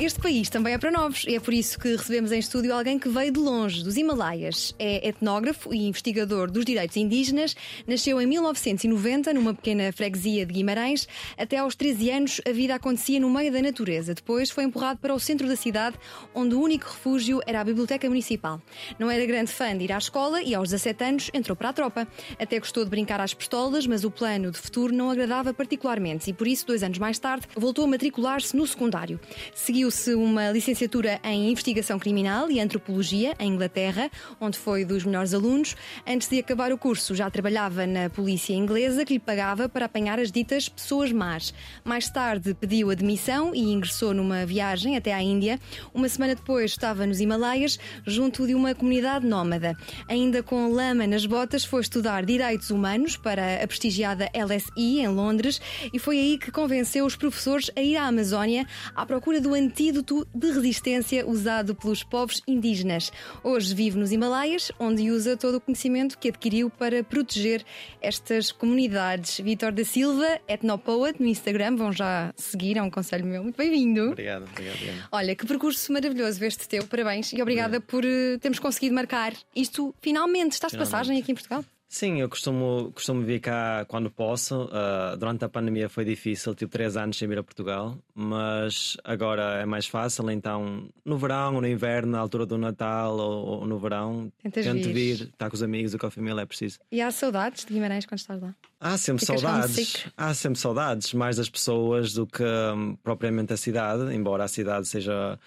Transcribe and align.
Este 0.00 0.18
país 0.20 0.48
também 0.48 0.74
é 0.74 0.78
para 0.78 0.90
novos 0.90 1.22
e 1.24 1.36
é 1.36 1.40
por 1.40 1.54
isso 1.54 1.78
que 1.78 1.94
recebemos 1.94 2.32
em 2.32 2.40
estúdio 2.40 2.74
alguém 2.74 2.98
que 2.98 3.08
veio 3.08 3.30
de 3.30 3.38
longe, 3.38 3.84
dos 3.84 3.96
Himalaias. 3.96 4.74
É 4.76 5.06
etnógrafo 5.06 5.72
e 5.72 5.86
investigador 5.86 6.50
dos 6.50 6.64
direitos 6.64 6.96
indígenas. 6.96 7.54
Nasceu 7.86 8.20
em 8.20 8.26
1990 8.26 9.32
numa 9.32 9.54
pequena 9.54 9.92
freguesia 9.92 10.44
de 10.44 10.52
Guimarães. 10.52 11.06
Até 11.38 11.58
aos 11.58 11.76
13 11.76 12.10
anos 12.10 12.40
a 12.44 12.50
vida 12.50 12.74
acontecia 12.74 13.20
no 13.20 13.30
meio 13.30 13.52
da 13.52 13.62
natureza. 13.62 14.14
Depois 14.14 14.50
foi 14.50 14.64
empurrado 14.64 14.98
para 14.98 15.14
o 15.14 15.20
centro 15.20 15.46
da 15.46 15.54
cidade, 15.54 15.96
onde 16.34 16.56
o 16.56 16.60
único 16.60 16.86
refúgio 16.86 17.40
era 17.46 17.60
a 17.60 17.64
Biblioteca 17.64 18.08
Municipal. 18.08 18.60
Não 18.98 19.08
era 19.08 19.24
grande 19.24 19.52
fã 19.52 19.78
de 19.78 19.84
ir 19.84 19.92
à 19.92 19.98
escola 19.98 20.42
e 20.42 20.56
aos 20.56 20.70
17 20.70 21.04
anos 21.04 21.30
entrou 21.32 21.54
para 21.54 21.68
a 21.68 21.72
tropa. 21.72 22.08
Até 22.36 22.58
gostou 22.58 22.82
de 22.82 22.90
brincar 22.90 23.20
às 23.20 23.32
pistolas, 23.32 23.86
mas 23.86 24.02
o 24.02 24.10
plano 24.10 24.50
de 24.50 24.58
futuro 24.58 24.92
não 24.92 25.08
agradava 25.08 25.54
particularmente 25.54 26.30
e 26.30 26.32
por 26.32 26.48
isso, 26.48 26.66
dois 26.66 26.82
anos 26.82 26.98
mais 26.98 27.20
tarde, 27.20 27.46
voltou 27.54 27.84
a 27.84 27.88
matricular-se 27.88 28.56
no 28.56 28.66
secundário. 28.66 29.20
Seguiu 29.54 29.83
Seguiu-se 29.84 30.14
uma 30.14 30.50
licenciatura 30.50 31.20
em 31.22 31.50
Investigação 31.50 31.98
Criminal 31.98 32.50
e 32.50 32.58
Antropologia 32.58 33.34
em 33.38 33.52
Inglaterra, 33.52 34.10
onde 34.40 34.56
foi 34.56 34.82
dos 34.82 35.04
melhores 35.04 35.34
alunos. 35.34 35.76
Antes 36.06 36.26
de 36.26 36.38
acabar 36.38 36.72
o 36.72 36.78
curso, 36.78 37.14
já 37.14 37.28
trabalhava 37.28 37.86
na 37.86 38.08
polícia 38.08 38.54
inglesa, 38.54 39.04
que 39.04 39.12
lhe 39.12 39.18
pagava 39.18 39.68
para 39.68 39.84
apanhar 39.84 40.18
as 40.18 40.32
ditas 40.32 40.70
pessoas 40.70 41.12
más. 41.12 41.52
Mais 41.84 42.08
tarde 42.08 42.54
pediu 42.54 42.88
admissão 42.88 43.54
e 43.54 43.60
ingressou 43.60 44.14
numa 44.14 44.46
viagem 44.46 44.96
até 44.96 45.12
à 45.12 45.20
Índia. 45.20 45.60
Uma 45.92 46.08
semana 46.08 46.34
depois 46.34 46.70
estava 46.70 47.04
nos 47.04 47.20
Himalaias, 47.20 47.78
junto 48.06 48.46
de 48.46 48.54
uma 48.54 48.74
comunidade 48.74 49.26
nómada. 49.26 49.76
Ainda 50.08 50.42
com 50.42 50.72
lama 50.72 51.06
nas 51.06 51.26
botas, 51.26 51.62
foi 51.62 51.82
estudar 51.82 52.24
Direitos 52.24 52.70
Humanos 52.70 53.18
para 53.18 53.62
a 53.62 53.66
prestigiada 53.66 54.30
LSI 54.34 55.00
em 55.00 55.08
Londres 55.08 55.60
e 55.92 55.98
foi 55.98 56.18
aí 56.18 56.38
que 56.38 56.50
convenceu 56.50 57.04
os 57.04 57.16
professores 57.16 57.70
a 57.76 57.82
ir 57.82 57.98
à 57.98 58.06
Amazónia 58.06 58.66
à 58.94 59.04
procura 59.04 59.42
do 59.42 59.52
antigo 59.52 59.73
antídoto 59.74 60.24
de 60.32 60.52
resistência 60.52 61.26
usado 61.26 61.74
pelos 61.74 62.04
povos 62.04 62.40
indígenas. 62.46 63.10
Hoje 63.42 63.74
vive 63.74 63.98
nos 63.98 64.12
Himalaias, 64.12 64.70
onde 64.78 65.10
usa 65.10 65.36
todo 65.36 65.56
o 65.56 65.60
conhecimento 65.60 66.16
que 66.16 66.28
adquiriu 66.28 66.70
para 66.70 67.02
proteger 67.02 67.64
estas 68.00 68.52
comunidades. 68.52 69.40
Vitor 69.40 69.72
da 69.72 69.84
Silva, 69.84 70.40
etnopoet 70.46 71.20
no 71.20 71.26
Instagram, 71.26 71.74
vão 71.74 71.92
já 71.92 72.32
seguir, 72.36 72.78
é 72.78 72.82
um 72.82 72.90
conselho 72.90 73.26
meu. 73.26 73.42
Muito 73.42 73.56
bem-vindo. 73.56 74.12
Obrigado, 74.12 74.44
obrigado. 74.44 75.08
Olha, 75.10 75.34
que 75.34 75.44
percurso 75.44 75.92
maravilhoso 75.92 76.44
este 76.44 76.68
teu, 76.68 76.86
parabéns 76.86 77.32
e 77.32 77.42
obrigada 77.42 77.80
por 77.80 78.04
uh, 78.04 78.38
termos 78.38 78.60
conseguido 78.60 78.94
marcar 78.94 79.32
isto 79.56 79.92
finalmente. 80.00 80.52
Estás 80.52 80.70
de 80.70 80.78
passagem 80.78 81.18
aqui 81.18 81.32
em 81.32 81.34
Portugal? 81.34 81.64
Sim, 81.94 82.20
eu 82.20 82.28
costumo, 82.28 82.90
costumo 82.92 83.22
vir 83.22 83.38
cá 83.38 83.84
quando 83.86 84.10
posso. 84.10 84.64
Uh, 84.64 85.16
durante 85.16 85.44
a 85.44 85.48
pandemia 85.48 85.88
foi 85.88 86.04
difícil, 86.04 86.52
tive 86.52 86.68
três 86.68 86.96
anos 86.96 87.16
sem 87.16 87.28
vir 87.28 87.38
a 87.38 87.42
Portugal, 87.44 87.96
mas 88.12 88.96
agora 89.04 89.60
é 89.60 89.64
mais 89.64 89.86
fácil. 89.86 90.28
Então, 90.28 90.88
no 91.04 91.16
verão 91.16 91.54
ou 91.54 91.60
no 91.60 91.68
inverno, 91.68 92.10
na 92.10 92.18
altura 92.18 92.46
do 92.46 92.58
Natal 92.58 93.16
ou, 93.16 93.60
ou 93.60 93.64
no 93.64 93.78
verão, 93.78 94.32
Tentas 94.42 94.64
tento 94.64 94.88
vir. 94.88 94.92
vir, 94.92 95.28
estar 95.28 95.48
com 95.48 95.54
os 95.54 95.62
amigos 95.62 95.94
ou 95.94 96.00
com 96.00 96.08
a 96.08 96.10
família, 96.10 96.40
é 96.40 96.44
preciso. 96.44 96.80
E 96.90 97.00
há 97.00 97.12
saudades 97.12 97.64
de 97.64 97.72
Guimarães 97.72 98.06
quando 98.06 98.18
estás 98.18 98.42
lá? 98.42 98.52
Há 98.80 98.98
sempre 98.98 99.24
Ficas 99.24 99.40
saudades. 99.40 100.06
Há 100.16 100.34
sempre 100.34 100.58
saudades, 100.58 101.14
mais 101.14 101.36
das 101.36 101.48
pessoas 101.48 102.12
do 102.12 102.26
que 102.26 102.42
um, 102.42 102.96
propriamente 103.04 103.52
a 103.52 103.56
cidade, 103.56 104.12
embora 104.12 104.42
a 104.42 104.48
cidade 104.48 104.88
seja 104.88 105.38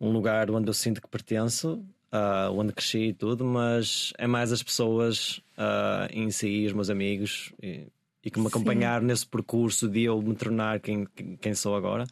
um 0.00 0.10
lugar 0.10 0.50
onde 0.50 0.70
eu 0.70 0.74
sinto 0.74 1.02
que 1.02 1.08
pertenço 1.08 1.84
uh, 2.12 2.52
onde 2.52 2.72
cresci 2.72 3.08
e 3.08 3.12
tudo, 3.12 3.44
mas 3.44 4.12
é 4.18 4.26
mais 4.26 4.52
as 4.52 4.62
pessoas 4.62 5.38
uh, 5.58 6.08
em 6.10 6.30
si, 6.30 6.66
os 6.66 6.72
meus 6.72 6.90
amigos 6.90 7.52
e, 7.62 7.86
e 8.24 8.30
que 8.30 8.40
me 8.40 8.46
acompanharam 8.46 9.02
Sim. 9.02 9.06
nesse 9.08 9.26
percurso 9.26 9.88
de 9.88 10.02
eu 10.02 10.20
me 10.20 10.34
tornar 10.34 10.80
quem, 10.80 11.06
quem 11.40 11.54
sou 11.54 11.76
agora. 11.76 12.04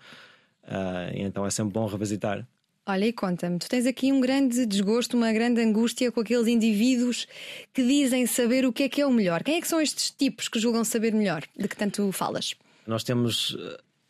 Uh, 0.63 1.13
então 1.15 1.45
é 1.45 1.51
sempre 1.51 1.73
bom 1.73 1.87
revisitar. 1.87 2.47
Olha, 2.87 3.07
e 3.07 3.13
conta-me, 3.15 3.59
tu 3.59 3.67
tens 3.67 3.87
aqui 3.87 4.13
um 4.13 4.21
grande 4.21 4.67
desgosto, 4.67 5.17
uma 5.17 5.33
grande 5.33 5.59
angústia 5.63 6.13
com 6.13 6.21
aqueles 6.21 6.47
indivíduos 6.47 7.27
que 7.73 7.83
dizem 7.83 8.27
saber 8.27 8.67
o 8.67 8.73
que 8.73 8.83
é 8.83 8.89
que 8.91 9.01
é 9.01 9.07
o 9.07 9.11
melhor. 9.11 9.43
Quem 9.43 9.57
é 9.57 9.61
que 9.61 9.69
são 9.69 9.81
estes 9.81 10.11
tipos 10.11 10.49
que 10.49 10.59
julgam 10.59 10.85
saber 10.85 11.15
melhor, 11.15 11.45
de 11.57 11.67
que 11.67 11.77
tanto 11.77 12.13
falas? 12.13 12.55
Nós 12.87 13.03
temos 13.03 13.57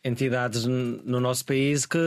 entidades 0.05 0.65
no 0.65 1.19
nosso 1.19 1.43
país 1.43 1.87
que, 1.87 1.97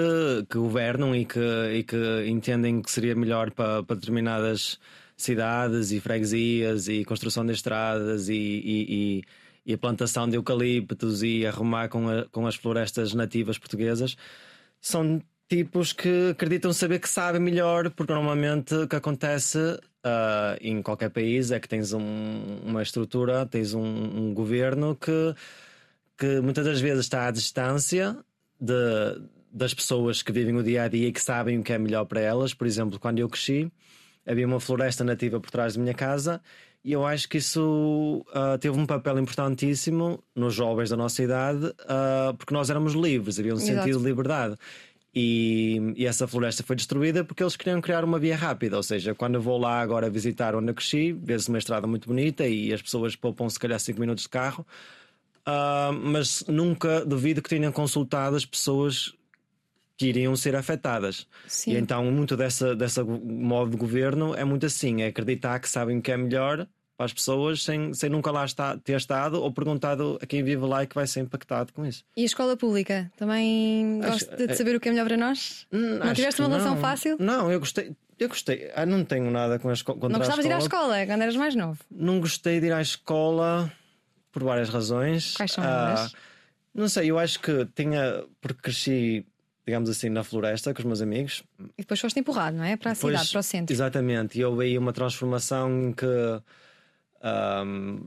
que 0.48 0.56
governam 0.56 1.16
e 1.16 1.24
que, 1.24 1.40
e 1.74 1.82
que 1.82 2.26
entendem 2.28 2.80
que 2.80 2.90
seria 2.92 3.14
melhor 3.16 3.50
para, 3.50 3.82
para 3.82 3.96
determinadas 3.96 4.78
cidades 5.16 5.90
e 5.90 5.98
freguesias 6.00 6.86
e 6.86 7.04
construção 7.04 7.44
de 7.44 7.52
estradas 7.52 8.28
e, 8.28 8.34
e, 8.34 9.24
e, 9.66 9.74
a 9.74 9.78
plantação 9.78 10.28
de 10.28 10.36
eucaliptos 10.36 11.24
e 11.24 11.44
arrumar 11.44 11.88
com, 11.88 12.08
a, 12.08 12.24
com 12.26 12.46
as 12.46 12.54
florestas 12.54 13.12
nativas 13.14 13.58
portuguesas. 13.58 14.16
São 14.80 15.20
tipos 15.48 15.92
que 15.92 16.30
acreditam 16.30 16.72
saber 16.72 17.00
que 17.00 17.08
sabem 17.08 17.40
melhor, 17.40 17.90
porque 17.90 18.12
normalmente 18.12 18.74
o 18.76 18.86
que 18.86 18.94
acontece 18.94 19.58
uh, 19.58 20.56
em 20.60 20.80
qualquer 20.82 21.10
país 21.10 21.50
é 21.50 21.58
que 21.58 21.68
tens 21.68 21.92
um, 21.92 22.60
uma 22.64 22.80
estrutura, 22.80 23.44
tens 23.44 23.74
um, 23.74 23.82
um 23.82 24.32
governo 24.32 24.94
que 24.94 25.34
que 26.18 26.40
muitas 26.40 26.66
das 26.66 26.80
vezes 26.80 27.04
está 27.04 27.28
à 27.28 27.30
distância 27.30 28.18
de, 28.60 28.74
das 29.52 29.72
pessoas 29.72 30.20
que 30.20 30.32
vivem 30.32 30.56
o 30.56 30.62
dia 30.62 30.82
a 30.82 30.88
dia 30.88 31.08
e 31.08 31.12
que 31.12 31.22
sabem 31.22 31.58
o 31.58 31.62
que 31.62 31.72
é 31.72 31.78
melhor 31.78 32.04
para 32.04 32.20
elas. 32.20 32.52
Por 32.52 32.66
exemplo, 32.66 32.98
quando 32.98 33.20
eu 33.20 33.28
cresci, 33.28 33.70
havia 34.26 34.46
uma 34.46 34.58
floresta 34.58 35.04
nativa 35.04 35.40
por 35.40 35.50
trás 35.50 35.74
da 35.74 35.80
minha 35.80 35.94
casa 35.94 36.40
e 36.84 36.92
eu 36.92 37.04
acho 37.04 37.28
que 37.28 37.38
isso 37.38 38.24
uh, 38.28 38.58
teve 38.58 38.78
um 38.78 38.86
papel 38.86 39.18
importantíssimo 39.18 40.22
nos 40.34 40.54
jovens 40.54 40.90
da 40.90 40.96
nossa 40.96 41.22
idade, 41.22 41.66
uh, 41.66 42.34
porque 42.36 42.54
nós 42.54 42.70
éramos 42.70 42.94
livres, 42.94 43.38
havia 43.38 43.52
um 43.52 43.56
Exato. 43.56 43.80
sentido 43.80 43.98
de 43.98 44.04
liberdade. 44.04 44.56
E, 45.14 45.94
e, 45.96 46.06
essa 46.06 46.28
floresta 46.28 46.62
foi 46.62 46.76
destruída 46.76 47.24
porque 47.24 47.42
eles 47.42 47.56
queriam 47.56 47.80
criar 47.80 48.04
uma 48.04 48.18
via 48.18 48.36
rápida. 48.36 48.76
Ou 48.76 48.82
seja, 48.82 49.14
quando 49.14 49.34
eu 49.34 49.42
vou 49.42 49.58
lá 49.58 49.80
agora 49.80 50.08
visitar 50.08 50.54
onde 50.54 50.70
eu 50.70 50.74
cresci, 50.74 51.12
vê-se 51.12 51.48
uma 51.48 51.58
estrada 51.58 51.86
muito 51.86 52.06
bonita 52.06 52.46
e 52.46 52.72
as 52.72 52.80
pessoas 52.80 53.16
poupam 53.16 53.48
se 53.48 53.58
calhar 53.58 53.80
5 53.80 53.98
minutos 53.98 54.24
de 54.24 54.28
carro. 54.28 54.64
Uh, 55.48 55.92
mas 55.94 56.44
nunca 56.46 57.06
duvido 57.06 57.40
que 57.40 57.48
tenham 57.48 57.72
consultado 57.72 58.36
as 58.36 58.44
pessoas 58.44 59.14
que 59.96 60.06
iriam 60.06 60.36
ser 60.36 60.54
afetadas. 60.54 61.26
Sim. 61.46 61.72
E 61.72 61.76
então, 61.78 62.04
muito 62.04 62.36
dessa, 62.36 62.76
dessa 62.76 63.02
modo 63.02 63.70
de 63.70 63.76
governo 63.78 64.34
é 64.34 64.44
muito 64.44 64.66
assim: 64.66 65.00
é 65.00 65.06
acreditar 65.06 65.58
que 65.58 65.68
sabem 65.68 65.98
o 65.98 66.02
que 66.02 66.12
é 66.12 66.16
melhor 66.18 66.68
para 66.98 67.06
as 67.06 67.12
pessoas 67.12 67.62
sem, 67.62 67.94
sem 67.94 68.10
nunca 68.10 68.30
lá 68.30 68.44
estar, 68.44 68.76
ter 68.78 68.96
estado 68.96 69.40
ou 69.40 69.50
perguntado 69.52 70.18
a 70.20 70.26
quem 70.26 70.42
vive 70.42 70.66
lá 70.66 70.82
e 70.82 70.86
que 70.86 70.94
vai 70.94 71.06
ser 71.06 71.20
impactado 71.20 71.72
com 71.72 71.86
isso. 71.86 72.04
E 72.16 72.22
a 72.22 72.26
escola 72.26 72.56
pública? 72.56 73.10
Também 73.16 74.00
acho, 74.02 74.26
gosta 74.26 74.36
de 74.36 74.52
é- 74.52 74.54
saber 74.54 74.76
o 74.76 74.80
que 74.80 74.88
é 74.88 74.92
melhor 74.92 75.06
para 75.06 75.16
nós? 75.16 75.66
Hum, 75.72 75.98
não 75.98 76.12
tiveste 76.12 76.42
uma 76.42 76.48
relação 76.48 76.74
não. 76.74 76.80
fácil? 76.80 77.16
Não, 77.18 77.50
eu 77.50 77.58
gostei. 77.58 77.92
Eu 78.18 78.28
gostei, 78.28 78.68
ah, 78.74 78.84
não 78.84 79.04
tenho 79.04 79.30
nada 79.30 79.60
com 79.60 79.68
a 79.68 79.72
escola. 79.72 80.08
Não 80.08 80.18
gostavas 80.18 80.44
de 80.44 80.50
ir 80.50 80.54
à 80.54 80.58
escola 80.58 81.06
quando 81.06 81.22
eras 81.22 81.36
mais 81.36 81.54
novo? 81.54 81.78
Não 81.88 82.18
gostei 82.18 82.58
de 82.58 82.66
ir 82.66 82.72
à 82.72 82.82
escola 82.82 83.72
por 84.38 84.44
várias 84.44 84.68
razões. 84.68 85.34
Quais 85.36 85.52
são 85.52 85.64
elas? 85.64 86.12
Uh, 86.12 86.16
não 86.74 86.88
sei, 86.88 87.10
eu 87.10 87.18
acho 87.18 87.40
que 87.40 87.66
tinha. 87.74 88.24
Porque 88.40 88.62
cresci, 88.62 89.26
digamos 89.66 89.90
assim, 89.90 90.08
na 90.08 90.22
floresta 90.22 90.72
com 90.72 90.80
os 90.80 90.84
meus 90.84 91.00
amigos. 91.00 91.42
E 91.76 91.82
depois 91.82 92.00
foste 92.00 92.20
empurrado, 92.20 92.56
não 92.56 92.64
é? 92.64 92.76
Para 92.76 92.92
a 92.92 92.94
depois, 92.94 93.14
cidade, 93.14 93.30
para 93.32 93.40
o 93.40 93.42
centro. 93.42 93.74
Exatamente, 93.74 94.38
e 94.38 94.44
houve 94.44 94.64
aí 94.64 94.78
uma 94.78 94.92
transformação 94.92 95.92
que. 95.92 96.06
Um, 97.20 98.00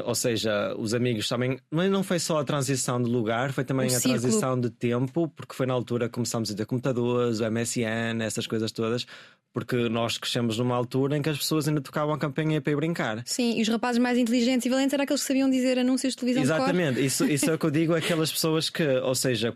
ou 0.00 0.14
seja, 0.14 0.74
os 0.78 0.94
amigos 0.94 1.28
também. 1.28 1.58
Mas 1.70 1.90
não 1.90 2.02
foi 2.02 2.18
só 2.18 2.38
a 2.38 2.44
transição 2.44 3.02
de 3.02 3.10
lugar, 3.10 3.52
foi 3.52 3.64
também 3.64 3.86
o 3.86 3.88
a 3.88 3.90
círculo. 3.90 4.20
transição 4.20 4.60
de 4.60 4.70
tempo, 4.70 5.28
porque 5.28 5.54
foi 5.54 5.66
na 5.66 5.74
altura 5.74 6.08
que 6.08 6.14
começámos 6.14 6.50
a 6.50 6.54
ter 6.54 6.66
computadores, 6.66 7.40
o 7.40 7.50
MSN, 7.50 8.22
essas 8.22 8.46
coisas 8.46 8.72
todas 8.72 9.06
porque 9.52 9.88
nós 9.88 10.16
crescemos 10.16 10.58
numa 10.58 10.74
altura 10.74 11.16
em 11.16 11.22
que 11.22 11.28
as 11.28 11.36
pessoas 11.36 11.68
ainda 11.68 11.80
tocavam 11.80 12.14
a 12.14 12.18
campanha 12.18 12.60
para 12.60 12.72
ir 12.72 12.76
brincar. 12.76 13.22
Sim, 13.26 13.58
e 13.58 13.62
os 13.62 13.68
rapazes 13.68 14.00
mais 14.00 14.16
inteligentes 14.16 14.64
e 14.64 14.70
valentes 14.70 14.94
eram 14.94 15.04
aqueles 15.04 15.20
que 15.20 15.26
sabiam 15.26 15.50
dizer 15.50 15.78
anúncios 15.78 16.14
de 16.14 16.20
televisão. 16.20 16.42
Exatamente, 16.42 17.04
isso, 17.04 17.24
isso 17.26 17.50
é 17.50 17.54
o 17.54 17.58
que 17.58 17.66
eu 17.66 17.70
digo, 17.70 17.94
aquelas 17.94 18.32
pessoas 18.32 18.70
que, 18.70 18.86
ou 19.00 19.14
seja, 19.14 19.54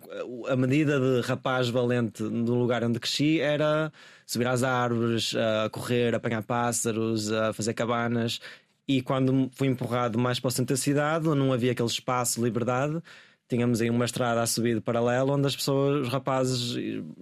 a 0.48 0.56
medida 0.56 1.00
de 1.00 1.26
rapaz 1.26 1.68
valente 1.68 2.22
no 2.22 2.54
lugar 2.54 2.84
onde 2.84 3.00
cresci 3.00 3.40
era 3.40 3.90
subir 4.26 4.46
às 4.46 4.62
árvores, 4.62 5.34
a 5.34 5.70
correr, 5.70 6.12
a 6.12 6.18
apanhar 6.18 6.42
pássaros, 6.42 7.32
a 7.32 7.52
fazer 7.52 7.72
cabanas. 7.72 8.40
E 8.88 9.02
quando 9.02 9.50
fui 9.54 9.68
empurrado 9.68 10.18
mais 10.18 10.38
para 10.38 10.48
o 10.48 10.50
centro 10.50 10.74
da 10.74 10.80
cidade, 10.80 11.28
onde 11.28 11.40
não 11.40 11.52
havia 11.52 11.72
aquele 11.72 11.88
espaço 11.88 12.38
de 12.38 12.44
liberdade, 12.44 13.02
tínhamos 13.48 13.80
aí 13.80 13.90
uma 13.90 14.04
estrada 14.04 14.42
a 14.42 14.46
subir 14.46 14.74
de 14.74 14.80
paralelo 14.80 15.32
onde 15.32 15.46
as 15.46 15.56
pessoas, 15.56 16.06
os 16.06 16.12
rapazes, 16.12 16.76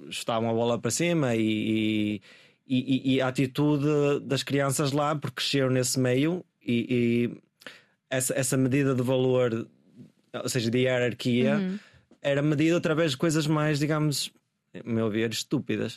estavam 0.08 0.50
a 0.50 0.52
bola 0.52 0.78
para 0.78 0.90
cima 0.90 1.34
e, 1.34 2.20
e, 2.66 2.76
e, 2.76 3.14
e, 3.14 3.20
a 3.20 3.28
atitude 3.28 4.20
das 4.22 4.42
crianças 4.42 4.92
lá, 4.92 5.14
porque 5.14 5.36
cresceram 5.36 5.70
nesse 5.70 5.98
meio 5.98 6.44
e, 6.62 7.30
essa, 8.10 8.34
essa 8.34 8.56
medida 8.56 8.94
de 8.94 9.02
valor, 9.02 9.66
ou 10.32 10.48
seja, 10.48 10.70
de 10.70 10.78
hierarquia, 10.78 11.56
uhum. 11.56 11.78
era 12.22 12.42
medida 12.42 12.76
através 12.76 13.12
de 13.12 13.16
coisas 13.16 13.46
mais, 13.46 13.78
digamos, 13.78 14.32
a 14.74 14.88
meu 14.88 15.10
ver, 15.10 15.30
estúpidas. 15.30 15.96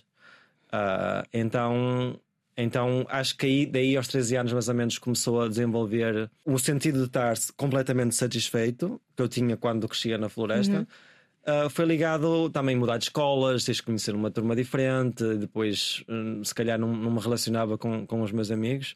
Uh, 0.68 1.24
então, 1.34 2.19
então 2.57 3.06
acho 3.07 3.38
que 3.38 3.45
aí, 3.45 3.65
daí 3.68 3.95
aos 3.95 4.07
13 4.07 4.36
anos 4.36 4.54
mais 4.54 4.68
ou 4.68 4.74
menos 4.74 4.98
começou 4.98 5.42
a 5.42 5.48
desenvolver 5.48 6.30
o 6.44 6.57
sentido 6.57 7.00
de 7.01 7.06
estar 7.06 7.36
completamente 7.56 8.15
satisfeito 8.15 9.00
que 9.15 9.21
eu 9.21 9.27
tinha 9.27 9.56
quando 9.56 9.88
crescia 9.88 10.18
na 10.18 10.27
floresta. 10.27 10.80
Uhum. 10.80 10.86
Uh, 11.48 11.69
foi 11.69 11.86
ligado 11.86 12.50
também 12.50 12.75
mudar 12.75 12.98
de 12.98 13.06
escolas, 13.06 13.63
tens 13.63 13.77
de 13.77 13.83
conhecer 13.83 14.13
uma 14.13 14.30
turma 14.30 14.54
diferente, 14.54 15.24
depois 15.36 16.04
um, 16.09 16.44
se 16.44 16.54
calhar 16.54 16.77
não, 16.77 16.92
não, 16.94 17.12
me 17.12 17.19
relacionava 17.19 17.77
com, 17.77 18.06
com 18.06 18.21
os 18.21 18.31
meus 18.31 18.51
amigos. 18.51 18.95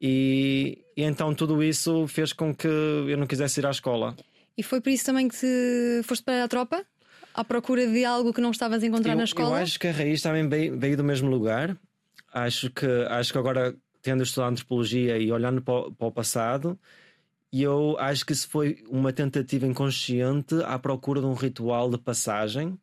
E, 0.00 0.84
e, 0.96 1.02
então 1.02 1.34
tudo 1.34 1.62
isso 1.62 2.06
fez 2.06 2.32
com 2.32 2.54
que 2.54 2.68
eu 2.68 3.16
não 3.16 3.26
quisesse 3.26 3.60
ir 3.60 3.66
à 3.66 3.70
escola. 3.70 4.14
E 4.56 4.62
foi 4.62 4.80
por 4.80 4.90
isso 4.90 5.06
também 5.06 5.26
que 5.26 6.00
foste 6.04 6.22
para 6.22 6.44
a 6.44 6.48
tropa? 6.48 6.84
À 7.34 7.42
procura 7.42 7.86
de 7.86 8.04
algo 8.04 8.32
que 8.32 8.40
não 8.40 8.50
estavas 8.50 8.82
a 8.82 8.86
encontrar 8.86 9.12
eu, 9.12 9.18
na 9.18 9.24
escola? 9.24 9.56
Eu 9.56 9.62
acho 9.62 9.80
que 9.80 9.88
a 9.88 9.92
raiz 9.92 10.22
também 10.22 10.48
veio, 10.48 10.78
veio 10.78 10.96
do 10.96 11.02
mesmo 11.02 11.28
lugar. 11.28 11.76
Acho 12.32 12.70
que, 12.70 12.86
acho 13.08 13.32
que 13.32 13.38
agora, 13.38 13.74
tendo 14.02 14.22
estudado 14.22 14.52
antropologia 14.52 15.18
e 15.18 15.32
olhando 15.32 15.62
para, 15.62 15.90
para 15.90 16.06
o 16.06 16.12
passado, 16.12 16.78
e 17.52 17.62
eu 17.62 17.96
acho 17.98 18.24
que 18.24 18.32
isso 18.32 18.48
foi 18.48 18.84
uma 18.88 19.12
tentativa 19.12 19.66
inconsciente 19.66 20.54
à 20.64 20.78
procura 20.78 21.20
de 21.20 21.26
um 21.26 21.34
ritual 21.34 21.90
de 21.90 21.98
passagem. 21.98 22.78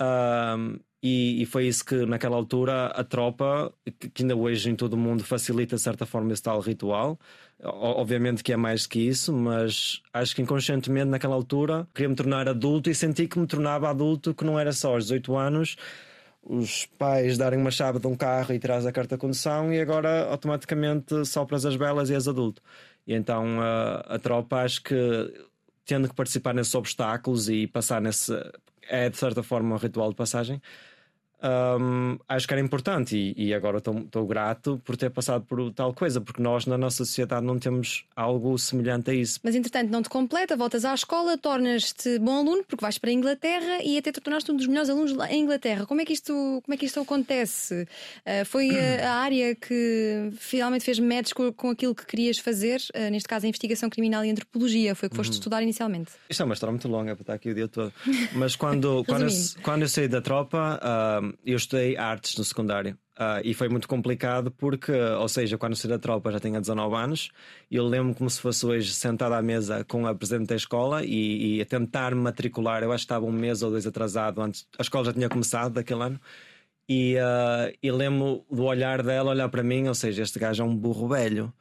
Um, 0.00 0.78
e, 1.02 1.42
e, 1.42 1.46
foi 1.46 1.66
isso 1.66 1.84
que, 1.84 2.06
naquela 2.06 2.36
altura, 2.36 2.86
a 2.88 3.02
tropa, 3.02 3.72
que 4.14 4.22
ainda 4.22 4.36
hoje 4.36 4.70
em 4.70 4.76
todo 4.76 4.94
o 4.94 4.96
mundo 4.98 5.24
facilita 5.24 5.76
de 5.76 5.82
certa 5.82 6.04
forma 6.04 6.32
esse 6.32 6.42
tal 6.42 6.60
ritual. 6.60 7.18
Obviamente 7.62 8.42
que 8.42 8.52
é 8.52 8.56
mais 8.56 8.86
que 8.86 9.00
isso, 9.00 9.32
mas 9.32 10.02
acho 10.12 10.34
que 10.34 10.42
inconscientemente, 10.42 11.06
naquela 11.08 11.34
altura, 11.34 11.88
queria 11.94 12.08
me 12.08 12.14
tornar 12.14 12.48
adulto 12.48 12.90
e 12.90 12.94
senti 12.94 13.26
que 13.26 13.38
me 13.38 13.46
tornava 13.46 13.88
adulto, 13.88 14.34
que 14.34 14.44
não 14.44 14.58
era 14.58 14.72
só 14.72 14.94
aos 14.94 15.04
18 15.04 15.36
anos 15.36 15.76
os 16.42 16.86
pais 16.98 17.36
darem 17.36 17.58
uma 17.60 17.70
chave 17.70 17.98
de 17.98 18.06
um 18.06 18.16
carro 18.16 18.54
e 18.54 18.58
traz 18.58 18.86
a 18.86 18.92
carta 18.92 19.16
de 19.16 19.20
condução 19.20 19.72
e 19.72 19.80
agora 19.80 20.24
automaticamente 20.24 21.24
sopras 21.26 21.66
as 21.66 21.74
velas 21.74 22.10
e 22.10 22.14
és 22.14 22.26
adulto. 22.26 22.62
E 23.06 23.14
então 23.14 23.60
a, 23.60 24.14
a 24.14 24.18
tropa 24.18 24.62
acho 24.62 24.82
que 24.82 24.94
tendo 25.84 26.08
que 26.08 26.14
participar 26.14 26.54
nesses 26.54 26.74
obstáculos 26.74 27.48
e 27.48 27.66
passar 27.66 28.00
nesse 28.00 28.32
é 28.88 29.08
de 29.08 29.16
certa 29.16 29.42
forma 29.42 29.74
um 29.74 29.78
ritual 29.78 30.10
de 30.10 30.16
passagem 30.16 30.60
um, 31.42 32.18
acho 32.28 32.46
que 32.46 32.52
era 32.52 32.60
importante 32.60 33.16
e, 33.16 33.46
e 33.46 33.54
agora 33.54 33.78
estou 33.78 34.26
grato 34.26 34.80
por 34.84 34.96
ter 34.96 35.10
passado 35.10 35.44
por 35.44 35.72
tal 35.72 35.94
coisa, 35.94 36.20
porque 36.20 36.42
nós 36.42 36.66
na 36.66 36.76
nossa 36.76 36.98
sociedade 37.04 37.44
não 37.44 37.58
temos 37.58 38.04
algo 38.14 38.58
semelhante 38.58 39.10
a 39.10 39.14
isso. 39.14 39.40
Mas 39.42 39.54
entretanto 39.54 39.90
não 39.90 40.02
te 40.02 40.10
completa, 40.10 40.56
voltas 40.56 40.84
à 40.84 40.94
escola, 40.94 41.38
tornas-te 41.38 42.18
bom 42.18 42.40
aluno 42.40 42.62
porque 42.64 42.82
vais 42.82 42.98
para 42.98 43.10
a 43.10 43.12
Inglaterra 43.12 43.82
e 43.82 43.96
até 43.96 44.12
te 44.12 44.20
tornaste 44.20 44.52
um 44.52 44.56
dos 44.56 44.66
melhores 44.66 44.90
alunos 44.90 45.12
em 45.30 45.42
Inglaterra. 45.42 45.86
Como 45.86 46.00
é 46.00 46.04
que 46.04 46.12
isto, 46.12 46.32
como 46.62 46.74
é 46.74 46.76
que 46.76 46.84
isto 46.84 47.00
acontece? 47.00 47.86
Uh, 48.26 48.44
foi 48.44 48.70
a, 48.78 49.10
a, 49.10 49.14
área 49.14 49.54
que 49.54 50.30
finalmente 50.36 50.84
fez 50.84 50.98
match 50.98 51.32
com, 51.32 51.50
com 51.52 51.70
aquilo 51.70 51.94
que 51.94 52.04
querias 52.04 52.38
fazer, 52.38 52.80
uh, 52.94 53.10
neste 53.10 53.28
caso 53.28 53.46
a 53.46 53.48
investigação 53.48 53.88
criminal 53.88 54.24
e 54.24 54.30
antropologia, 54.30 54.94
foi 54.94 55.06
o 55.06 55.10
que 55.10 55.16
foste 55.16 55.32
uhum. 55.32 55.38
estudar 55.38 55.62
inicialmente? 55.62 56.12
Isto 56.28 56.42
é 56.42 56.44
uma 56.44 56.54
história 56.54 56.72
muito 56.72 56.88
longa 56.88 57.14
para 57.16 57.22
estar 57.22 57.34
aqui 57.34 57.50
o 57.50 57.54
dia 57.54 57.68
todo. 57.68 57.92
Mas 58.34 58.54
quando, 58.56 59.04
quando, 59.08 59.24
eu, 59.24 59.30
quando 59.62 59.82
eu 59.82 59.88
saí 59.88 60.06
da 60.06 60.20
tropa. 60.20 60.78
Uh, 60.82 61.29
eu 61.44 61.56
estudei 61.56 61.96
artes 61.96 62.36
no 62.36 62.44
secundário. 62.44 62.96
Uh, 63.20 63.36
e 63.44 63.52
foi 63.52 63.68
muito 63.68 63.86
complicado 63.86 64.50
porque, 64.50 64.92
ou 64.92 65.28
seja, 65.28 65.58
quando 65.58 65.76
saí 65.76 65.90
da 65.90 65.98
tropa 65.98 66.32
já 66.32 66.40
tinha 66.40 66.58
19 66.58 66.96
anos 66.96 67.30
eu 67.70 67.86
lembro 67.86 68.14
como 68.14 68.30
se 68.30 68.40
fosse 68.40 68.64
hoje 68.64 68.94
sentado 68.94 69.34
à 69.34 69.42
mesa 69.42 69.84
com 69.84 70.06
a 70.06 70.14
presidente 70.14 70.48
da 70.48 70.56
escola 70.56 71.04
e, 71.04 71.58
e 71.58 71.60
a 71.60 71.66
tentar 71.66 72.14
me 72.14 72.22
matricular. 72.22 72.82
Eu 72.82 72.92
acho 72.92 73.02
que 73.02 73.12
estava 73.12 73.26
um 73.26 73.32
mês 73.32 73.62
ou 73.62 73.70
dois 73.70 73.86
atrasado 73.86 74.40
antes, 74.40 74.66
a 74.78 74.82
escola 74.82 75.04
já 75.04 75.12
tinha 75.12 75.28
começado 75.28 75.74
daquele 75.74 76.02
ano. 76.02 76.20
E, 76.88 77.16
uh, 77.16 77.76
e 77.82 77.92
lembro 77.92 78.44
do 78.50 78.64
olhar 78.64 79.02
dela 79.02 79.30
olhar 79.30 79.48
para 79.50 79.62
mim, 79.62 79.86
ou 79.86 79.94
seja, 79.94 80.22
este 80.22 80.38
gajo 80.38 80.62
é 80.62 80.66
um 80.66 80.74
burro 80.74 81.06
velho. 81.06 81.52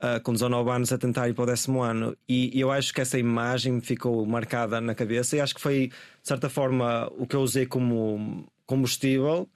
Uh, 0.00 0.20
com 0.22 0.32
19 0.32 0.68
anos 0.70 0.92
a 0.92 0.98
tentar 0.98 1.28
ir 1.28 1.34
para 1.34 1.44
o 1.44 1.46
décimo 1.46 1.82
ano. 1.82 2.16
E, 2.28 2.56
e, 2.56 2.60
eu 2.60 2.72
acho 2.72 2.92
que 2.92 3.00
essa 3.00 3.18
imagem 3.18 3.74
me 3.74 3.80
ficou 3.80 4.24
marcada 4.26 4.80
na 4.80 4.96
cabeça 4.96 5.36
e 5.36 5.40
acho 5.40 5.54
que 5.54 5.60
foi, 5.60 5.88
de 5.88 5.94
certa 6.28 6.48
forma, 6.48 7.08
o 7.16 7.24
que 7.24 7.36
eu 7.36 7.40
usei 7.40 7.66
como 7.66 8.44
combustível 8.72 9.46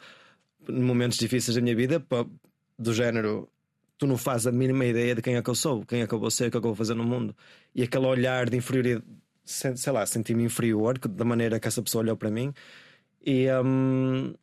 em 0.68 0.82
momentos 0.82 1.16
difíceis 1.16 1.54
da 1.54 1.62
minha 1.62 1.74
vida, 1.74 2.04
do 2.78 2.92
género 2.92 3.48
tu 3.96 4.06
não 4.06 4.18
fazes 4.18 4.46
a 4.46 4.52
mínima 4.52 4.84
ideia 4.84 5.14
de 5.14 5.22
quem 5.22 5.36
é 5.36 5.42
que 5.42 5.48
eu 5.48 5.54
sou, 5.54 5.86
quem 5.86 6.02
é 6.02 6.06
que 6.06 6.12
eu 6.12 6.18
vou 6.18 6.30
ser, 6.30 6.48
o 6.48 6.50
que 6.50 6.58
é 6.58 6.60
que 6.60 6.66
eu 6.66 6.70
vou 6.70 6.74
fazer 6.74 6.94
no 6.94 7.04
mundo. 7.04 7.34
E 7.74 7.82
aquele 7.82 8.06
olhar 8.06 8.50
de 8.50 8.58
inferioridade, 8.58 9.06
sei 9.44 9.92
lá, 9.92 10.04
senti-me 10.04 10.44
inferior 10.44 10.98
da 10.98 11.24
maneira 11.24 11.58
que 11.58 11.66
essa 11.66 11.80
pessoa 11.82 12.02
olhou 12.02 12.16
para 12.16 12.30
mim. 12.30 12.52
E, 13.24 13.46
um, 13.64 14.34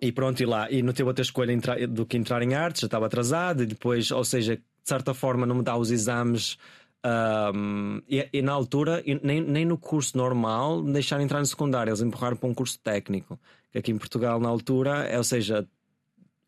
e 0.00 0.10
pronto, 0.10 0.42
e 0.42 0.46
lá. 0.46 0.68
E 0.72 0.82
não 0.82 0.92
teve 0.92 1.08
outra 1.08 1.22
escolha 1.22 1.56
do 1.88 2.04
que 2.04 2.16
entrar 2.16 2.42
em 2.42 2.54
artes, 2.54 2.80
já 2.80 2.86
estava 2.86 3.06
atrasado, 3.06 3.62
e 3.62 3.66
depois, 3.66 4.10
ou 4.10 4.24
seja, 4.24 4.56
de 4.56 4.62
certa 4.82 5.14
forma, 5.14 5.46
não 5.46 5.56
me 5.56 5.62
dá 5.62 5.76
os 5.76 5.92
exames 5.92 6.58
um, 7.04 8.00
e, 8.08 8.26
e, 8.32 8.40
na 8.40 8.52
altura, 8.52 9.04
nem, 9.22 9.40
nem 9.42 9.66
no 9.66 9.76
curso 9.76 10.16
normal 10.16 10.82
deixaram 10.82 11.22
entrar 11.22 11.38
no 11.38 11.46
secundário, 11.46 11.90
eles 11.90 12.00
empurraram 12.00 12.34
para 12.34 12.48
um 12.48 12.54
curso 12.54 12.78
técnico, 12.78 13.38
que 13.74 13.78
aqui 13.78 13.90
em 13.90 13.98
Portugal, 13.98 14.38
na 14.38 14.48
altura, 14.48 15.04
é, 15.04 15.18
ou 15.18 15.24
seja, 15.24 15.66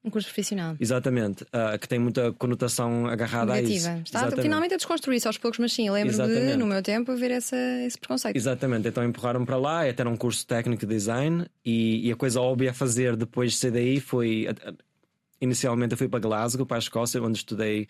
um 0.05 0.11
curso 0.11 0.29
profissional. 0.29 0.77
Exatamente, 0.79 1.43
uh, 1.43 1.77
que 1.81 1.89
tem 1.89 1.99
muita 1.99 2.33
conotação 2.35 3.09
agarrada 3.09 3.55
Negativa. 3.55 3.89
a 3.89 3.93
isso. 3.95 4.03
Está 4.05 4.19
Exatamente. 4.21 4.43
finalmente 4.43 4.75
a 4.75 4.77
desconstruir-se 4.77 5.27
aos 5.27 5.37
poucos, 5.37 5.59
mas 5.59 5.73
sim, 5.73 5.91
lembro 5.91 6.13
Exatamente. 6.13 6.53
de, 6.53 6.57
no 6.57 6.65
meu 6.65 6.81
tempo, 6.81 7.17
ver 7.17 7.33
essa, 7.33 7.57
esse 7.85 7.99
preconceito. 7.99 8.37
Exatamente, 8.37 8.87
então 8.87 9.03
empurraram 9.03 9.45
para 9.45 9.57
lá, 9.57 9.89
até 9.89 10.03
era 10.03 10.09
um 10.09 10.17
curso 10.17 10.47
técnico 10.47 10.87
de 10.87 10.95
design, 10.95 11.47
e, 11.65 12.07
e, 12.07 12.13
a 12.13 12.15
coisa 12.15 12.41
óbvia 12.41 12.71
a 12.71 12.75
fazer 12.75 13.17
depois 13.17 13.53
de 13.53 13.59
ser 13.59 13.73
daí 13.73 13.99
foi. 13.99 14.47
Inicialmente 15.41 15.93
eu 15.93 15.99
fui 15.99 16.09
para 16.09 16.21
Glasgow, 16.21 16.65
para 16.65 16.77
a 16.77 16.79
Escócia, 16.79 17.21
onde 17.21 17.39
estudei 17.39 17.89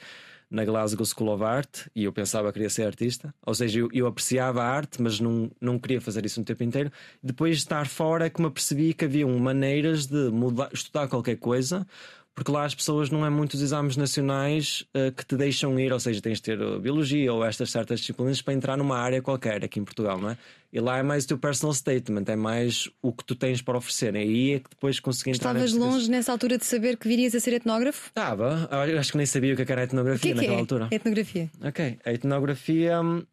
na 0.50 0.64
Glasgow 0.64 1.04
School 1.04 1.34
of 1.34 1.42
Art 1.42 1.86
e 1.94 2.04
eu 2.04 2.12
pensava 2.12 2.48
que 2.48 2.54
queria 2.54 2.70
ser 2.70 2.86
artista. 2.86 3.34
Ou 3.44 3.54
seja, 3.54 3.80
eu, 3.80 3.88
eu, 3.92 4.06
apreciava 4.06 4.62
a 4.62 4.66
arte, 4.66 5.02
mas 5.02 5.18
não, 5.18 5.50
não 5.60 5.78
queria 5.78 6.00
fazer 6.00 6.24
isso 6.24 6.40
o 6.40 6.44
tempo 6.44 6.62
inteiro. 6.62 6.90
Depois 7.22 7.56
de 7.56 7.62
estar 7.62 7.86
fora 7.86 8.26
é 8.26 8.30
que 8.30 8.40
me 8.40 8.46
apercebi 8.46 8.94
que 8.94 9.04
haviam 9.04 9.36
maneiras 9.38 10.06
de 10.06 10.30
mudar, 10.30 10.70
estudar 10.72 11.08
qualquer 11.08 11.36
coisa 11.36 11.86
porque 12.36 12.52
lá 12.52 12.66
as 12.66 12.74
pessoas 12.74 13.08
não 13.08 13.24
é 13.24 13.30
muitos 13.30 13.62
exames 13.62 13.96
nacionais 13.96 14.84
uh, 14.94 15.10
que 15.10 15.24
te 15.24 15.36
deixam 15.36 15.80
ir, 15.80 15.90
ou 15.90 15.98
seja, 15.98 16.20
tens 16.20 16.36
de 16.36 16.42
ter 16.42 16.80
biologia 16.80 17.32
ou 17.32 17.42
estas 17.42 17.70
certas 17.70 18.00
disciplinas 18.00 18.42
para 18.42 18.52
entrar 18.52 18.76
numa 18.76 18.98
área 18.98 19.22
qualquer 19.22 19.64
aqui 19.64 19.80
em 19.80 19.84
Portugal, 19.84 20.20
não 20.20 20.28
é? 20.28 20.38
E 20.70 20.78
lá 20.78 20.98
é 20.98 21.02
mais 21.02 21.24
o 21.24 21.28
teu 21.28 21.38
personal 21.38 21.72
statement, 21.72 22.24
é 22.26 22.36
mais 22.36 22.90
o 23.00 23.10
que 23.10 23.24
tu 23.24 23.34
tens 23.34 23.62
para 23.62 23.78
oferecer. 23.78 24.14
E 24.14 24.18
aí 24.18 24.52
é 24.52 24.58
que 24.60 24.68
depois 24.68 25.00
consegui 25.00 25.30
entrar 25.30 25.56
Estavas 25.56 25.72
longe 25.72 26.10
nessa 26.10 26.30
altura 26.30 26.58
de 26.58 26.66
saber 26.66 26.98
que 26.98 27.08
virias 27.08 27.34
a 27.34 27.40
ser 27.40 27.54
etnógrafo? 27.54 28.08
Estava, 28.08 28.68
acho 28.98 29.12
que 29.12 29.16
nem 29.16 29.24
sabia 29.24 29.54
o 29.54 29.56
que 29.56 29.72
era 29.72 29.84
etnografia 29.84 30.20
que 30.20 30.28
é 30.28 30.34
naquela 30.34 30.52
que 30.52 30.58
é? 30.58 30.60
altura. 30.60 30.88
Etnografia. 30.90 31.50
Ok, 31.64 31.98
a 32.04 32.12
etnografia 32.12 33.00
hum, 33.00 33.24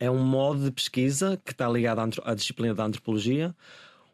é 0.00 0.10
um 0.10 0.24
modo 0.24 0.64
de 0.64 0.70
pesquisa 0.70 1.38
que 1.44 1.52
está 1.52 1.68
ligado 1.68 1.98
à, 1.98 2.30
à 2.30 2.34
disciplina 2.34 2.74
da 2.74 2.84
antropologia 2.86 3.54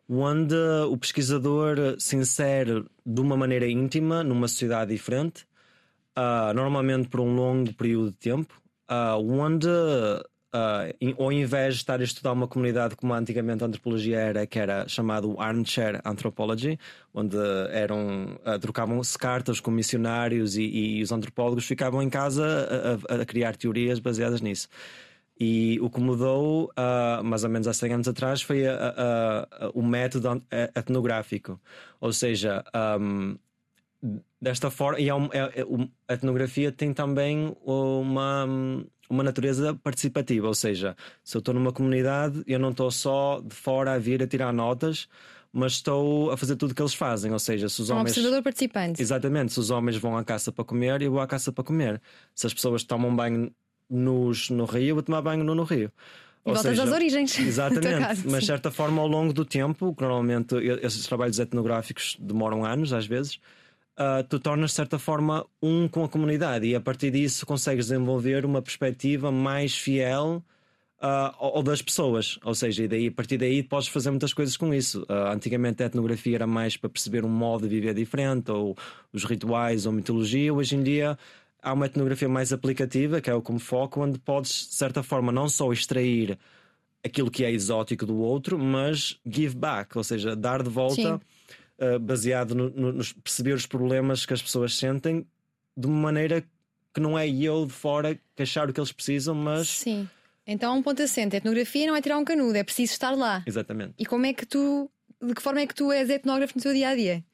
onde 0.08 0.54
o 0.88 0.96
pesquisador 0.96 1.96
se 1.99 2.16
insere 2.16 2.84
de 3.04 3.20
uma 3.20 3.37
maneira 3.37 3.66
íntima 3.66 4.23
numa 4.23 4.49
sociedade 4.49 4.92
diferente, 4.92 5.46
uh, 6.16 6.52
normalmente 6.54 7.08
por 7.08 7.20
um 7.20 7.34
longo 7.34 7.73
período 7.75 8.11
de 8.11 8.16
tempo, 8.16 8.61
uh, 8.90 9.18
onde, 9.18 9.66
uh, 9.66 11.23
ao 11.23 11.32
invés 11.32 11.75
de 11.75 11.80
estar 11.80 12.00
a 12.00 12.04
estudar 12.04 12.32
uma 12.32 12.46
comunidade 12.46 12.96
como 12.96 13.14
antigamente 13.14 13.64
a 13.64 13.66
antropologia 13.66 14.18
era, 14.18 14.46
que 14.46 14.58
era 14.58 14.87
chamado 14.87 15.40
armchair 15.40 16.00
anthropology, 16.04 16.78
onde 17.12 17.37
eram 17.70 18.38
trocavam-se 18.61 19.18
cartas 19.18 19.58
com 19.58 19.70
missionários 19.70 20.56
e, 20.56 20.62
e, 20.62 21.02
os 21.02 21.11
antropólogos 21.11 21.66
ficavam 21.66 22.02
em 22.02 22.11
casa 22.11 22.99
a, 23.08 23.14
a, 23.14 23.23
a 23.23 23.26
criar 23.26 23.56
teorias 23.56 23.99
baseadas 23.99 24.40
nisso. 24.40 24.68
E 25.38 25.79
o 25.81 25.91
que 25.91 26.00
mudou, 26.00 26.71
uh, 26.79 27.25
mais 27.25 27.43
ou 27.43 27.50
menos 27.50 27.67
há 27.67 27.73
100 27.73 27.93
anos 27.93 28.09
atrás, 28.09 28.41
foi 28.41 28.67
a, 28.67 28.75
a, 28.75 29.67
a, 29.67 29.71
o 29.75 29.83
método 29.83 30.43
etnográfico. 30.76 31.61
Ou 32.00 32.12
seja, 32.12 32.64
um, 33.00 33.37
desta 34.41 34.71
forma, 34.71 35.00
e 35.00 35.11
um, 35.12 35.26
é, 35.33 35.38
é, 35.38 35.64
a 36.09 36.14
etnografia 36.14 36.71
tem 36.71 36.93
também 36.93 37.57
uma, 37.64 38.47
uma 39.09 39.23
natureza 39.23 39.75
participativa. 39.75 40.47
Ou 40.47 40.55
seja, 40.55 40.97
se 41.23 41.37
eu 41.37 41.41
estou 41.41 41.55
numa 41.55 41.73
comunidade, 41.73 42.43
eu 42.47 42.59
não 42.59 42.71
estou 42.71 42.91
só 42.91 43.41
de 43.41 43.55
fora 43.55 43.95
a 43.95 43.99
vir 43.99 44.23
a 44.23 44.26
tirar 44.26 44.53
notas, 44.53 45.09
mas 45.53 45.73
estou 45.73 46.31
a 46.31 46.37
fazer 46.37 46.57
tudo 46.57 46.73
o 46.73 46.75
que 46.75 46.83
eles 46.83 46.95
fazem. 46.95 47.33
Ou 47.33 47.38
seja, 47.38 47.69
se 47.69 47.81
os 47.81 47.91
um 47.91 47.95
homens. 47.95 48.11
observador 48.11 48.43
participante. 48.43 49.00
Exatamente, 49.00 49.53
se 49.53 49.61
os 49.61 49.71
homens 49.71 49.97
vão 49.97 50.17
à 50.17 50.25
caça 50.25 50.53
para 50.53 50.64
comer, 50.64 51.00
eu 51.03 51.11
vou 51.11 51.21
à 51.21 51.26
caça 51.26 51.50
para 51.50 51.64
comer. 51.64 52.00
Se 52.35 52.47
as 52.47 52.53
pessoas 52.53 52.85
tomam 52.85 53.14
banho 53.14 53.50
nos, 53.94 54.50
no 54.50 54.64
rio, 54.64 54.96
vou 54.96 55.02
tomar 55.02 55.22
banho 55.22 55.44
no, 55.44 55.54
no 55.54 55.64
rio. 55.64 55.90
E 56.44 56.48
Ou 56.48 56.54
voltas 56.54 56.72
seja, 56.72 56.82
às 56.84 56.92
origens. 56.92 57.38
Exatamente, 57.40 57.98
caso, 57.98 58.22
mas 58.30 58.40
de 58.40 58.46
certa 58.46 58.70
forma 58.70 59.00
ao 59.00 59.08
longo 59.08 59.32
do 59.32 59.44
tempo, 59.44 59.94
que 59.94 60.02
normalmente 60.02 60.54
esses 60.82 61.06
trabalhos 61.06 61.38
etnográficos 61.38 62.16
demoram 62.20 62.64
anos 62.64 62.92
às 62.92 63.06
vezes, 63.06 63.36
uh, 63.98 64.22
tu 64.28 64.38
tornas 64.38 64.70
de 64.70 64.76
certa 64.76 64.98
forma 64.98 65.46
um 65.62 65.88
com 65.88 66.04
a 66.04 66.08
comunidade 66.08 66.66
e 66.66 66.74
a 66.74 66.80
partir 66.80 67.10
disso 67.10 67.46
consegues 67.46 67.86
desenvolver 67.86 68.44
uma 68.44 68.60
perspectiva 68.60 69.32
mais 69.32 69.74
fiel 69.74 70.42
uh, 71.04 71.34
ou 71.38 71.62
das 71.62 71.82
pessoas. 71.82 72.38
Ou 72.44 72.54
seja, 72.54 72.84
e 72.84 72.88
daí, 72.88 73.08
a 73.08 73.12
partir 73.12 73.36
daí 73.36 73.62
podes 73.62 73.88
fazer 73.88 74.10
muitas 74.10 74.32
coisas 74.32 74.56
com 74.56 74.72
isso. 74.72 75.02
Uh, 75.02 75.32
antigamente 75.32 75.82
a 75.82 75.86
etnografia 75.86 76.36
era 76.36 76.46
mais 76.46 76.76
para 76.76 76.90
perceber 76.90 77.24
um 77.24 77.28
modo 77.28 77.68
de 77.68 77.74
viver 77.74 77.94
diferente, 77.94 78.50
ou 78.50 78.76
os 79.12 79.24
rituais, 79.24 79.86
ou 79.86 79.92
mitologia. 79.92 80.52
Hoje 80.52 80.76
em 80.76 80.82
dia 80.82 81.18
há 81.64 81.73
uma 81.73 81.87
etnografia 81.87 82.28
mais 82.28 82.52
aplicativa, 82.52 83.21
que 83.21 83.30
é 83.30 83.35
o 83.35 83.40
como 83.40 83.59
foco, 83.59 84.02
onde 84.02 84.18
podes, 84.18 84.68
de 84.68 84.75
certa 84.75 85.02
forma, 85.02 85.33
não 85.33 85.49
só 85.49 85.73
extrair 85.73 86.38
aquilo 87.02 87.30
que 87.30 87.44
é 87.44 87.50
exótico 87.50 88.04
do 88.06 88.18
outro, 88.18 88.59
mas 88.59 89.18
give 89.26 89.56
back, 89.56 89.97
ou 89.97 90.04
seja, 90.04 90.37
dar 90.37 90.62
de 90.62 90.71
volta, 90.71 91.21
uh, 91.78 91.99
baseado 91.99 92.54
no, 92.54 92.71
no, 92.71 92.92
nos 92.92 93.12
perceber 93.12 93.54
os 93.54 93.66
problemas 93.66 94.25
que 94.25 94.33
as 94.33 94.42
pessoas 94.42 94.76
sentem 94.76 95.26
de 95.76 95.87
uma 95.87 96.00
maneira 96.00 96.44
que 96.92 97.00
não 97.00 97.18
é 97.18 97.28
eu 97.28 97.66
de 97.66 97.73
fora 97.73 98.18
que 98.37 98.42
achar 98.42 98.68
o 98.68 98.73
que 98.73 98.78
eles 98.78 98.92
precisam, 98.92 99.35
mas. 99.35 99.68
Sim. 99.68 100.09
Então, 100.47 100.76
um 100.78 100.83
ponto 100.83 101.02
assente. 101.02 101.35
A 101.35 101.38
etnografia 101.38 101.87
não 101.87 101.97
é 101.97 102.00
tirar 102.00 102.18
um 102.18 102.25
canudo, 102.25 102.56
é 102.56 102.62
preciso 102.62 102.92
estar 102.92 103.11
lá. 103.11 103.42
Exatamente. 103.47 103.94
E 103.99 104.06
como 104.06 104.26
é 104.26 104.33
que 104.33 104.47
tu. 104.47 104.90
De 105.21 105.35
que 105.35 105.42
forma 105.42 105.61
é 105.61 105.66
que 105.66 105.75
tu 105.75 105.90
és 105.90 106.09
etnógrafo 106.11 106.52
no 106.56 106.62
teu 106.62 106.73
dia 106.73 106.90
a 106.90 106.94
dia? 106.94 107.25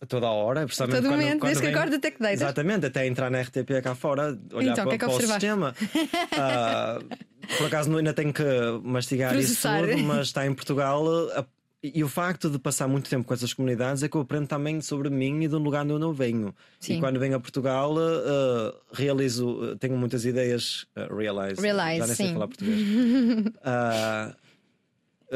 A 0.00 0.06
toda 0.06 0.26
a 0.26 0.30
hora, 0.30 0.64
precisamente. 0.64 0.96
A 0.96 1.00
todo 1.00 1.10
quando, 1.10 1.20
momento, 1.20 1.38
quando 1.40 1.48
desde 1.48 1.62
vem... 1.62 1.72
que 1.72 1.78
acorda 1.78 1.96
até 1.96 2.10
que 2.10 2.18
deitas. 2.18 2.40
Exatamente, 2.40 2.86
até 2.86 3.06
entrar 3.06 3.30
na 3.30 3.40
RTP 3.40 3.82
cá 3.82 3.94
fora, 3.94 4.38
olhar 4.52 4.72
então, 4.72 4.84
para, 4.86 4.98
que 4.98 5.04
é 5.04 5.08
que 5.08 5.14
para 5.14 5.14
o 5.14 5.20
sistema. 5.20 5.74
uh, 5.74 7.16
por 7.58 7.66
acaso 7.66 7.96
ainda 7.96 8.12
tenho 8.12 8.32
que 8.32 8.44
mastigar 8.82 9.32
Processar. 9.32 9.82
isso 9.82 9.92
tudo, 9.92 10.04
mas 10.04 10.26
está 10.28 10.46
em 10.46 10.54
Portugal. 10.54 11.06
A... 11.34 11.44
E 11.82 12.04
o 12.04 12.08
facto 12.08 12.50
de 12.50 12.58
passar 12.58 12.86
muito 12.86 13.08
tempo 13.08 13.24
com 13.26 13.32
essas 13.32 13.54
comunidades 13.54 14.02
é 14.02 14.08
que 14.08 14.14
eu 14.14 14.20
aprendo 14.20 14.46
também 14.46 14.82
sobre 14.82 15.08
mim 15.08 15.44
e 15.44 15.48
do 15.48 15.58
lugar 15.58 15.82
onde 15.82 15.94
eu 15.94 15.98
não 15.98 16.12
venho. 16.12 16.54
Sim. 16.78 16.98
E 16.98 17.00
quando 17.00 17.18
venho 17.18 17.36
a 17.36 17.40
Portugal, 17.40 17.94
uh, 17.94 18.74
realizo, 18.92 19.76
tenho 19.76 19.96
muitas 19.96 20.26
ideias. 20.26 20.82
Uh, 20.94 21.16
realize. 21.16 21.58
Realize, 21.58 21.98
Já 21.98 22.06
nem 22.06 22.14
sei 22.14 22.26
sim. 22.26 22.32
falar 22.34 22.48
português. 22.48 22.80
Uh, 22.82 24.36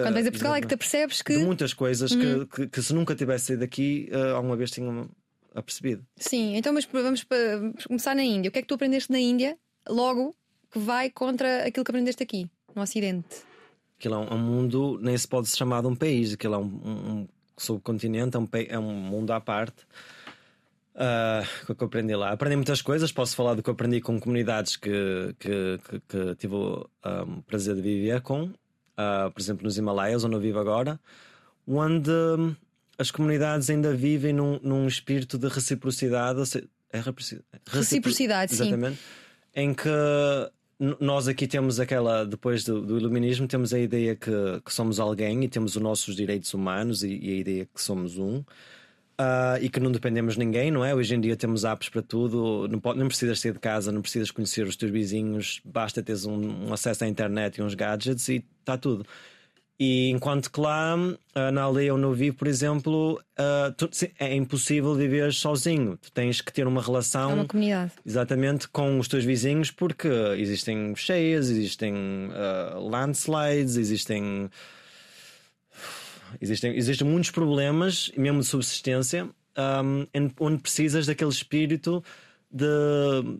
Quando 0.03 0.15
vens 0.15 0.27
a 0.27 0.31
Portugal 0.31 0.55
é 0.57 0.61
que 0.61 0.67
te 0.67 0.75
apercebes 0.75 1.23
que. 1.23 1.37
de 1.39 1.45
muitas 1.45 1.73
coisas 1.73 2.11
Uhum. 2.11 2.47
que, 2.47 2.57
que, 2.57 2.67
que 2.69 2.83
se 2.83 2.93
nunca 2.93 3.15
tivesse 3.15 3.47
saído 3.47 3.61
daqui, 3.61 4.09
uh, 4.13 4.35
alguma 4.37 4.57
vez 4.57 4.71
tinham 4.71 5.09
apercebido. 5.55 6.05
Sim, 6.17 6.57
então 6.57 6.73
mas 6.73 6.85
vamos 6.85 7.25
vamos 7.29 7.87
começar 7.87 8.15
na 8.15 8.25
Índia. 8.25 8.49
O 8.49 8.53
que 8.53 8.59
é 8.59 8.63
que 8.63 8.69
tu 8.69 8.75
aprendeste 8.75 9.11
na 9.13 9.21
Índia 9.21 9.57
logo 9.89 10.35
que 10.73 10.79
vai 10.79 11.09
contra 11.11 11.65
aquilo 11.67 11.85
que 11.85 11.91
aprendeste 11.91 12.23
aqui, 12.23 12.51
no 12.75 12.83
Ocidente? 12.83 13.29
Aquilo 13.99 14.15
é 14.15 14.19
um, 14.19 14.25
é 14.29 14.35
um 14.35 14.39
mundo, 14.39 14.99
nem 15.01 15.17
se 15.17 15.29
pode 15.29 15.49
chamar 15.49 15.81
de 15.83 15.87
um 15.87 15.95
país, 15.95 16.33
aquilo 16.35 16.55
é 16.55 16.59
um, 16.59 16.65
um- 16.65 17.29
subcontinente, 17.57 18.37
é 18.37 18.41
um, 18.41 18.49
é 18.69 18.79
um 18.79 18.93
mundo 18.93 19.33
à 19.33 19.41
parte. 19.41 19.87
Ah, 20.97 21.43
o 21.63 21.67
que 21.67 21.73
é 21.73 21.75
que 21.75 21.83
eu 21.83 21.87
aprendi 21.87 22.15
lá? 22.15 22.31
Aprendi 22.33 22.57
muitas 22.57 22.81
coisas, 22.83 23.11
posso 23.11 23.35
falar 23.35 23.55
do 23.55 23.63
que 23.63 23.69
eu 23.71 23.75
aprendi 23.75 24.01
com 24.01 24.19
comunidades 24.21 24.77
que, 24.77 24.91
que, 25.39 25.79
que, 25.89 26.01
que 26.09 26.35
tive 26.37 26.55
o 26.55 26.89
um, 27.05 27.41
prazer 27.43 27.75
de 27.77 27.83
viver 27.83 28.21
com, 28.23 28.51
Ah, 28.97 29.31
por 29.33 29.41
exemplo, 29.41 29.65
nos 29.65 29.77
Himalaias, 29.79 30.23
onde 30.25 30.35
eu 30.37 30.41
vivo 30.41 30.59
agora, 30.59 31.01
onde 31.67 32.11
hum, 32.11 32.55
as 32.99 33.11
comunidades 33.11 33.69
ainda 33.71 33.95
vivem 33.95 34.33
num, 34.33 34.59
num 34.63 34.87
espírito 34.87 35.37
de 35.39 35.49
reciprocidade. 35.49 36.41
É 36.93 36.99
reciproci- 36.99 37.41
Reciprocidade, 37.67 38.55
sim. 38.55 38.63
Exatamente. 38.69 39.01
Em 39.55 39.75
que 39.75 39.89
nós 41.01 41.29
aqui 41.29 41.47
temos 41.47 41.79
aquela, 41.81 42.25
depois 42.25 42.65
do, 42.65 42.81
do 42.83 42.99
iluminismo, 42.99 43.47
temos 43.49 43.73
a 43.73 43.79
ideia 43.79 44.15
que, 44.15 44.31
que 44.65 44.73
somos 44.73 44.99
alguém 45.01 45.43
e 45.45 45.49
temos 45.49 45.77
os 45.77 45.83
nossos 45.83 46.15
direitos 46.17 46.53
humanos 46.55 47.03
e, 47.03 47.09
e 47.17 47.31
a 47.33 47.37
ideia 47.37 47.69
que 47.73 47.81
somos 47.83 48.17
um. 48.19 48.43
Ah, 49.16 49.59
e 49.61 49.68
que 49.68 49.78
não 49.78 49.92
dependemos 49.92 50.35
de 50.35 50.40
ninguém, 50.40 50.71
não 50.71 50.85
é? 50.85 50.94
Hoje 50.94 51.14
em 51.14 51.21
dia 51.21 51.37
temos 51.37 51.64
apps 51.64 51.88
para 51.88 52.02
tudo, 52.02 52.66
não, 52.68 52.80
pode, 52.80 52.99
não 52.99 53.06
precisas 53.06 53.38
sair 53.40 53.52
de 53.52 53.61
casa, 53.61 53.92
não 53.92 54.02
precisas 54.02 54.30
conhecer 54.30 54.66
os 54.66 54.75
teus 54.76 54.90
vizinhos, 54.90 55.61
basta 55.64 56.02
teres 56.02 56.25
um, 56.26 56.66
um 56.68 56.73
acesso 56.73 57.04
à 57.04 57.09
internet 57.09 57.59
e 57.59 57.62
uns 57.62 57.75
gadgets 57.75 58.28
e 58.28 58.44
está 58.61 58.76
tudo. 58.76 59.06
E 59.78 60.09
enquanto 60.11 60.50
que 60.52 60.61
lá, 60.61 60.97
ah, 61.35 61.50
na 61.52 61.62
aldeia 61.62 61.92
onde 61.94 62.04
eu 62.04 62.12
vivo, 62.12 62.37
por 62.37 62.47
exemplo, 62.49 63.21
ah, 63.37 63.73
tu- 63.76 63.90
é 64.18 64.35
impossível 64.35 64.94
viver 64.94 65.33
sozinho. 65.33 65.97
Tu 66.00 66.11
tens 66.12 66.40
que 66.40 66.52
ter 66.52 66.66
uma 66.66 66.80
relação 66.83 67.30
É 67.30 67.35
uma 67.35 67.44
comunidade. 67.44 67.92
Exatamente, 68.06 68.68
com 68.68 68.99
os 68.99 69.06
teus 69.09 69.25
vizinhos, 69.25 69.71
porque 69.71 70.09
existem 70.38 70.94
cheias, 70.97 71.50
existem 71.50 71.92
landslides, 72.88 73.76
existem, 73.76 74.50
existem. 76.41 76.76
Existem 76.76 77.07
muitos 77.07 77.31
problemas, 77.31 78.11
mesmo 78.17 78.41
de 78.41 78.47
subsistência, 78.47 79.29
em- 80.12 80.33
onde 80.41 80.59
precisas 80.59 81.07
daquele 81.07 81.31
espírito 81.31 82.03
de, 82.50 82.67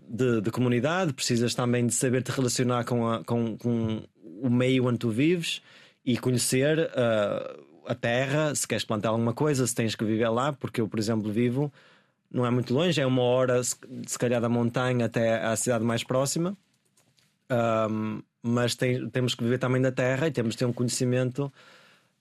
de, 0.09 0.41
de 0.41 0.51
comunidade, 0.51 1.13
precisas 1.13 1.55
também 1.55 1.87
de 1.87 1.95
saber 1.95 2.23
te 2.23 2.31
relacionar 2.31 2.85
com, 2.85 3.07
a- 3.09 3.25
com, 3.25 3.57
com 3.57 4.03
o 4.43 4.51
meio 4.51 4.87
onde 4.87 4.99
tu 4.99 5.11
vives 5.11 5.63
e 6.05 6.19
conhecer 6.19 6.91
ah, 6.97 7.57
a 7.87 7.95
terra, 7.95 8.55
se 8.55 8.67
queres 8.67 8.85
plantar 8.85 9.11
alguma 9.11 9.33
coisa, 9.33 9.67
se 9.67 9.75
tens 9.75 9.95
que 9.95 10.05
viver 10.05 10.29
lá, 10.29 10.53
porque 10.53 10.81
eu, 10.81 10.89
por 10.89 10.99
exemplo, 10.99 11.31
vivo 11.31 11.73
não 12.31 12.45
é 12.45 12.51
muito 12.51 12.75
longe, 12.75 13.01
é 13.01 13.07
uma 13.07 13.23
hora, 13.23 13.63
se 13.63 14.19
calhar, 14.19 14.41
da 14.41 14.49
montanha 14.49 15.07
até 15.07 15.41
à 15.45 15.55
cidade 15.55 15.85
mais 15.85 16.03
próxima. 16.03 16.57
Um, 17.89 18.23
mas 18.43 18.75
tem- 18.75 19.09
temos 19.11 19.35
que 19.37 19.45
viver 19.45 19.59
também 19.59 19.81
da 19.81 19.93
terra 19.93 20.27
e 20.27 20.33
temos 20.33 20.55
de 20.55 20.59
ter 20.59 20.65
um 20.65 20.73
conhecimento 20.73 21.53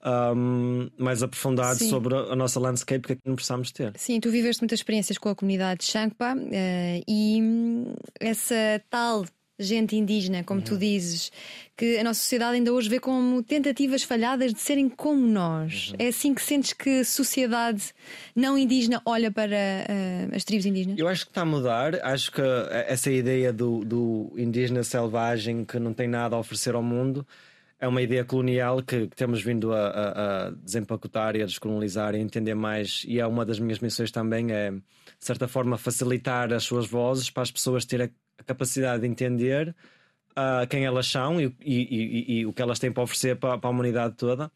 um, 0.04 0.88
mais 0.98 1.22
aprofundado 1.22 1.78
Sim. 1.78 1.88
sobre 1.88 2.14
a 2.14 2.36
nossa 2.36 2.60
landscape 2.60 3.06
que 3.06 3.12
aqui 3.14 3.22
não 3.24 3.34
precisamos 3.34 3.72
ter. 3.72 3.92
Sim, 3.96 4.20
tu 4.20 4.30
viveste 4.30 4.62
muitas 4.62 4.78
experiências 4.78 5.18
com 5.18 5.28
a 5.28 5.34
comunidade 5.34 5.80
de 5.80 5.86
Shangpa 5.86 6.34
eh, 6.52 7.02
e 7.08 7.40
hum, 7.40 7.94
essa 8.20 8.82
tal 8.90 9.24
gente 9.58 9.94
indígena, 9.94 10.42
como 10.42 10.58
Uhum. 10.60 10.66
tu 10.66 10.76
dizes, 10.76 11.30
que 11.76 11.96
a 11.98 12.02
nossa 12.04 12.18
sociedade 12.18 12.56
ainda 12.56 12.72
hoje 12.72 12.88
vê 12.88 12.98
como 12.98 13.40
tentativas 13.42 14.02
falhadas 14.02 14.52
de 14.52 14.60
serem 14.60 14.88
como 14.88 15.24
nós. 15.26 15.90
Uhum. 15.90 15.96
É 16.00 16.08
assim 16.08 16.34
que 16.34 16.42
sentes 16.42 16.72
que 16.72 17.00
a 17.00 17.04
sociedade 17.04 17.92
não 18.34 18.58
indígena 18.58 19.00
olha 19.04 19.30
para 19.30 19.54
eh, 19.56 20.28
as 20.34 20.42
tribos 20.42 20.66
indígenas? 20.66 20.98
Eu 20.98 21.06
acho 21.06 21.24
que 21.24 21.30
está 21.30 21.42
a 21.42 21.46
mudar. 21.46 21.94
Acho 22.04 22.32
que 22.32 22.42
essa 22.88 23.10
ideia 23.12 23.52
do, 23.52 23.84
do 23.84 24.32
indígena 24.36 24.82
selvagem 24.82 25.64
que 25.64 25.78
não 25.78 25.94
tem 25.94 26.08
nada 26.08 26.34
a 26.34 26.38
oferecer 26.40 26.74
ao 26.74 26.82
mundo 26.82 27.24
é 27.84 27.88
uma 27.88 28.02
ideia 28.02 28.24
colonial 28.24 28.82
que, 28.82 29.06
que 29.08 29.16
temos 29.16 29.42
vindo 29.42 29.72
a, 29.72 29.88
a- 29.88 30.46
a 30.46 30.50
desempacotar 30.50 31.36
e 31.36 31.42
a 31.42 31.46
descolonizar 31.46 32.14
e 32.14 32.18
entender 32.18 32.54
mais. 32.54 33.04
E 33.06 33.20
é 33.20 33.26
uma 33.26 33.44
das 33.44 33.58
minhas 33.58 33.78
missões 33.78 34.10
também, 34.10 34.50
é 34.52 34.70
de 34.70 34.82
certa 35.18 35.46
forma 35.46 35.76
facilitar 35.78 36.52
as 36.52 36.64
suas 36.64 36.86
vozes 36.86 37.30
para 37.30 37.42
as 37.42 37.50
pessoas 37.50 37.84
terem 37.84 38.10
a 38.38 38.42
capacidade 38.42 39.02
de 39.02 39.08
entender 39.08 39.74
ah, 40.34 40.66
quem 40.68 40.84
elas 40.84 41.06
são 41.06 41.40
e, 41.40 41.54
e- 41.60 42.40
e- 42.40 42.46
o 42.46 42.52
que 42.52 42.60
elas 42.62 42.78
têm 42.78 42.90
para 42.90 43.02
oferecer 43.02 43.36
para, 43.36 43.56
para 43.58 43.68
a 43.68 43.70
humanidade 43.70 44.14
toda, 44.16 44.50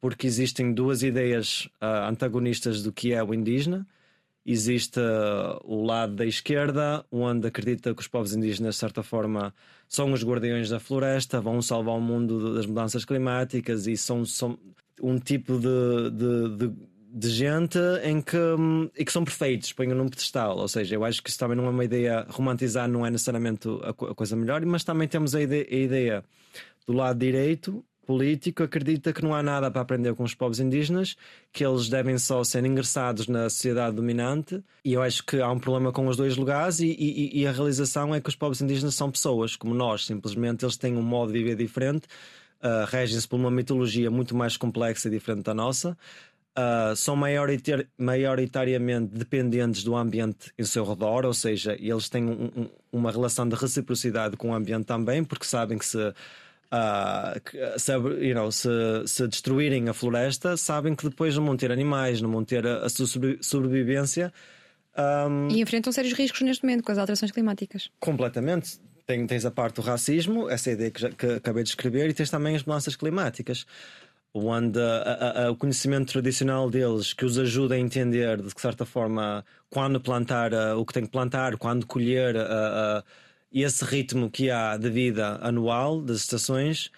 porque 0.00 0.26
existem 0.26 0.72
duas 0.72 1.02
ideias 1.02 1.68
ah, 1.80 2.08
antagonistas 2.08 2.82
do 2.82 2.92
que 2.92 3.12
é 3.12 3.22
o 3.22 3.32
indígena. 3.34 3.86
Existe 4.44 4.98
ah, 4.98 5.58
o 5.64 5.84
lado 5.84 6.14
da 6.14 6.24
esquerda, 6.24 7.04
onde 7.10 7.46
acredita 7.46 7.94
que 7.94 8.00
os 8.00 8.08
povos 8.08 8.34
indígenas, 8.34 8.74
de 8.76 8.80
certa 8.80 9.02
forma, 9.02 9.54
são 9.88 10.12
os 10.12 10.24
guardiões 10.24 10.70
da 10.70 10.80
floresta, 10.80 11.40
vão 11.40 11.60
salvar 11.60 11.96
o 11.96 12.00
mundo 12.00 12.54
das 12.54 12.66
mudanças 12.66 13.04
climáticas 13.04 13.86
e 13.86 13.96
são, 13.96 14.24
são 14.24 14.58
um 15.02 15.18
tipo 15.18 15.58
de, 15.58 16.10
de, 16.10 16.56
de, 16.56 16.74
de 17.12 17.28
gente 17.28 17.78
em 18.04 18.22
que, 18.22 18.36
hum, 18.36 18.90
e 18.96 19.04
que 19.04 19.12
são 19.12 19.24
perfeitos, 19.24 19.72
ponham 19.72 19.96
num 19.96 20.08
pedestal. 20.08 20.56
Ou 20.56 20.68
seja, 20.68 20.94
eu 20.94 21.04
acho 21.04 21.22
que 21.22 21.28
isso 21.28 21.38
também 21.38 21.56
não 21.56 21.66
é 21.66 21.70
uma 21.70 21.84
ideia, 21.84 22.26
romantizar 22.28 22.88
não 22.88 23.04
é 23.04 23.10
necessariamente 23.10 23.68
a 23.82 23.92
coisa 23.92 24.36
melhor, 24.36 24.64
mas 24.64 24.84
também 24.84 25.06
temos 25.06 25.34
a 25.34 25.42
ideia, 25.42 25.66
a 25.70 25.74
ideia 25.74 26.24
do 26.86 26.92
lado 26.92 27.18
direito 27.18 27.84
político 28.06 28.62
acredita 28.62 29.12
que 29.12 29.22
não 29.22 29.34
há 29.34 29.42
nada 29.42 29.70
para 29.70 29.82
aprender 29.82 30.14
com 30.14 30.24
os 30.24 30.34
povos 30.34 30.58
indígenas, 30.60 31.16
que 31.52 31.64
eles 31.64 31.88
devem 31.88 32.18
só 32.18 32.42
ser 32.42 32.64
ingressados 32.64 33.28
na 33.28 33.48
sociedade 33.48 33.94
dominante, 33.96 34.62
e 34.84 34.92
eu 34.94 35.02
acho 35.02 35.24
que 35.24 35.40
há 35.40 35.50
um 35.50 35.58
problema 35.58 35.92
com 35.92 36.06
os 36.08 36.16
dois 36.16 36.36
lugares, 36.36 36.80
e, 36.80 36.86
e- 36.88 37.40
e 37.40 37.46
a 37.46 37.52
realização 37.52 38.14
é 38.14 38.20
que 38.20 38.28
os 38.28 38.34
povos 38.36 38.60
indígenas 38.60 38.94
são 38.94 39.10
pessoas 39.10 39.54
como 39.56 39.74
nós, 39.74 40.06
simplesmente 40.06 40.64
eles 40.64 40.76
têm 40.76 40.96
um 40.96 41.02
modo 41.02 41.32
de 41.32 41.38
viver 41.38 41.56
diferente, 41.56 42.08
ah, 42.62 42.86
regem-se 42.90 43.26
por 43.28 43.36
uma 43.36 43.50
mitologia 43.50 44.10
muito 44.10 44.34
mais 44.36 44.56
complexa 44.56 45.08
e 45.08 45.10
diferente 45.10 45.44
da 45.44 45.54
nossa. 45.54 45.96
ah, 46.56 46.92
são 46.96 47.14
maioritar- 47.14 47.86
maioritariamente 47.96 49.14
dependentes 49.14 49.84
do 49.84 49.94
ambiente 49.94 50.50
em 50.58 50.64
seu 50.64 50.84
redor, 50.84 51.24
ou 51.24 51.32
seja, 51.32 51.76
eles 51.78 52.08
têm 52.08 52.24
um- 52.24 52.50
um- 52.56 52.68
uma 52.92 53.10
relação 53.12 53.48
de 53.48 53.54
reciprocidade 53.54 54.36
com 54.36 54.50
o 54.50 54.54
ambiente 54.54 54.84
também, 54.84 55.22
porque 55.24 55.44
sabem 55.44 55.78
que 55.78 55.86
se 55.86 56.12
ah, 56.70 57.34
que, 57.44 57.78
se, 57.78 57.92
you 57.92 58.34
know, 58.34 58.50
se, 58.52 58.68
se 59.06 59.26
destruírem 59.26 59.88
a 59.88 59.92
floresta, 59.94 60.56
sabem 60.56 60.94
que 60.94 61.08
depois 61.08 61.36
não 61.36 61.44
vão 61.44 61.56
ter 61.56 61.70
animais, 61.72 62.20
não 62.20 62.30
vão 62.30 62.44
ter 62.44 62.66
a, 62.66 62.84
a 62.84 62.88
sua 62.88 63.06
sobre- 63.06 63.38
sobrevivência 63.40 64.32
ahm, 64.96 65.48
E 65.50 65.60
enfrentam 65.60 65.92
sérios 65.92 66.14
riscos 66.14 66.40
neste 66.42 66.64
momento 66.64 66.82
com 66.84 66.92
as 66.92 66.98
alterações 66.98 67.30
climáticas. 67.32 67.90
completamente. 67.98 68.78
Tem- 69.06 69.26
tens 69.26 69.44
a 69.44 69.50
parte 69.50 69.76
do 69.76 69.82
racismo, 69.82 70.48
essa 70.48 70.70
ideia 70.70 70.90
que, 70.90 71.00
já- 71.00 71.10
que 71.10 71.26
acabei 71.26 71.64
de 71.64 71.70
escrever, 71.70 72.08
e 72.08 72.14
tens 72.14 72.30
também 72.30 72.54
as 72.54 72.62
mudanças 72.64 72.94
climáticas. 72.94 73.66
onde 74.32 74.78
a, 74.78 75.46
a, 75.46 75.50
o 75.50 75.56
conhecimento 75.56 76.12
tradicional 76.12 76.70
deles 76.70 77.12
que 77.12 77.24
os 77.24 77.36
ajuda 77.36 77.74
a 77.74 77.78
entender, 77.78 78.40
de 78.40 78.52
certa 78.60 78.86
forma, 78.86 79.44
quando 79.68 80.00
plantar 80.00 80.52
uh, 80.54 80.78
o 80.78 80.86
que 80.86 80.92
tem 80.92 81.02
que 81.04 81.10
plantar, 81.10 81.56
quando 81.56 81.84
colher 81.84 82.36
uh, 82.36 82.38
uh, 82.38 83.02
esse 83.52 83.84
ritmo 83.84 84.30
que 84.30 84.50
há 84.50 84.76
de 84.76 84.88
vida 84.88 85.38
anual 85.42 86.00
das 86.00 86.18
estações, 86.18 86.90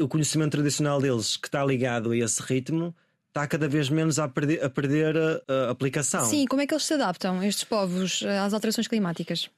o 0.00 0.08
conhecimento 0.08 0.52
tradicional 0.52 1.00
deles 1.00 1.36
que 1.36 1.48
está 1.48 1.64
ligado 1.64 2.10
a 2.10 2.16
esse 2.16 2.42
ritmo 2.42 2.94
está 3.28 3.46
cada 3.46 3.68
vez 3.68 3.88
menos 3.88 4.18
a 4.18 4.28
perder, 4.28 4.64
a, 4.64 4.70
perder 4.70 5.16
a, 5.16 5.66
a 5.68 5.70
aplicação. 5.70 6.24
Sim, 6.24 6.46
como 6.46 6.62
é 6.62 6.66
que 6.66 6.74
eles 6.74 6.84
se 6.84 6.94
adaptam, 6.94 7.42
estes 7.42 7.64
povos, 7.64 8.22
às 8.22 8.52
alterações 8.52 8.88
climáticas? 8.88 9.48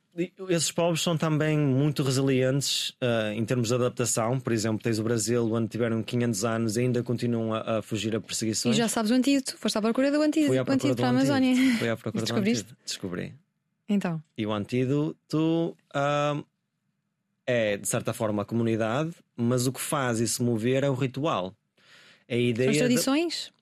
Esses 0.49 0.73
povos 0.73 1.03
são 1.03 1.17
também 1.17 1.57
muito 1.57 2.03
resilientes 2.03 2.91
uh, 2.91 3.33
em 3.33 3.45
termos 3.45 3.69
de 3.69 3.75
adaptação. 3.75 4.41
Por 4.41 4.53
exemplo, 4.53 4.83
tens 4.83 4.99
o 4.99 5.05
Brasil, 5.05 5.51
onde 5.53 5.69
tiveram 5.69 6.03
500 6.03 6.45
anos 6.45 6.77
e 6.77 6.81
ainda 6.81 7.03
continuam 7.03 7.55
a, 7.55 7.79
a 7.79 7.83
fugir 7.83 8.15
a 8.17 8.21
perseguições. 8.21 8.75
E 8.75 8.79
já 8.79 8.89
sabes 8.89 9.13
o 9.13 9.15
antídoto, 9.15 9.57
foste 9.57 9.79
à 9.79 9.81
procura 9.81 10.11
do 10.11 10.21
antídoto, 10.21 10.49
Fui 10.49 10.59
à 10.59 10.65
procura 10.65 10.75
antídoto 10.75 10.97
para 10.97 11.07
a 11.07 11.11
Amazónia. 11.11 11.55
Fui 11.79 11.89
à 11.89 11.97
procura 11.97 12.25
do 12.27 12.35
antídoto. 12.35 12.77
Descobri. 12.85 13.35
Então. 13.91 14.23
E 14.39 14.47
o 14.47 14.53
antídoto 14.53 15.77
uh, 15.95 16.45
é, 17.45 17.77
de 17.77 17.89
certa 17.89 18.13
forma, 18.13 18.43
a 18.43 18.45
comunidade, 18.45 19.11
mas 19.37 19.67
o 19.67 19.73
que 19.73 19.81
faz 19.81 20.21
isso 20.21 20.45
mover 20.45 20.85
é 20.85 20.89
o 20.89 20.95
ritual. 20.95 21.53
A 22.29 22.37
ideia 22.37 22.71
as 22.71 22.77
tradições? 22.77 23.53
De... 23.53 23.61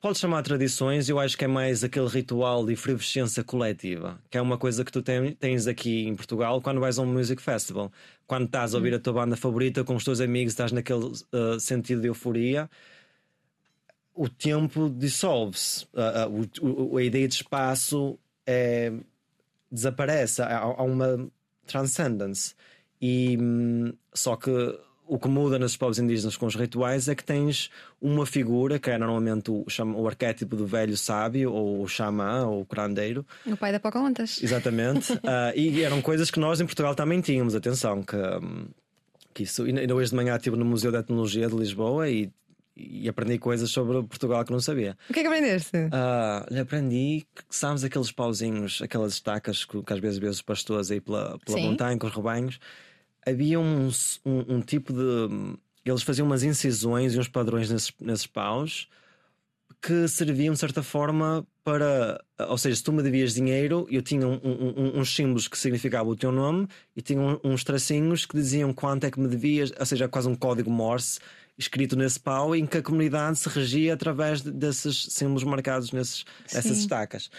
Pode 0.00 0.18
chamar 0.18 0.42
tradições, 0.42 1.08
eu 1.08 1.18
acho 1.18 1.36
que 1.36 1.44
é 1.44 1.48
mais 1.48 1.82
aquele 1.82 2.06
ritual 2.06 2.64
de 2.64 2.74
efervescência 2.74 3.42
coletiva, 3.42 4.20
que 4.30 4.38
é 4.38 4.40
uma 4.40 4.56
coisa 4.56 4.84
que 4.84 4.92
tu 4.92 5.02
tens 5.02 5.66
aqui 5.66 6.06
em 6.06 6.14
Portugal 6.14 6.62
quando 6.62 6.80
vais 6.80 6.98
a 6.98 7.02
um 7.02 7.12
music 7.12 7.42
festival. 7.42 7.90
Quando 8.24 8.44
estás 8.44 8.74
a 8.74 8.78
ouvir 8.78 8.94
a 8.94 9.00
tua 9.00 9.14
banda 9.14 9.36
favorita 9.36 9.82
com 9.82 9.96
os 9.96 10.04
teus 10.04 10.20
amigos, 10.20 10.52
estás 10.52 10.70
naquele 10.70 11.06
uh, 11.06 11.58
sentido 11.58 12.02
de 12.02 12.06
euforia, 12.06 12.70
o 14.14 14.28
tempo 14.28 14.88
dissolve-se. 14.88 15.86
Uh, 15.86 16.96
a 16.96 17.02
ideia 17.02 17.26
de 17.26 17.34
espaço 17.34 18.16
é, 18.46 18.92
desaparece, 19.70 20.42
há, 20.42 20.58
há 20.58 20.82
uma 20.82 21.28
transcendence. 21.66 22.54
E, 23.00 23.36
um, 23.40 23.92
só 24.14 24.36
que 24.36 24.50
o 25.08 25.18
que 25.18 25.28
muda 25.28 25.58
nos 25.58 25.76
povos 25.76 25.98
indígenas 25.98 26.36
com 26.36 26.46
os 26.46 26.56
rituais 26.56 27.08
é 27.08 27.14
que 27.14 27.22
tens 27.22 27.70
uma 28.00 28.26
figura 28.26 28.78
que 28.78 28.90
é 28.90 28.98
normalmente 28.98 29.50
o, 29.50 29.64
o 29.94 30.08
arquétipo 30.08 30.56
do 30.56 30.66
velho 30.66 30.96
sábio, 30.96 31.52
ou 31.52 31.82
o 31.82 31.88
xamã, 31.88 32.46
ou 32.46 32.62
o 32.62 32.66
curandeiro. 32.66 33.24
O 33.46 33.56
pai 33.56 33.72
da 33.72 33.78
Pocahontas. 33.78 34.42
Exatamente. 34.42 35.12
uh, 35.12 35.18
e 35.54 35.82
eram 35.82 36.02
coisas 36.02 36.30
que 36.30 36.40
nós 36.40 36.60
em 36.60 36.66
Portugal 36.66 36.94
também 36.94 37.20
tínhamos. 37.20 37.54
Atenção, 37.54 38.02
que, 38.02 38.16
que 39.32 39.44
isso. 39.44 39.62
Ainda 39.62 39.94
hoje 39.94 40.10
de 40.10 40.16
manhã 40.16 40.34
estive 40.36 40.56
no 40.56 40.64
Museu 40.64 40.90
de 40.90 40.98
Etnologia 40.98 41.46
de 41.46 41.54
Lisboa 41.54 42.08
e, 42.10 42.30
e 42.76 43.08
aprendi 43.08 43.38
coisas 43.38 43.70
sobre 43.70 44.02
Portugal 44.02 44.44
que 44.44 44.52
não 44.52 44.60
sabia. 44.60 44.96
O 45.08 45.12
que 45.12 45.20
é 45.20 45.22
que 45.22 45.28
aprendeste? 45.28 45.76
Uh, 45.76 46.60
aprendi 46.60 47.26
que, 47.34 47.42
sabes, 47.48 47.82
aqueles 47.84 48.12
pauzinhos, 48.12 48.82
aquelas 48.82 49.14
estacas 49.14 49.64
que, 49.64 49.82
que 49.82 49.92
às 49.92 49.98
vezes 49.98 50.18
vês 50.18 50.36
os 50.36 50.42
pastores 50.42 50.90
aí 50.90 51.00
pela, 51.00 51.38
pela 51.38 51.58
montanha 51.58 51.98
com 51.98 52.06
os 52.06 52.14
rebanhos 52.14 52.60
havia 53.26 53.58
um, 53.58 53.90
um, 54.24 54.54
um, 54.56 54.60
tipo 54.60 54.92
de. 54.92 55.58
Eles 55.84 56.02
faziam 56.02 56.26
umas 56.26 56.44
incisões 56.44 57.14
e 57.14 57.18
uns 57.18 57.28
padrões 57.28 57.68
nesses, 57.70 57.92
nesses 58.00 58.26
paus 58.26 58.88
que 59.82 60.08
serviam 60.08 60.54
de 60.54 60.60
certa 60.60 60.82
forma 60.82 61.46
para. 61.62 62.20
Ou 62.48 62.56
seja, 62.56 62.76
se 62.76 62.82
tu 62.82 62.92
me 62.92 63.02
devias 63.02 63.34
dinheiro, 63.34 63.86
eu 63.90 64.00
tinha 64.00 64.26
um, 64.26 64.40
uns 64.94 65.14
símbolos 65.14 65.48
que 65.48 65.58
significavam 65.58 66.12
o 66.12 66.16
teu 66.16 66.32
nome 66.32 66.68
e 66.94 67.02
tinha 67.02 67.20
uns 67.42 67.64
tracinhos 67.64 68.24
que 68.24 68.36
diziam 68.36 68.72
quanto 68.72 69.04
é 69.04 69.10
que 69.10 69.20
me 69.20 69.28
devias, 69.28 69.72
ou 69.78 69.86
seja, 69.86 70.08
quase 70.08 70.28
um 70.28 70.34
código 70.34 70.70
Morse 70.70 71.18
escrito 71.58 71.96
nesse 71.96 72.20
pau 72.20 72.54
em 72.54 72.66
que 72.66 72.78
a 72.78 72.82
comunidade 72.82 73.38
se 73.38 73.48
regia 73.48 73.94
através 73.94 74.42
desses 74.42 75.06
símbolos 75.10 75.44
marcados 75.44 75.92
nesses, 75.92 76.24
nessas 76.52 76.78
estacas. 76.78 77.30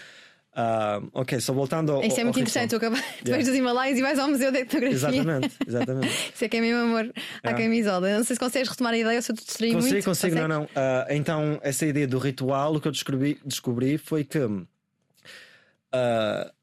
Uh, 0.58 1.08
ok, 1.12 1.38
só 1.40 1.52
voltando 1.52 1.92
ao. 1.92 2.02
Isso 2.02 2.18
é 2.18 2.24
muito 2.24 2.40
interessante. 2.40 2.70
Tu 2.70 2.76
acabas 2.76 3.00
depois 3.22 3.46
dos 3.46 3.54
Himalaias 3.54 3.96
e 3.96 4.02
vais 4.02 4.18
ao 4.18 4.28
Museu 4.28 4.50
de 4.50 4.58
Etnografia. 4.58 4.96
Exatamente, 4.96 5.56
exatamente. 5.64 6.32
Isso 6.34 6.44
é 6.44 6.48
que 6.48 6.56
é 6.56 6.60
mesmo 6.60 6.80
amor 6.80 7.12
à 7.44 7.50
é. 7.50 7.54
camisola. 7.54 8.16
Não 8.16 8.24
sei 8.24 8.34
se 8.34 8.40
consegues 8.40 8.68
retomar 8.68 8.92
a 8.92 8.98
ideia 8.98 9.16
ou 9.16 9.22
se 9.22 9.30
eu 9.30 9.36
te 9.36 9.44
distraí 9.44 9.72
consigo, 9.72 9.92
muito. 9.92 10.04
Consigo, 10.04 10.34
consigo, 10.34 10.48
não, 10.48 10.60
não. 10.60 10.64
Uh, 10.64 11.06
então, 11.10 11.60
essa 11.62 11.86
ideia 11.86 12.08
do 12.08 12.18
ritual, 12.18 12.74
o 12.74 12.80
que 12.80 12.88
eu 12.88 12.92
descobri, 12.92 13.38
descobri 13.44 13.98
foi 13.98 14.24
que. 14.24 14.38
Uh, 14.38 14.66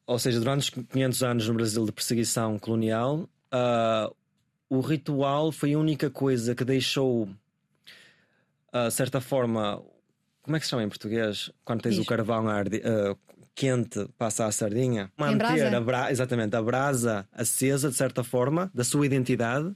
ou 0.06 0.20
seja, 0.20 0.40
durante 0.40 0.64
os 0.64 0.70
500 0.92 1.24
anos 1.24 1.48
no 1.48 1.54
Brasil 1.54 1.86
de 1.86 1.94
perseguição 1.94 2.60
colonial, 2.60 3.30
o 4.70 4.82
ritual 4.82 5.52
foi 5.52 5.74
a 5.74 5.80
única 5.80 6.10
coisa 6.10 6.54
que 6.54 6.66
deixou, 6.66 7.30
de 8.84 8.92
certa 8.92 9.22
forma, 9.22 9.82
como 10.42 10.56
é 10.56 10.60
que 10.60 10.66
se 10.66 10.70
chama 10.70 10.84
em 10.84 10.90
português? 10.90 11.52
Quando 11.64 11.82
tens 11.82 11.96
Diz. 11.96 12.04
o 12.04 12.08
carvão 12.08 12.48
arde, 12.48 12.78
uh, 12.78 13.18
quente 13.56 14.08
passa 14.18 14.46
a 14.46 14.52
sardinha, 14.52 15.12
manter 15.18 15.74
a 15.74 15.80
bra 15.80 16.12
exatamente 16.12 16.56
a 16.56 16.62
brasa 16.62 17.28
acesa 17.32 17.90
de 17.90 17.96
certa 17.96 18.24
forma 18.24 18.70
da 18.74 18.84
sua 18.84 19.06
identidade 19.06 19.74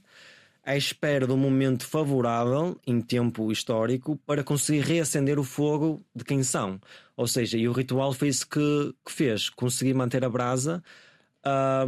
à 0.64 0.76
espera 0.76 1.26
de 1.26 1.32
um 1.32 1.36
momento 1.36 1.86
favorável 1.86 2.78
em 2.86 3.00
tempo 3.00 3.50
histórico 3.50 4.16
para 4.26 4.44
conseguir 4.44 4.80
reacender 4.80 5.38
o 5.38 5.44
fogo 5.44 6.04
de 6.14 6.24
quem 6.24 6.42
são. 6.42 6.78
Ou 7.16 7.26
seja, 7.26 7.56
e 7.56 7.68
o 7.68 7.72
ritual 7.72 8.12
foi 8.12 8.28
isso 8.28 8.46
que, 8.48 8.94
que 9.04 9.10
fez, 9.10 9.48
conseguir 9.48 9.94
manter 9.94 10.24
a 10.24 10.28
brasa. 10.28 10.82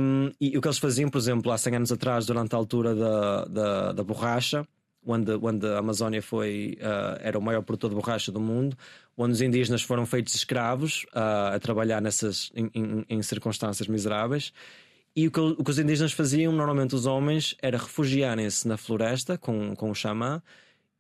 Um, 0.01 0.31
e 0.40 0.57
o 0.57 0.61
que 0.61 0.66
eles 0.66 0.79
faziam, 0.79 1.11
por 1.11 1.18
exemplo, 1.18 1.53
há 1.53 1.59
100 1.59 1.77
anos 1.77 1.92
atrás, 1.92 2.27
durante 2.27 2.55
a 2.55 2.59
altura 2.59 2.94
da, 2.94 3.44
da, 3.44 3.92
da 3.92 4.03
borracha, 4.03 4.66
onde, 5.05 5.67
a 5.67 5.79
Amazónia 5.79 6.23
foi, 6.23 6.79
uh, 6.81 7.19
era 7.21 7.38
o 7.38 7.43
maior 7.43 7.62
produtor 7.62 7.91
de 7.91 7.97
borracha 7.97 8.31
do 8.31 8.41
mundo, 8.41 8.77
onde 9.17 9.33
os 9.33 9.41
indígenas 9.41 9.83
foram 9.83 10.07
feitos 10.07 10.35
escravos 10.35 11.05
uh, 11.15 11.55
a 11.55 11.61
trabalhar 11.61 12.01
nessas, 12.01 12.51
em, 12.55 12.71
em, 12.75 13.05
em, 13.09 13.23
circunstâncias 13.23 13.88
miseráveis. 13.88 14.53
E 15.15 15.27
o 15.27 15.31
que, 15.31 15.41
o 15.41 15.62
que 15.62 15.71
os 15.71 15.79
indígenas 15.79 16.12
faziam, 16.12 16.53
normalmente 16.53 16.95
os 16.95 17.05
homens, 17.05 17.55
era 17.61 17.77
refugiarem-se 17.77 18.67
na 18.67 18.77
floresta 18.77 19.37
com, 19.37 19.75
com 19.77 19.91
o 19.91 19.95
xamã 19.95 20.43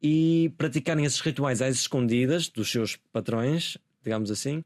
e 0.02 0.52
praticarem 0.58 1.04
esses 1.04 1.20
rituais 1.20 1.62
às 1.62 1.76
escondidas 1.76 2.48
dos 2.48 2.70
seus 2.70 2.96
patrões, 3.12 3.78
digamos 4.02 4.30
assim, 4.30 4.64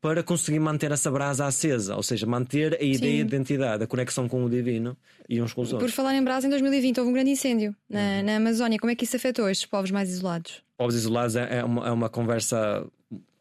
para 0.00 0.22
conseguir 0.22 0.58
manter 0.58 0.90
essa 0.90 1.10
brasa 1.10 1.46
acesa, 1.46 1.94
ou 1.94 2.02
seja, 2.02 2.26
manter 2.26 2.74
a 2.80 2.82
ideia 2.82 2.96
Sim. 2.96 3.26
de 3.26 3.34
identidade, 3.34 3.84
a 3.84 3.86
conexão 3.86 4.26
com 4.28 4.42
o 4.42 4.48
divino 4.48 4.96
e 5.28 5.42
uns 5.42 5.52
com 5.52 5.60
os 5.60 5.72
outros. 5.72 5.90
Por 5.90 5.94
falar 5.94 6.14
em 6.14 6.24
brasa, 6.24 6.46
em 6.46 6.50
2020 6.50 6.98
houve 6.98 7.10
um 7.10 7.12
grande 7.12 7.30
incêndio 7.30 7.76
na, 7.88 8.00
uhum. 8.00 8.22
na 8.24 8.36
Amazónia. 8.36 8.78
Como 8.78 8.90
é 8.90 8.94
que 8.94 9.04
isso 9.04 9.16
afetou 9.16 9.48
estes 9.48 9.66
povos 9.66 9.90
mais 9.90 10.08
isolados? 10.08 10.62
Povos 10.78 10.94
isolados 10.94 11.36
é, 11.36 11.58
é 11.58 11.64
uma, 11.64 11.86
é 11.86 11.90
uma 11.90 12.08
conversa 12.08 12.86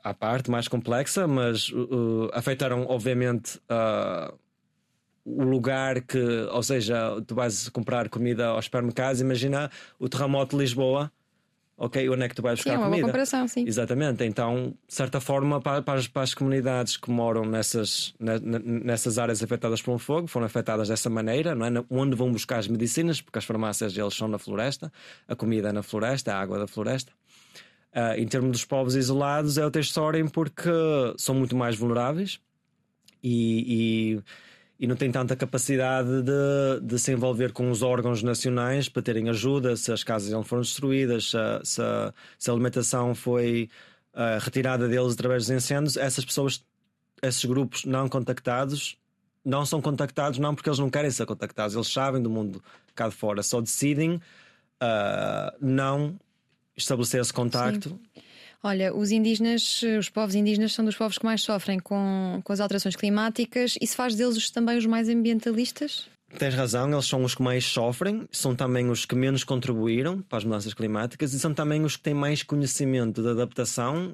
à 0.04 0.14
parte, 0.14 0.52
mais 0.52 0.68
complexa, 0.68 1.28
mas 1.28 1.70
uh, 1.70 1.78
uh 1.78 2.30
afetaram, 2.34 2.86
obviamente, 2.88 3.58
uh, 3.70 4.38
o 5.24 5.44
lugar 5.44 6.02
que, 6.02 6.20
ou 6.52 6.64
seja, 6.64 7.22
tu 7.26 7.36
vais 7.36 7.70
comprar 7.70 8.10
comida 8.10 8.48
aos 8.48 8.66
supermercados, 8.66 9.22
imagina 9.22 9.70
o 9.98 10.10
terremoto 10.10 10.58
de 10.58 10.64
Lisboa 10.64 11.12
ok, 11.80 12.10
onde 12.10 12.24
é 12.24 12.30
que 12.30 12.36
tu 12.36 12.42
vais 12.42 12.60
buscar 12.60 12.72
sim, 12.72 12.76
é 12.76 12.84
comida? 12.84 12.98
Uma 12.98 13.08
comparação, 13.08 13.48
sim. 13.48 13.66
Exatamente, 13.66 14.24
então, 14.26 14.76
de 14.86 14.94
certa 14.94 15.22
forma, 15.22 15.62
para, 15.62 15.82
para, 15.82 15.98
as, 15.98 16.08
para 16.08 16.24
as 16.24 16.34
comunidades 16.34 16.98
que 16.98 17.10
moram 17.10 17.46
nessas, 17.46 18.14
nessas 18.20 19.18
áreas 19.18 19.42
afetadas 19.42 19.82
pelo 19.82 19.98
fogo, 19.98 20.28
foram 20.28 20.46
afetadas 20.46 20.90
dessa 20.90 21.10
maneira, 21.10 21.56
não 21.56 21.66
é? 21.66 21.86
Onde 21.90 22.16
vão 22.16 22.32
buscar 22.32 22.60
as 22.60 22.68
medicinas, 22.68 23.22
porque 23.22 23.40
as 23.40 23.46
farmácias 23.46 23.98
eles 23.98 24.14
são 24.14 24.28
na 24.28 24.38
floresta, 24.38 24.92
a 25.28 25.36
comida 25.36 25.70
é 25.70 25.72
na 25.72 25.82
floresta, 25.82 26.34
a 26.34 26.40
água 26.40 26.60
da 26.60 26.68
floresta. 26.68 27.14
Uh, 27.96 28.20
em 28.20 28.28
termos 28.28 28.52
dos 28.52 28.66
povos 28.66 28.96
isolados, 28.96 29.58
é 29.58 29.64
outra 29.64 29.82
história 29.82 30.24
porque 30.26 30.70
são 31.18 31.34
muito 31.34 31.56
mais 31.56 31.76
vulneráveis 31.76 32.40
e, 33.24 34.18
e 34.18 34.24
e 34.80 34.88
não 34.88 34.96
tem 34.96 35.12
tanta 35.12 35.36
capacidade 35.36 36.22
de, 36.22 36.80
de, 36.82 36.98
se 36.98 37.12
envolver 37.12 37.52
com 37.52 37.70
os 37.70 37.82
órgãos 37.82 38.24
nacionais 38.24 38.88
para 38.88 39.02
terem 39.02 39.30
ajuda 39.30 39.76
se 39.76 39.92
as 39.92 40.04
casas 40.04 40.30
não 40.32 40.42
foram 40.42 40.62
destruídas, 40.62 41.32
se 41.32 41.38
a, 41.38 41.62
se 41.64 41.82
se 42.38 42.50
a 42.50 42.54
alimentação 42.54 43.14
foi 43.14 43.70
uh, 44.14 44.40
retirada 44.40 44.88
deles 44.88 45.14
através 45.14 45.48
dos 45.48 45.52
incêndios. 45.52 45.98
Essas 45.98 46.24
pessoas, 46.24 46.64
esses 47.22 47.44
grupos 47.44 47.84
não 47.84 48.08
contactados, 48.08 48.98
não 49.44 49.66
são 49.66 49.82
contactados 49.82 50.40
não 50.40 50.56
porque 50.56 50.70
eles 50.70 50.80
não 50.80 50.90
querem 50.90 51.12
ser 51.12 51.26
contactados, 51.26 51.76
eles 51.76 51.92
sabem 51.92 52.22
do 52.22 52.30
mundo 52.30 52.64
cá 52.96 53.10
de 53.10 53.16
fora, 53.16 53.44
só 53.44 53.60
decidem 53.60 54.16
uh, 54.16 54.22
não 55.60 56.18
estabelecer 56.78 57.20
esse 57.20 57.34
contacto. 57.34 57.90
Sim. 57.90 58.22
Olha, 58.62 58.94
os 58.94 59.12
indígenas, 59.12 59.82
os 59.98 60.10
povos 60.10 60.36
indígenas 60.36 60.74
são 60.74 60.84
dos 60.84 60.96
povos 60.96 61.18
que 61.18 61.26
mais 61.26 61.42
sofrem 61.42 61.80
com, 61.80 62.42
com 62.44 62.52
as 62.52 62.60
alterações 62.60 62.96
climáticas. 62.96 63.76
Isso 63.82 63.96
faz 63.96 64.16
deles 64.16 64.50
também 64.50 64.78
os 64.78 64.86
mais 64.86 65.08
ambientalistas? 65.08 66.10
Tens 66.38 66.54
razão, 66.54 66.92
eles 66.92 67.06
são 67.06 67.24
os 67.24 67.34
que 67.34 67.42
mais 67.42 67.66
sofrem, 67.66 68.28
são 68.32 68.56
também 68.56 68.90
os 68.90 69.06
que 69.06 69.16
menos 69.16 69.44
contribuíram 69.44 70.22
para 70.22 70.38
as 70.38 70.44
mudanças 70.44 70.74
climáticas 70.74 71.34
e 71.34 71.40
são 71.40 71.54
também 71.54 71.84
os 71.84 71.96
que 71.96 72.04
têm 72.04 72.14
mais 72.14 72.44
conhecimento 72.44 73.22
de 73.22 73.30
adaptação 73.30 74.14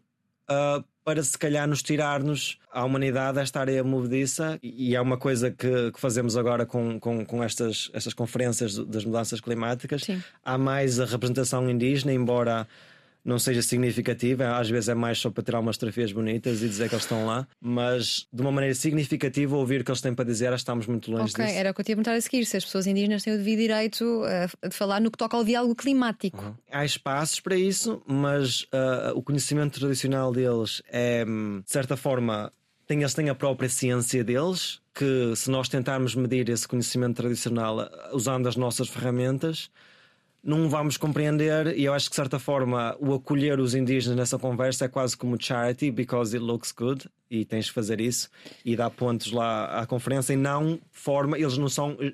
uh, 0.49 0.84
para 1.03 1.21
se 1.21 1.38
calhar 1.38 1.67
nos 1.67 1.84
tirar-nos 1.84 2.58
à 2.71 2.86
humanidade 2.86 3.39
esta 3.39 3.60
área 3.60 3.84
movediça 3.84 4.58
e 4.63 4.95
é 4.95 5.01
uma 5.01 5.17
coisa 5.17 5.51
que, 5.51 5.91
que 5.91 5.99
fazemos 5.99 6.38
agora 6.38 6.65
com, 6.65 6.99
com, 6.99 7.25
com, 7.25 7.43
estas, 7.43 7.89
estas 7.93 8.13
conferências 8.13 8.77
das 8.77 9.03
mudanças 9.03 9.41
climáticas. 9.41 10.03
Sim. 10.03 10.23
Há 10.43 10.58
mais 10.58 10.99
a 10.99 11.05
representação 11.05 11.69
indígena, 11.69 12.13
embora 12.13 12.65
não 13.25 13.39
seja 13.39 13.61
significativa, 13.63 14.55
às 14.57 14.69
vezes 14.69 14.88
é 14.88 14.93
mais 14.93 15.17
só 15.17 15.31
para 15.31 15.43
tirar 15.43 15.59
umas 15.59 15.75
fotografias 15.75 16.11
bonitas 16.11 16.61
e 16.61 16.69
dizer 16.69 16.88
que 16.88 16.95
eles 16.95 17.03
estão 17.03 17.25
lá, 17.25 17.47
mas 17.59 18.27
de 18.31 18.41
uma 18.41 18.51
maneira 18.51 18.75
significativa 18.75 19.57
ouvir 19.57 19.81
o 19.81 19.83
que 19.83 19.89
eles 19.89 19.99
têm 19.99 20.13
para 20.13 20.23
dizer, 20.23 20.53
estamos 20.53 20.85
muito 20.85 21.09
longe 21.11 21.33
Ok, 21.33 21.43
disso. 21.43 21.57
era 21.57 21.71
o 21.71 21.73
que 21.73 21.81
eu 21.81 21.85
tinha 21.85 21.95
a 21.95 21.97
perguntar 21.97 22.15
a 22.15 22.21
seguir: 22.21 22.45
se 22.45 22.55
as 22.55 22.63
pessoas 22.63 22.85
indígenas 22.85 23.23
têm 23.23 23.33
o 23.33 23.38
devido 23.38 23.59
direito 23.59 24.21
a, 24.63 24.67
de 24.67 24.75
falar 24.75 25.01
no 25.01 25.09
que 25.09 25.17
toca 25.17 25.35
ao 25.35 25.43
diálogo 25.43 25.73
climático. 25.75 26.38
Uhum. 26.38 26.53
Há 26.71 26.85
espaços 26.85 27.39
para 27.39 27.55
isso, 27.55 28.01
mas 28.05 28.61
uh, 28.63 29.15
o 29.15 29.23
conhecimento 29.23 29.79
tradicional 29.79 30.31
deles 30.31 30.83
é, 30.89 31.25
hum, 31.27 31.61
de 31.65 31.71
certa 31.71 31.97
forma, 31.97 32.51
tem, 32.85 32.99
eles 32.99 33.13
têm 33.15 33.29
a 33.29 33.35
própria 33.35 33.69
ciência 33.69 34.23
deles, 34.23 34.79
que 34.93 35.33
se 35.35 35.49
nós 35.49 35.67
tentarmos 35.67 36.13
medir 36.13 36.47
esse 36.49 36.67
conhecimento 36.67 37.15
tradicional 37.17 37.79
uh, 37.79 38.15
usando 38.15 38.47
as 38.47 38.55
nossas 38.55 38.88
ferramentas, 38.88 39.71
não 40.45 40.69
vamos 40.69 40.95
compreender, 40.95 41.75
e 41.75 41.86
eu 41.86 41.93
acho 41.93 42.05
que 42.05 42.12
de 42.12 42.17
certa 42.17 42.38
forma 42.38 42.95
o 42.99 43.15
acolher 43.15 43.60
os 43.60 43.73
indígenas 43.73 44.15
nessa 44.15 44.38
conversa 44.38 44.86
é 44.86 44.88
quase 44.88 45.17
como 45.17 45.41
charity, 45.41 45.89
because 45.89 46.36
it 46.36 46.45
looks 46.45 46.71
good, 46.71 47.10
e 47.31 47.43
tens 47.43 47.65
de 47.65 47.71
fazer 47.71 47.99
isso 47.99 48.29
e 48.63 48.75
dar 48.75 48.91
pontos 48.91 49.31
lá 49.31 49.81
à 49.81 49.88
conferência, 49.88 50.34
e 50.34 50.36
não 50.36 50.79
forma, 50.91 51.36
eles 51.39 51.58
não 51.58 51.67
são 51.67 51.97
eh, 51.99 52.13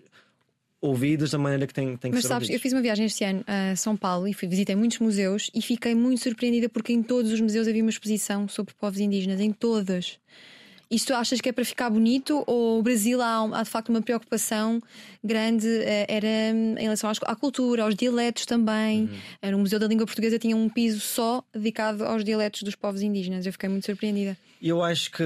ouvidos 0.80 1.32
da 1.32 1.38
maneira 1.38 1.67
que 1.67 1.74
têm, 1.74 1.98
têm 1.98 2.10
que 2.10 2.15
Mas 2.15 2.22
ser 2.22 2.30
sabes, 2.30 2.48
eu 2.48 2.54
ouvidos. 2.54 2.62
fiz 2.63 2.72
uma 2.74 2.82
viagem 2.82 3.06
este 3.06 3.26
ano 3.26 3.44
a 3.46 3.76
São 3.76 3.98
Paulo 3.98 4.26
e 4.26 4.34
fui, 4.34 4.48
visitei 4.48 4.78
muitos 4.78 5.00
museus 5.00 5.52
e 5.54 5.62
fiquei 5.62 5.94
muito 5.94 6.24
surpreendida 6.24 6.70
porque 6.70 6.94
em 6.94 7.04
todos 7.04 7.34
os 7.34 7.41
museus 7.41 7.67
havia 7.67 7.84
uma 7.84 7.89
exposição 7.91 8.48
sobre 8.48 8.74
povos 8.74 9.00
indígenas, 9.02 9.41
em 9.41 9.52
todas. 9.52 10.17
Isto 10.91 11.13
achas 11.13 11.39
que 11.39 11.47
é 11.47 11.54
para 11.54 11.63
ficar 11.63 11.89
bonito 11.89 12.43
ou 12.45 12.77
o 12.80 12.84
Brasil 12.84 13.21
há, 13.21 13.47
há 13.60 13.63
de 13.63 13.69
facto 13.69 13.88
uma 13.89 14.01
preocupação 14.01 14.82
grande? 15.23 15.65
eh, 15.67 16.06
Era 16.10 16.54
hum, 16.54 16.75
em 16.77 16.84
relação 16.84 17.10
às- 17.10 17.19
à 17.23 17.34
cultura, 17.36 17.84
aos 17.84 17.95
dialetos 17.95 18.45
também. 18.45 19.10
Eh, 19.41 19.49
No 19.51 19.60
Museu 19.60 19.80
da 19.80 19.88
Língua 19.88 20.06
Portuguesa 20.06 20.38
tinha 20.38 20.56
um 20.56 20.67
piso 20.67 20.99
só 20.99 21.43
dedicado 21.54 22.04
aos 22.04 22.25
dialetos 22.25 22.63
dos 22.63 22.75
povos 22.75 23.01
indígenas. 23.01 23.45
Eu 23.45 23.54
fiquei 23.54 23.69
muito 23.69 23.86
surpreendida. 23.86 24.38
Eu 24.62 24.84
acho 24.84 25.10
que 25.12 25.23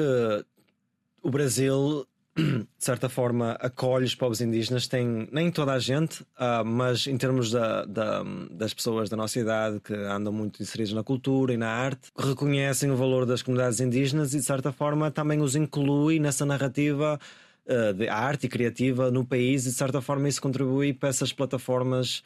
o 1.24 1.30
Brasil, 1.32 2.06
de 2.38 2.68
certa 2.78 3.08
forma, 3.08 3.54
acolhe 3.62 4.06
os 4.06 4.14
povos 4.16 4.42
indígenas. 4.42 4.88
Tem 4.88 5.28
nem 5.32 5.50
toda 5.50 5.72
a 5.74 5.80
gente, 5.80 6.26
ah, 6.38 6.64
mas 6.64 7.08
em 7.08 7.18
termos 7.18 7.52
da- 7.52 7.86
da- 7.86 8.24
das 8.52 8.74
pessoas 8.74 9.10
da 9.10 9.16
nossa 9.16 9.40
idade 9.40 9.80
que 9.80 9.94
andam 9.94 10.34
muito 10.34 10.62
inseridas 10.62 10.94
na 10.94 11.04
cultura 11.04 11.54
e 11.54 11.58
na 11.58 11.70
arte, 11.70 12.10
reconhecem 12.18 12.92
o 12.92 12.96
valor 12.98 13.26
das 13.26 13.42
comunidades 13.42 13.80
indígenas 13.80 14.34
e, 14.34 14.38
de 14.40 14.44
certa 14.46 14.72
forma, 14.72 15.10
também 15.12 15.42
os 15.42 15.56
inclui 15.56 16.20
nessa 16.20 16.46
narrativa. 16.46 17.20
ah, 17.68 17.92
de 17.94 18.08
arte 18.08 18.46
e 18.46 18.50
criativa 18.50 19.10
no 19.10 19.26
país, 19.26 19.66
e 19.66 19.70
de 19.70 19.76
certa 19.76 20.00
forma 20.02 20.30
isso 20.30 20.40
contribui 20.42 20.94
para 20.94 21.10
essas 21.10 21.34
plataformas 21.34 22.22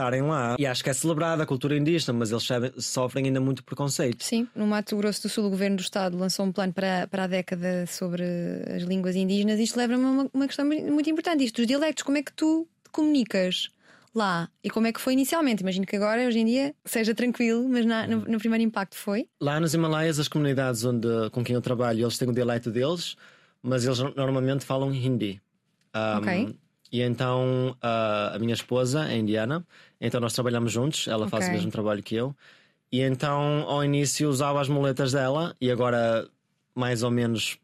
estarem 0.00 0.22
lá. 0.22 0.56
E 0.58 0.66
acho 0.66 0.82
que 0.82 0.90
é 0.90 0.92
celebrada 0.92 1.42
a 1.42 1.46
cultura 1.46 1.76
indígena, 1.76 2.18
mas 2.18 2.30
eles 2.30 2.48
sofrem 2.84 3.26
ainda 3.26 3.40
muito 3.40 3.62
preconceito. 3.62 4.24
Sim, 4.24 4.48
no 4.54 4.66
Mato 4.66 4.96
Grosso 4.96 5.22
do 5.22 5.28
Sul, 5.28 5.44
o 5.46 5.50
governo 5.50 5.76
do 5.76 5.82
Estado 5.82 6.16
lançou 6.16 6.46
um 6.46 6.52
plano 6.52 6.72
para, 6.72 7.06
para 7.08 7.24
a 7.24 7.26
década 7.26 7.86
sobre 7.86 8.24
as 8.74 8.82
línguas 8.82 9.14
indígenas. 9.14 9.60
Isto 9.60 9.76
leva-me 9.76 10.04
a 10.04 10.08
uma, 10.08 10.30
uma 10.32 10.46
questão 10.46 10.64
muito 10.64 11.08
importante: 11.10 11.44
isto 11.44 11.56
dos 11.56 11.66
dialectos. 11.66 12.02
Como 12.02 12.16
é 12.18 12.22
que 12.22 12.32
tu 12.32 12.66
te 12.84 12.90
comunicas 12.90 13.68
lá? 14.14 14.48
E 14.64 14.70
como 14.70 14.86
é 14.86 14.92
que 14.92 15.00
foi 15.00 15.12
inicialmente? 15.12 15.62
Imagino 15.62 15.86
que 15.86 15.96
agora, 15.96 16.26
hoje 16.26 16.38
em 16.38 16.46
dia, 16.46 16.74
seja 16.84 17.14
tranquilo, 17.14 17.68
mas 17.68 17.84
na- 17.84 18.06
no, 18.06 18.20
no 18.22 18.38
primeiro 18.38 18.64
impacto 18.64 18.96
foi. 18.96 19.28
Lá 19.40 19.60
nos 19.60 19.74
Himalaias, 19.74 20.18
as 20.18 20.28
comunidades 20.28 20.84
onde, 20.84 21.06
com 21.30 21.44
quem 21.44 21.54
eu 21.54 21.60
trabalho, 21.60 22.02
eles 22.04 22.16
têm 22.18 22.28
o 22.28 22.32
dialeto 22.32 22.70
deles, 22.70 23.16
mas 23.62 23.84
eles 23.84 23.98
normalmente 24.16 24.64
falam 24.64 24.92
hindi. 24.92 25.40
Um, 25.94 26.18
Ok. 26.18 26.56
E 26.92 27.02
então 27.02 27.76
ah, 27.80 28.32
a 28.34 28.38
minha 28.38 28.54
esposa 28.54 29.08
é 29.08 29.16
indiana, 29.16 29.64
então 30.00 30.20
nós 30.20 30.32
trabalhamos 30.32 30.72
juntos, 30.72 31.06
ela 31.08 31.26
faz 31.28 31.46
o 31.46 31.52
mesmo 31.52 31.70
trabalho 31.70 32.02
que 32.02 32.14
eu. 32.14 32.34
E 32.92 33.00
então 33.02 33.64
ao 33.68 33.84
início 33.84 34.28
usava 34.28 34.60
as 34.60 34.68
muletas 34.68 35.12
dela 35.12 35.54
e 35.60 35.70
agora 35.70 36.28
mais 36.74 37.02
ou 37.02 37.10
menos 37.10 37.58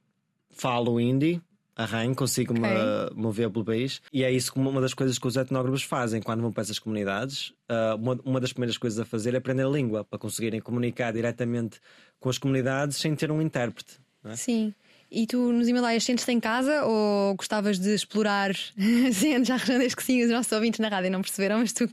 falo 0.51 1.01
hindi, 1.01 1.41
arranho, 1.75 2.15
consigo 2.15 2.55
me 2.55 2.61
Ok. 2.61 3.17
mover 3.17 3.51
pelo 3.51 3.65
país. 3.65 4.01
E 4.13 4.23
é 4.25 4.31
isso 4.31 4.53
como 4.53 4.71
uma 4.71 4.81
das 4.81 4.95
coisas 4.95 5.19
que 5.19 5.27
os 5.27 5.37
etnógrafos 5.37 5.83
fazem 5.83 6.23
quando 6.23 6.41
vão 6.41 6.53
para 6.53 6.63
essas 6.63 6.79
comunidades. 6.79 7.53
Ah, 7.69 7.97
uma, 7.97 8.19
uma 8.25 8.41
das 8.41 8.53
primeiras 8.53 8.79
coisas 8.79 8.99
a 8.99 9.05
fazer 9.05 9.35
é 9.35 9.39
aprender 9.39 9.65
a 9.65 9.69
língua 9.69 10.05
para 10.05 10.19
conseguirem 10.19 10.61
comunicar 10.61 11.13
diretamente 11.13 11.81
com 12.21 12.29
as 12.29 12.39
comunidades 12.39 12.97
sem 12.97 13.15
ter 13.15 13.31
um 13.31 13.43
intérprete. 13.43 13.99
é? 14.25 14.37
Sim. 14.37 14.73
E 15.11 15.27
tu 15.27 15.53
nos 15.53 15.69
Himalaias 15.69 16.05
sentes-te 16.05 16.33
em 16.33 16.41
casa 16.41 16.85
ou 16.85 17.35
gostavas 17.37 17.79
de 17.79 17.95
explorar? 17.95 18.55
Sim, 19.13 19.45
já 19.45 19.57
respondeste 19.57 19.97
que 19.97 20.03
sim, 20.03 20.25
os 20.25 20.31
nossos 20.31 20.51
ouvintes 20.53 20.81
na 20.81 20.89
rádio 20.89 21.11
não 21.11 21.23
perceberam, 21.23 21.59
mas 21.59 21.73
tu 21.73 21.89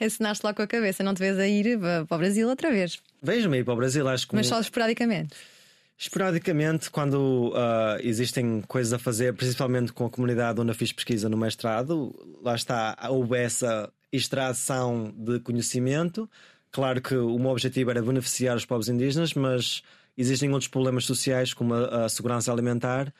assinaste 0.00 0.44
lá 0.44 0.52
com 0.52 0.62
a 0.62 0.66
cabeça, 0.66 1.04
não 1.04 1.14
te 1.14 1.20
vês 1.20 1.38
a 1.38 1.46
ir 1.46 1.78
para 2.08 2.16
o 2.16 2.18
Brasil 2.18 2.48
outra 2.48 2.70
vez, 2.70 3.00
Vejo-me 3.22 3.58
ir 3.58 3.64
para 3.64 3.74
o 3.74 3.76
Brasil, 3.76 4.06
acho 4.08 4.28
que 4.28 4.34
mas 4.34 4.46
só 4.46 4.60
esporadicamente. 4.60 5.34
Esporadicamente, 5.98 6.90
quando 6.90 7.52
ah, 7.56 7.98
existem 8.00 8.62
coisas 8.68 8.92
a 8.92 8.98
fazer, 8.98 9.32
principalmente 9.34 9.92
com 9.92 10.04
a 10.06 10.10
comunidade 10.10 10.60
onde 10.60 10.70
eu 10.70 10.74
fiz 10.74 10.92
pesquisa 10.92 11.28
no 11.28 11.36
mestrado, 11.36 12.14
lá 12.42 12.54
está, 12.54 12.96
houve 13.08 13.36
essa 13.38 13.90
extração 14.12 15.12
de 15.16 15.40
conhecimento. 15.40 16.28
Claro 16.70 17.00
que 17.00 17.16
o 17.16 17.38
meu 17.38 17.50
objetivo 17.50 17.90
era 17.90 18.02
beneficiar 18.02 18.56
os 18.56 18.66
povos 18.66 18.88
indígenas, 18.88 19.32
mas 19.34 19.82
existem 20.16 20.50
outros 20.50 20.68
problemas 20.68 21.04
sociais, 21.04 21.52
como 21.52 21.74
a, 21.74 22.04
a 22.04 22.08
segurança 22.08 22.52
alimentar, 22.52 23.12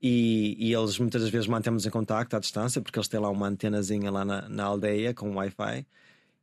e, 0.00 0.56
e 0.58 0.72
eles 0.74 0.98
muitas 0.98 1.22
das 1.22 1.30
vezes 1.30 1.46
mantemos 1.46 1.86
em 1.86 1.90
contacto 1.90 2.34
à 2.36 2.40
distância, 2.40 2.80
porque 2.80 2.98
eles 2.98 3.08
têm 3.08 3.20
lá 3.20 3.30
uma 3.30 3.46
antenazinha 3.46 4.10
lá 4.10 4.24
na, 4.24 4.48
na 4.48 4.64
aldeia 4.64 5.14
com 5.14 5.34
Wi-Fi. 5.36 5.86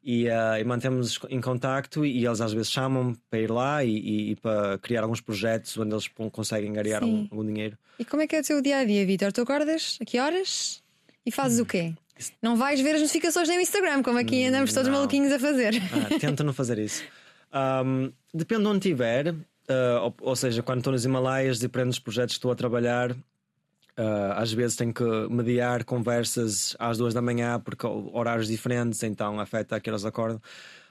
E, 0.02 0.30
ah, 0.30 0.58
e 0.58 0.64
mantemos 0.64 1.20
em 1.30 1.42
contacto 1.42 2.06
e 2.06 2.26
eles 2.26 2.40
às 2.40 2.54
vezes 2.54 2.72
chamam 2.72 3.18
para 3.30 3.40
ir 3.40 3.52
lá 3.52 3.84
e, 3.84 4.32
e- 4.32 4.36
para 4.38 4.78
criar 4.78 5.02
alguns 5.02 5.20
projetos 5.20 5.78
onde 5.78 5.94
eles 5.94 6.10
conseguem 6.32 6.72
ganhar 6.72 7.04
algum, 7.04 7.28
algum 7.30 7.46
dinheiro. 7.46 7.78
E 8.00 8.06
como 8.06 8.22
é 8.22 8.28
que 8.28 8.34
é 8.34 8.40
o 8.40 8.44
teu 8.44 8.62
dia 8.62 8.78
a 8.78 8.86
dia, 8.86 9.06
Vitor? 9.06 9.34
Tu 9.34 9.42
acordas? 9.42 9.98
A 10.02 10.06
que 10.06 10.18
horas? 10.18 10.82
E 11.26 11.32
fazes 11.32 11.60
o 11.60 11.66
quê? 11.66 11.94
Não 12.42 12.56
vais 12.56 12.80
ver 12.80 12.96
as 12.96 13.02
notificações 13.02 13.50
no 13.50 13.56
Instagram, 13.56 14.02
como 14.02 14.18
aqui 14.18 14.46
andamos 14.46 14.72
todos 14.74 14.88
não. 14.88 14.96
maluquinhos 14.98 15.34
a 15.34 15.40
fazer. 15.40 15.74
Ah, 15.92 16.18
tenta 16.18 16.46
não 16.46 16.54
fazer 16.54 16.80
isso. 16.80 17.04
Ahm, 17.52 18.12
depende 18.34 18.62
de 18.62 18.68
onde 18.68 18.78
estiver, 18.90 19.36
ah, 19.70 20.02
ou, 20.04 20.16
ou 20.22 20.36
seja, 20.36 20.62
quando 20.64 20.80
estou 20.80 20.92
nos 20.94 21.06
Himalaias, 21.06 21.60
dos 21.60 22.00
projetos 22.00 22.36
que 22.36 22.40
estou 22.40 22.52
a 22.52 22.56
trabalhar. 22.56 23.16
ah, 23.98 24.34
às 24.42 24.52
vezes 24.54 24.76
tenho 24.78 24.94
que 24.94 25.04
mediar 25.30 25.84
conversas 25.84 26.76
às 26.80 26.98
duas 26.98 27.14
da 27.14 27.22
manhã 27.22 27.60
porque 27.60 27.86
horários 27.86 28.48
diferentes, 28.48 29.04
então 29.04 29.40
afeta 29.40 29.76
a 29.76 29.80
que 29.80 29.90
eles 29.90 30.06
acordam. 30.06 30.42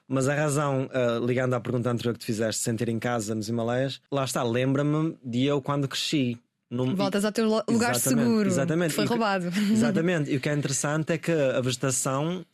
Mas 0.07 0.27
a 0.29 0.35
razão, 0.35 0.89
ah, 0.93 1.19
ligando 1.25 1.55
à 1.55 1.61
pergunta 1.61 1.91
anterior 1.91 2.13
que 2.15 2.21
te 2.21 2.27
fizeste, 2.27 2.63
sentir 2.63 2.89
em 2.89 2.99
casa 2.99 3.35
nos 3.35 3.49
Himalaias, 3.49 4.01
lá 4.11 4.25
está, 4.25 4.43
lembra-me 4.43 5.17
de 5.25 5.45
eu 5.45 5.61
quando 5.61 5.87
cresci. 5.89 6.39
Num- 6.71 6.95
Voltas 6.95 7.25
ao 7.25 7.33
teu 7.33 7.47
lugar 7.47 7.65
Exatamente, 7.95 8.01
seguro. 8.01 8.49
Exatamente. 8.49 8.95
Foi 8.95 9.05
E 9.05 9.07
o 9.07 9.09
que- 9.09 9.15
roubado. 9.15 9.47
Exatamente. 9.73 10.31
E 10.31 10.37
o 10.37 10.41
que 10.41 10.49
é 10.51 10.53
interessante 10.57 11.13
é 11.15 11.19
que 11.19 11.33
a 11.33 11.61
vegetação 11.63 12.45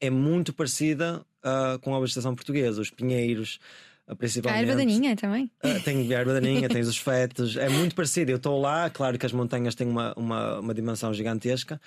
é 0.00 0.10
muito 0.10 0.52
parecida 0.52 1.24
ah, 1.42 1.78
com 1.80 1.94
a 1.94 2.00
vegetação 2.00 2.34
portuguesa, 2.34 2.80
os 2.80 2.90
pinheiros, 2.90 3.60
ah, 4.10 4.12
A 4.12 4.16
principalmente. 4.16 4.60
erva 4.62 4.76
daninha 4.76 5.16
também. 5.16 5.50
Ah, 5.62 5.78
tem 5.84 6.12
a 6.12 6.18
erva 6.18 6.34
daninha, 6.34 6.68
tens 6.68 6.88
os 6.88 6.96
fetos, 6.98 7.56
é 7.56 7.68
muito 7.68 7.94
parecido. 7.94 8.30
Eu 8.30 8.36
estou 8.36 8.60
lá, 8.60 8.90
claro 8.90 9.18
que 9.18 9.24
as 9.26 9.32
montanhas 9.32 9.74
têm 9.74 9.86
uma, 9.88 10.12
uma, 10.16 10.58
uma 10.60 10.74
dimensão 10.74 11.12
gigantesca, 11.14 11.80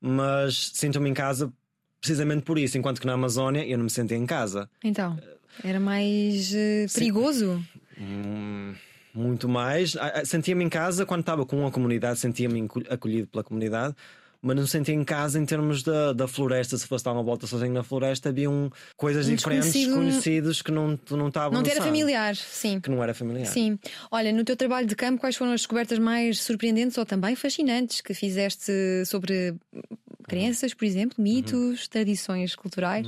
mas 0.00 0.70
sinto-me 0.74 1.08
em 1.08 1.14
casa 1.14 1.52
precisamente 2.00 2.42
por 2.42 2.58
isso, 2.58 2.78
enquanto 2.78 3.00
que 3.00 3.06
na 3.06 3.14
Amazónia 3.14 3.64
eu 3.66 3.76
não 3.76 3.84
me 3.84 3.90
sentia 3.90 4.16
em 4.16 4.26
casa. 4.26 4.68
Então, 4.84 5.18
era 5.64 5.80
mais 5.80 6.52
eh, 6.54 6.86
perigoso. 6.94 7.62
Hum, 8.00 8.74
muito 9.12 9.48
mais. 9.48 9.96
Ah, 9.96 10.24
Sentia-me 10.24 10.64
em 10.64 10.68
casa 10.68 11.04
quando 11.04 11.20
estava 11.20 11.44
com 11.44 11.58
uma 11.58 11.70
comunidade, 11.72 12.18
sentia-me 12.20 12.68
acolhido 12.88 13.26
pela 13.26 13.42
comunidade, 13.42 13.96
mas 14.40 14.56
não 14.56 14.66
sentia 14.66 14.94
em 14.94 15.04
casa 15.04 15.38
em 15.38 15.44
termos 15.44 15.82
da, 15.82 16.12
da 16.12 16.28
floresta. 16.28 16.76
Se 16.78 16.86
fosse 16.86 17.04
dar 17.04 17.12
uma 17.12 17.22
volta 17.22 17.46
sozinho 17.46 17.72
na 17.72 17.82
floresta, 17.82 18.28
havia 18.28 18.48
um, 18.50 18.70
coisas 18.96 19.28
Um 19.28 19.34
diferentes, 19.34 19.86
conhecidos 19.86 20.62
que 20.62 20.70
não, 20.70 20.98
não 21.10 21.28
estavam 21.28 21.52
Não 21.52 21.62
te 21.62 21.70
era 21.70 21.82
familiar, 21.82 22.36
sim. 22.36 22.80
Que 22.80 22.90
não 22.90 23.02
era 23.02 23.14
familiar. 23.14 23.46
Sim. 23.46 23.78
Olha, 24.10 24.32
no 24.32 24.44
teu 24.44 24.56
trabalho 24.56 24.86
de 24.86 24.94
campo, 24.94 25.20
quais 25.20 25.36
foram 25.36 25.52
as 25.52 25.60
descobertas 25.60 25.98
mais 25.98 26.40
surpreendentes 26.40 26.96
ou 26.98 27.04
também 27.04 27.34
fascinantes 27.34 28.00
que 28.00 28.14
fizeste 28.14 28.72
sobre 29.06 29.54
crenças, 30.26 30.74
por 30.74 30.84
exemplo, 30.84 31.22
mitos, 31.22 31.88
tradições 31.88 32.54
culturais 32.54 33.06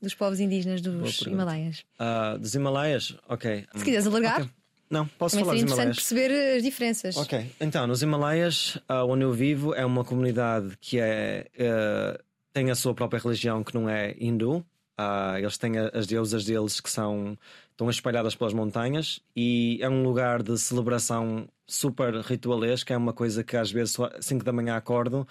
dos 0.00 0.14
povos 0.14 0.38
indígenas 0.38 0.80
dos. 0.80 1.22
Himalaias? 1.22 1.84
Ah, 1.98 2.36
dos 2.38 2.54
Himalaias, 2.54 3.16
ok. 3.28 3.66
Se 3.74 3.84
quiseres 3.84 4.06
alargar, 4.06 4.42
Ok. 4.42 4.50
Não, 4.90 5.06
posso 5.06 5.36
também 5.36 5.44
falar 5.44 5.54
dos 5.54 5.62
interessante 5.62 5.80
Himalaias. 5.80 5.96
perceber 5.96 6.56
as 6.56 6.62
diferenças. 6.62 7.16
Ok, 7.16 7.50
então, 7.60 7.86
nos 7.86 8.02
Himalaias, 8.02 8.78
ah, 8.88 9.04
onde 9.04 9.22
eu 9.22 9.32
vivo, 9.32 9.74
é 9.74 9.84
uma 9.84 10.04
comunidade 10.04 10.76
que 10.80 10.98
é, 10.98 11.46
eh, 11.58 12.20
tem 12.52 12.70
a 12.70 12.74
sua 12.74 12.94
própria 12.94 13.20
religião 13.20 13.62
que 13.62 13.74
não 13.74 13.88
é 13.88 14.14
hindu. 14.18 14.64
Ah, 14.96 15.36
eles 15.38 15.58
têm 15.58 15.78
as 15.78 16.06
deusas 16.06 16.44
deles 16.44 16.80
que 16.80 16.90
são 16.90 17.36
estão 17.70 17.88
espalhadas 17.88 18.34
pelas 18.34 18.52
montanhas 18.52 19.20
e 19.36 19.78
é 19.80 19.88
um 19.88 20.02
lugar 20.02 20.42
de 20.42 20.58
celebração 20.58 21.48
super 21.64 22.12
ritualesca. 22.16 22.92
É 22.92 22.96
uma 22.96 23.12
coisa 23.12 23.44
que 23.44 23.56
às 23.56 23.70
vezes, 23.70 23.92
só 23.92 24.06
às 24.06 24.24
5 24.24 24.44
da 24.44 24.52
manhã, 24.52 24.74
acordo 24.74 25.26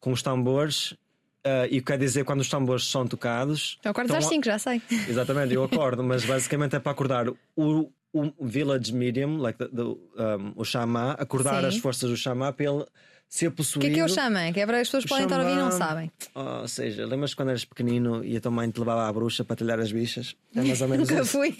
com 0.00 0.12
os 0.12 0.22
tambores 0.22 0.96
Uh, 1.40 1.64
e 1.70 1.80
quer 1.80 1.96
dizer 1.96 2.22
quando 2.22 2.40
os 2.40 2.50
tambores 2.50 2.86
são 2.86 3.06
tocados. 3.06 3.78
Então 3.80 3.92
acordas 3.92 4.14
às 4.14 4.26
5, 4.26 4.44
já 4.44 4.58
sei. 4.58 4.82
Exatamente, 5.08 5.54
eu 5.54 5.64
acordo, 5.64 6.04
mas 6.04 6.22
basicamente 6.22 6.76
é 6.76 6.78
para 6.78 6.92
acordar 6.92 7.28
o, 7.56 7.90
o 8.12 8.32
village 8.40 8.92
medium, 8.92 9.38
like 9.38 9.58
the, 9.58 9.68
the, 9.68 9.82
um, 9.82 10.52
o 10.56 10.64
xamã, 10.64 11.12
acordar 11.18 11.60
Sim. 11.62 11.68
as 11.68 11.76
forças 11.76 12.10
do 12.10 12.16
xamã 12.16 12.52
para 12.52 12.66
ele 12.66 12.84
ser 13.28 13.50
possuído. 13.50 13.86
O 13.86 13.88
que 13.88 13.92
é 13.92 13.94
que 13.94 14.00
é 14.00 14.04
o 14.04 14.08
xamã? 14.08 14.52
Que 14.52 14.60
é 14.60 14.66
para 14.66 14.80
as 14.80 14.88
pessoas 14.88 15.04
podem 15.04 15.24
estar 15.24 15.38
a 15.40 15.44
ouvir 15.44 15.54
e 15.54 15.56
não 15.56 15.70
sabem. 15.70 16.10
ou 16.34 16.68
seja, 16.68 17.06
lembras 17.06 17.32
quando 17.34 17.50
eras 17.50 17.64
pequenino 17.64 18.24
e 18.24 18.36
a 18.36 18.40
tua 18.40 18.50
mãe 18.50 18.68
te 18.70 18.78
levava 18.80 19.08
à 19.08 19.12
bruxa 19.12 19.44
para 19.44 19.56
talhar 19.56 19.78
as 19.78 19.92
bichas? 19.92 20.34
É 20.54 20.62
mais 20.62 20.80
ou 20.80 20.88
menos 20.88 21.08
Nunca 21.08 21.22
isso. 21.22 21.32
fui. 21.32 21.54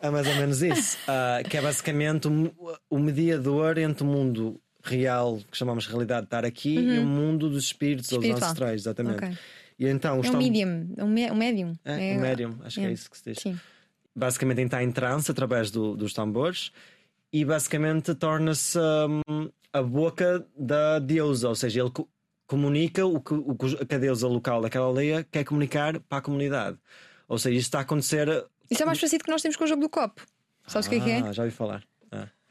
é 0.00 0.10
mais 0.10 0.26
ou 0.26 0.34
menos 0.34 0.62
isso. 0.62 0.98
Uh, 1.02 1.46
que 1.48 1.56
é 1.56 1.62
basicamente 1.62 2.26
o, 2.26 2.52
o 2.90 2.98
mediador 2.98 3.78
entre 3.78 4.02
o 4.02 4.06
mundo 4.06 4.60
real, 4.82 5.40
que 5.50 5.56
chamamos 5.56 5.84
de 5.84 5.90
realidade 5.90 6.22
de 6.22 6.26
estar 6.26 6.44
aqui, 6.44 6.76
uhum. 6.76 6.94
e 6.94 6.98
o 6.98 7.06
mundo 7.06 7.48
dos 7.48 7.64
espíritos 7.64 8.10
ou 8.10 8.20
dos 8.20 8.30
ancestrais, 8.30 8.82
exatamente. 8.82 9.18
Okay. 9.18 9.38
E 9.78 9.86
então, 9.86 10.20
é 10.22 10.30
um 10.30 10.36
medium, 10.36 10.94
um, 10.98 11.04
um 11.04 11.36
médium. 11.36 11.78
É, 11.84 12.12
é, 12.12 12.16
um 12.16 12.20
médium, 12.20 12.58
acho 12.64 12.80
é. 12.80 12.82
que 12.82 12.88
é 12.88 12.92
isso 12.92 13.10
que 13.10 13.18
se 13.18 13.24
diz. 13.24 13.38
Sim. 13.40 13.58
Basicamente 14.14 14.62
está 14.62 14.82
em 14.82 14.90
trance 14.90 15.30
através 15.30 15.70
do, 15.70 15.96
dos 15.96 16.12
tambores 16.12 16.70
e 17.32 17.44
basicamente 17.44 18.14
torna-se 18.14 18.78
um, 18.78 19.50
a 19.72 19.82
boca 19.82 20.46
da 20.56 20.98
deusa, 20.98 21.48
ou 21.48 21.54
seja, 21.54 21.80
ele 21.80 21.90
co 21.90 22.08
comunica 22.46 23.06
o 23.06 23.18
que, 23.18 23.32
o 23.32 23.56
que 23.56 23.94
a 23.94 23.98
deusa 23.98 24.28
local 24.28 24.60
daquela 24.60 24.84
aldeia 24.84 25.26
quer 25.30 25.42
comunicar 25.42 25.98
para 26.00 26.18
a 26.18 26.20
comunidade. 26.20 26.76
Ou 27.26 27.38
seja, 27.38 27.56
isto 27.56 27.68
está 27.68 27.78
a 27.78 27.82
acontecer. 27.82 28.28
Isso 28.70 28.82
é 28.82 28.84
mais 28.84 28.98
parecido 28.98 29.24
que 29.24 29.30
nós 29.30 29.40
temos 29.40 29.56
com 29.56 29.64
o 29.64 29.66
jogo 29.66 29.80
do 29.80 29.88
copo. 29.88 30.20
Sabes 30.66 30.86
o 30.86 30.90
que 30.90 30.96
é 30.96 31.00
que 31.00 31.10
é? 31.10 31.18
Ah, 31.20 31.32
já 31.32 31.44
ouvi 31.44 31.54
falar. 31.54 31.82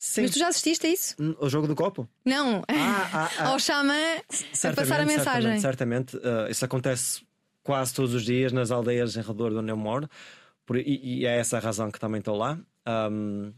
Sim. 0.01 0.23
Mas 0.23 0.31
tu 0.31 0.39
já 0.39 0.47
assististe 0.47 0.87
a 0.87 0.89
isso? 0.89 1.15
O 1.39 1.47
jogo 1.47 1.67
do 1.67 1.75
copo? 1.75 2.09
Não. 2.25 2.63
Ah, 2.67 3.09
ah, 3.13 3.29
ah. 3.37 3.47
Ao 3.49 3.59
xamã 3.59 3.93
a 3.93 4.73
passar 4.73 4.99
a 4.99 5.05
mensagem. 5.05 5.59
Certamente, 5.59 6.13
certamente. 6.13 6.17
Uh, 6.17 6.49
isso 6.49 6.65
acontece 6.65 7.21
quase 7.61 7.93
todos 7.93 8.15
os 8.15 8.25
dias 8.25 8.51
nas 8.51 8.71
aldeias 8.71 9.15
em 9.15 9.21
redor 9.21 9.51
de 9.51 9.57
onde 9.57 9.71
eu 9.71 9.77
moro. 9.77 10.09
Por, 10.71 10.77
e, 10.77 11.01
e, 11.03 11.25
é 11.25 11.37
essa 11.37 11.57
a 11.57 11.59
razão 11.59 11.91
que 11.91 11.99
também 11.99 12.19
estou 12.19 12.37
lá. 12.37 12.57
Um, 12.87 13.51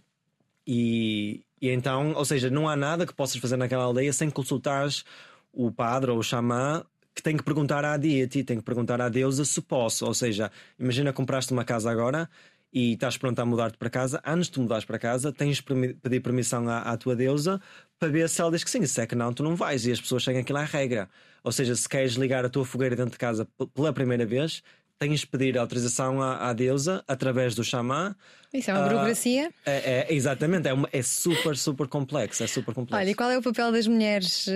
e, 0.65 1.45
e, 1.61 1.69
então, 1.69 2.11
ou 2.13 2.25
seja, 2.25 2.49
não 2.49 2.67
há 2.67 2.75
nada 2.75 3.05
que 3.05 3.13
possas 3.13 3.39
fazer 3.39 3.55
naquela 3.55 3.83
aldeia 3.83 4.11
sem 4.11 4.31
consultares 4.31 5.05
o 5.51 5.71
padre 5.71 6.09
ou 6.09 6.17
o 6.17 6.23
xamã 6.23 6.83
que 7.13 7.21
tem 7.21 7.37
que 7.37 7.43
perguntar 7.43 7.85
à 7.85 7.95
deity, 7.97 8.43
tem 8.43 8.57
que 8.57 8.63
perguntar 8.63 8.99
à 8.99 9.09
deusa 9.09 9.45
se 9.45 9.61
posso. 9.61 10.07
Ou 10.07 10.13
seja, 10.15 10.51
imagina 10.79 11.13
compraste 11.13 11.53
uma 11.53 11.63
casa 11.63 11.91
agora 11.91 12.27
e 12.73 12.93
estás 12.93 13.15
pronto 13.15 13.37
a 13.37 13.45
mudar-te 13.45 13.77
para 13.77 13.91
casa, 13.91 14.19
antes 14.25 14.49
de 14.49 14.59
mudares 14.59 14.83
para 14.83 14.97
casa, 14.97 15.31
tens 15.31 15.57
de 15.57 15.93
pedir 15.93 16.19
permissão 16.19 16.67
à, 16.67 16.79
à, 16.79 16.97
tua 16.97 17.15
deusa 17.15 17.61
para 17.99 18.09
ver 18.09 18.27
se 18.27 18.41
ela 18.41 18.49
diz 18.49 18.63
que 18.63 18.71
sim. 18.71 18.83
Se 18.87 19.01
é 19.01 19.05
que 19.05 19.13
não, 19.13 19.31
tu 19.31 19.43
não 19.43 19.55
vais. 19.55 19.85
E 19.85 19.91
as 19.91 20.01
pessoas 20.01 20.23
seguem 20.23 20.41
aquilo 20.41 20.57
à 20.57 20.63
regra. 20.63 21.07
Ou 21.43 21.51
seja, 21.51 21.75
se 21.75 21.87
queres 21.87 22.13
ligar 22.13 22.43
a 22.43 22.49
tua 22.49 22.65
fogueira 22.65 22.95
dentro 22.95 23.11
de 23.11 23.19
casa 23.19 23.47
pela 23.75 23.93
primeira 23.93 24.25
vez, 24.25 24.63
tens 25.07 25.19
de 25.19 25.27
pedir 25.27 25.57
autorização 25.57 26.21
à, 26.21 26.49
à 26.49 26.53
deusa 26.53 27.03
através 27.07 27.53
do 27.55 27.63
xamã. 27.63 28.15
Isso 28.53 28.71
é 28.71 28.73
uma 28.73 28.87
burocracia? 28.87 29.49
Uh, 29.49 29.51
é, 29.65 30.07
é, 30.09 30.13
exatamente, 30.13 30.67
é, 30.67 30.73
uma, 30.73 30.87
é 30.93 31.01
super, 31.01 31.57
super 31.57 31.87
complexo. 31.87 32.43
É 32.43 32.47
super 32.47 32.73
complexo. 32.73 33.01
Olha, 33.01 33.11
e 33.11 33.15
qual 33.15 33.29
é 33.29 33.37
o 33.37 33.41
papel 33.41 33.71
das 33.71 33.87
mulheres 33.87 34.47
uh, 34.47 34.51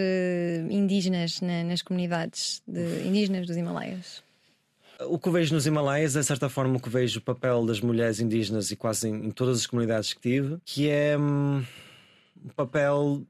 indígenas 0.71 1.41
na, 1.41 1.63
nas 1.63 1.81
comunidades 1.81 2.61
de, 2.65 3.07
indígenas 3.07 3.47
dos 3.47 3.57
Himalaias? 3.57 4.23
O 5.01 5.19
que 5.19 5.29
vejo 5.29 5.53
nos 5.53 5.67
Himalaias 5.67 6.15
é, 6.15 6.21
de 6.21 6.25
certa 6.25 6.49
forma, 6.49 6.77
o 6.77 6.79
que 6.79 6.89
vejo 6.89 7.19
o 7.19 7.21
papel 7.21 7.65
das 7.65 7.81
mulheres 7.81 8.19
indígenas 8.19 8.71
e 8.71 8.75
quase 8.75 9.09
em, 9.09 9.27
em 9.27 9.31
todas 9.31 9.59
as 9.59 9.67
comunidades 9.67 10.13
que 10.13 10.21
tive, 10.21 10.57
que 10.63 10.89
é 10.89 11.17
um, 11.17 11.63
um 12.43 12.49
papel 12.55 13.23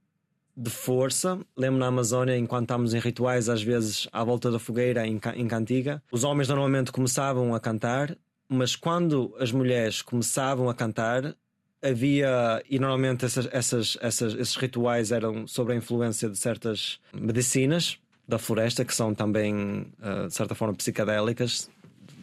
de 0.58 0.72
força. 0.72 1.40
Lembro 1.56 1.80
na 1.80 1.88
Amazônia, 1.88 2.36
enquanto 2.36 2.64
estávamos 2.64 2.94
em 2.96 3.00
rituais, 3.00 3.48
às 3.48 3.62
vezes 3.62 4.08
à 4.12 4.24
volta 4.24 4.50
da 4.50 4.58
fogueira, 4.58 5.06
em, 5.06 5.22
em 5.36 5.48
cantiga, 5.48 6.02
os 6.12 6.24
homens 6.24 6.48
normalmente 6.48 6.92
começavam 6.92 7.54
a 7.54 7.60
cantar, 7.60 8.18
mas 8.50 8.76
quando 8.76 9.36
as 9.40 9.52
mulheres 9.52 10.02
começavam 10.02 10.68
a 10.68 10.74
cantar, 10.74 11.36
havia 11.82 12.64
e 12.68 12.80
normalmente 12.80 13.24
essas, 13.24 13.48
essas, 13.52 13.98
essas, 14.02 14.34
esses 14.34 14.56
rituais 14.56 15.12
eram 15.12 15.46
sobre 15.46 15.74
a 15.74 15.76
influência 15.76 16.28
de 16.28 16.38
certas 16.38 17.00
medicinas 17.14 18.00
da 18.28 18.40
floresta, 18.40 18.84
que 18.84 18.94
são 18.94 19.14
também, 19.14 19.86
uh, 20.02 20.28
de 20.28 20.34
certa 20.34 20.54
forma, 20.54 20.74
psicadélicas, 20.74 21.70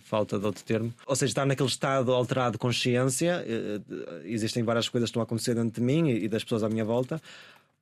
falta 0.05 0.38
de 0.38 0.44
outro 0.44 0.62
termo. 0.62 0.92
Ou 1.07 1.16
seja, 1.16 1.31
estar 1.31 1.47
naquele 1.47 1.68
estado 1.68 2.12
alterado 2.12 2.53
de 2.53 2.59
consciência. 2.59 3.42
Uh, 3.42 4.23
existem 4.25 4.62
várias 4.62 4.88
coisas 4.88 5.09
que 5.09 5.12
estão 5.12 5.23
a 5.23 5.25
acontecer 5.25 5.55
dentro 5.55 5.81
de 5.81 5.81
mim 5.81 6.11
e 6.11 6.29
das 6.29 6.44
pessoas 6.44 6.62
à 6.62 6.68
minha 6.68 6.85
volta, 6.85 7.20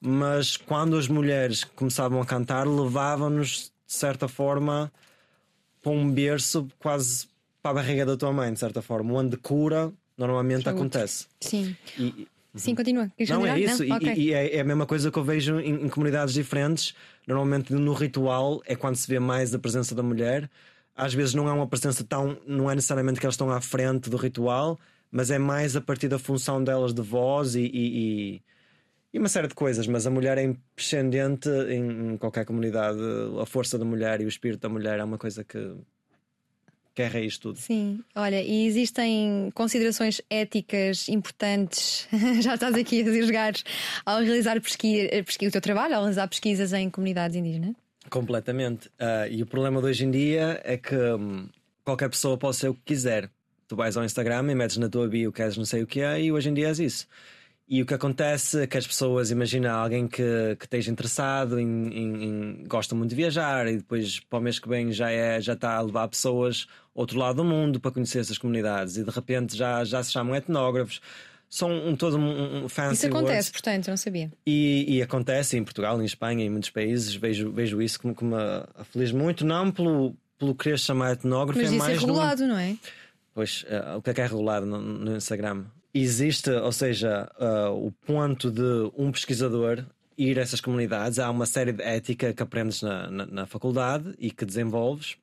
mas 0.05 0.57
quando 0.57 0.97
as 0.97 1.07
mulheres 1.07 1.63
começavam 1.63 2.21
a 2.21 2.27
cantar, 2.27 2.67
levavam-nos, 2.67 3.73
de 3.87 3.95
certa 3.95 4.27
forma, 4.27 4.93
para 5.81 5.93
um 5.93 6.11
berço 6.11 6.69
quase 6.79 7.29
para 7.63 7.71
a 7.71 7.75
barriga 7.75 8.05
da 8.05 8.17
tua 8.17 8.33
mãe, 8.33 8.53
de 8.53 8.59
certa 8.59 8.83
forma, 8.83 9.15
onde 9.15 9.37
cura 9.37 9.93
normalmente 10.19 10.69
acontece. 10.69 11.27
Sim. 11.41 11.77
E, 11.97 12.27
Sim, 12.55 12.75
continua. 12.75 13.11
Queres 13.17 13.31
não, 13.31 13.47
é 13.47 13.59
isso. 13.59 13.85
Não? 13.85 13.97
E, 13.97 13.99
okay. 13.99 14.15
e 14.15 14.33
é, 14.35 14.57
é, 14.57 14.61
a 14.61 14.65
mesma 14.65 14.85
coisa 14.85 15.11
que 15.11 15.19
eu 15.19 15.25
vejo 15.25 15.59
em, 15.61 15.85
em, 15.85 15.89
comunidades 15.89 16.35
diferentes. 16.35 16.95
Normalmente 17.27 17.73
no 17.73 17.95
ritual 17.95 18.61
é 18.67 18.77
quando 18.77 18.97
se 18.97 19.09
vê 19.09 19.19
mais 19.19 19.55
a 19.55 19.59
presença 19.59 19.95
da 19.95 20.03
mulher. 20.03 20.51
Às 20.95 21.15
vezes 21.15 21.33
não 21.33 21.49
é 21.49 21.53
uma 21.53 21.67
presença 21.67 22.05
tão. 22.05 22.37
Não 22.47 22.71
é 22.71 22.75
necessariamente 22.75 23.21
que 23.21 23.25
elas 23.25 23.35
estão 23.35 23.51
à 23.51 23.61
frente 23.61 24.11
do 24.11 24.17
ritual, 24.17 24.79
mas 25.11 25.31
é 25.31 25.39
mais 25.39 25.77
a 25.77 25.81
partir 25.81 26.09
da 26.09 26.19
função 26.19 26.63
delas 26.63 26.93
de 26.93 27.01
voz 27.01 27.55
e, 27.55 27.61
e, 27.61 27.71
e 27.73 28.43
uma 29.19 29.29
série 29.29 29.49
de 29.49 29.55
coisas. 29.55 29.87
Mas 29.87 30.07
a 30.07 30.11
mulher 30.11 30.39
é 30.39 30.43
imprescindente 30.43 31.49
em, 31.69 32.13
em 32.13 32.17
qualquer 32.17 32.45
comunidade. 32.45 32.99
A 33.41 33.47
força 33.47 33.79
da 33.79 33.85
mulher 33.85 34.21
e 34.21 34.25
o 34.25 34.29
espírito 34.29 34.61
da 34.61 34.69
mulher 34.69 34.99
é 34.99 35.05
uma 35.05 35.19
coisa 35.19 35.45
que 35.45 35.75
que 36.95 37.03
é 37.03 37.07
raiz 37.07 37.39
tudo. 37.39 37.59
Sim, 37.59 38.01
olha, 38.15 38.43
e 38.43 38.67
existem 38.67 39.51
considerações 39.55 40.21
éticas 40.29 41.09
importantes, 41.09 42.07
já 42.43 42.55
estás 42.55 42.75
aqui 42.75 43.03
a 43.03 43.23
jogar 43.23 43.55
ao 44.05 44.21
realizar 44.21 44.61
pesquisa, 44.61 45.09
pesquisa, 45.25 45.49
o 45.49 45.53
teu 45.53 45.61
trabalho, 45.61 45.95
ao 45.95 46.03
realizar 46.03 46.29
pesquisas 46.29 46.73
em 46.73 46.91
comunidades 46.91 47.37
indígenas? 47.37 47.75
Completamente. 48.11 48.89
Uh, 48.89 49.31
e 49.31 49.43
o 49.43 49.47
problema 49.47 49.81
de 49.81 49.87
hoje 49.87 50.05
em 50.05 50.11
dia 50.11 50.61
é 50.65 50.77
que 50.77 50.95
um, 50.95 51.49
qualquer 51.85 52.11
pessoa 52.11 52.37
pode 52.37 52.57
ser 52.57 52.69
o 52.69 52.75
que 52.75 52.83
quiser. 52.85 53.31
Tu 53.67 53.75
vais 53.75 53.97
ao 53.97 54.05
Instagram 54.05 54.51
e 54.51 54.55
metes 54.55 54.77
na 54.77 54.89
tua 54.89 55.09
bio 55.09 55.33
que 55.33 55.41
és 55.41 55.57
não 55.57 55.65
sei 55.65 55.83
o 55.83 55.87
que 55.87 56.01
é, 56.01 56.21
e 56.21 56.31
hoje 56.31 56.51
em 56.51 56.55
dia 56.55 56.69
és 56.69 56.79
isso. 56.79 57.09
E 57.73 57.81
o 57.81 57.87
que 57.87 57.95
acontece 57.95 58.61
é 58.61 58.67
que 58.67 58.77
as 58.77 58.87
pessoas, 58.87 59.31
imagina 59.31 59.73
alguém 59.73 60.07
que, 60.07 60.23
que 60.59 60.67
esteja 60.67 60.91
interessado 60.91 61.59
em, 61.59 61.89
em, 61.89 62.25
em, 62.25 62.65
gosta 62.69 62.95
muito 62.95 63.09
de 63.09 63.17
viajar 63.17 63.67
e 63.67 63.79
depois 63.79 64.21
para 64.21 64.41
o 64.41 64.43
mês 64.43 64.59
que 64.59 64.69
vem 64.69 64.93
já, 64.93 65.11
é, 65.11 65.41
já 65.41 65.55
está 65.55 65.77
a 65.77 65.81
levar 65.81 66.07
pessoas 66.09 66.67
ao 66.95 67.01
outro 67.01 67.19
lado 67.19 67.37
do 67.37 67.45
mundo 67.45 67.81
para 67.81 67.91
conhecer 67.91 68.19
essas 68.19 68.37
comunidades 68.37 68.99
e 68.99 69.05
de 69.05 69.11
repente 69.11 69.57
já, 69.57 69.83
já 69.85 70.03
se 70.03 70.13
chamam 70.13 70.37
etnógrafos. 70.37 71.01
São 71.49 71.71
um, 71.71 71.97
todo 71.97 72.19
um, 72.19 72.65
um 72.65 72.69
fancy 72.69 72.93
Isso 72.93 73.07
acontece, 73.07 73.33
words. 73.33 73.51
portanto, 73.53 73.89
não 73.89 73.97
sabia. 73.97 74.31
E, 74.45 74.99
e, 74.99 75.01
acontece 75.01 75.57
em 75.57 75.65
Portugal, 75.65 75.99
em 76.03 76.05
Espanha, 76.05 76.45
em 76.45 76.51
muitos 76.51 76.69
países, 76.69 77.15
vejo, 77.15 77.51
vejo 77.53 77.81
isso 77.81 77.99
como, 77.99 78.15
como 78.15 78.37
aflige 78.75 79.15
muito, 79.15 79.47
não 79.47 79.71
pelo, 79.71 80.15
pelo 80.39 80.55
querer 80.55 80.79
chamar 80.79 81.13
etnógrafo, 81.13 81.59
Mas 81.59 81.71
é 81.71 81.75
isso 81.75 81.83
mais. 81.83 81.97
é 81.97 82.01
regulado, 82.01 82.47
não 82.47 82.59
é? 82.59 82.77
Pois, 83.33 83.63
uh, 83.63 83.97
o 83.97 84.03
que 84.03 84.11
é 84.11 84.15
que 84.15 84.21
é 84.21 84.27
regulado 84.27 84.67
no, 84.67 84.79
no 84.79 85.17
Instagram? 85.17 85.65
Existe, 85.95 86.51
ou 86.51 86.73
seja, 86.73 87.31
uh, 87.39 87.87
o 87.87 87.93
ponto 87.93 88.51
de 88.51 88.91
um 88.97 89.13
pesquisador 89.13 89.85
ir 90.17 90.39
a 90.39 90.43
essas 90.43 90.61
comunidades. 90.61 91.19
Há 91.19 91.31
uma 91.31 91.47
série 91.47 91.73
de 91.73 91.83
ética 91.83 92.33
que 92.33 92.43
aprendes 92.43 92.83
na, 92.83 93.11
na, 93.11 93.27
na, 93.27 93.47
faculdade 93.47 94.15
e 94.19 94.31
que 94.31 94.45
desenvolves. 94.45 95.17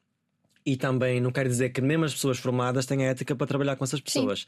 E 0.65 0.75
também 0.75 1.19
não 1.19 1.32
quer 1.32 1.47
dizer 1.47 1.69
que 1.69 1.82
mesmo 1.82 2.05
as 2.05 2.13
pessoas 2.13 2.38
formadas 2.38 2.86
têm 2.86 3.08
ética 3.08 3.36
para 3.36 3.47
trabalhar 3.47 3.75
com 3.75 3.84
essas 3.84 4.01
pessoas. 4.01 4.41
Sim. 4.41 4.45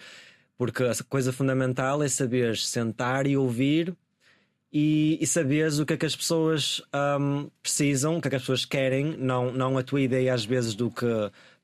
Porque 0.57 0.83
a 0.83 0.93
coisa 1.09 1.31
fundamental 1.31 2.03
é 2.03 2.07
saber 2.07 2.57
sentar 2.57 3.25
e 3.25 3.35
ouvir 3.35 3.95
e, 4.71 5.17
e 5.19 5.27
saberes 5.27 5.79
o 5.79 5.85
que 5.85 5.93
é 5.93 5.97
que 5.97 6.05
as 6.05 6.15
pessoas 6.15 6.81
um, 7.19 7.49
precisam, 7.61 8.17
o 8.17 8.21
que 8.21 8.27
é 8.27 8.29
que 8.29 8.35
as 8.35 8.41
pessoas 8.43 8.65
querem, 8.65 9.17
não, 9.17 9.51
não 9.51 9.77
a 9.77 9.83
tua 9.83 10.01
ideia 10.01 10.33
às 10.33 10.45
vezes 10.45 10.75
do 10.75 10.91
que 10.91 11.05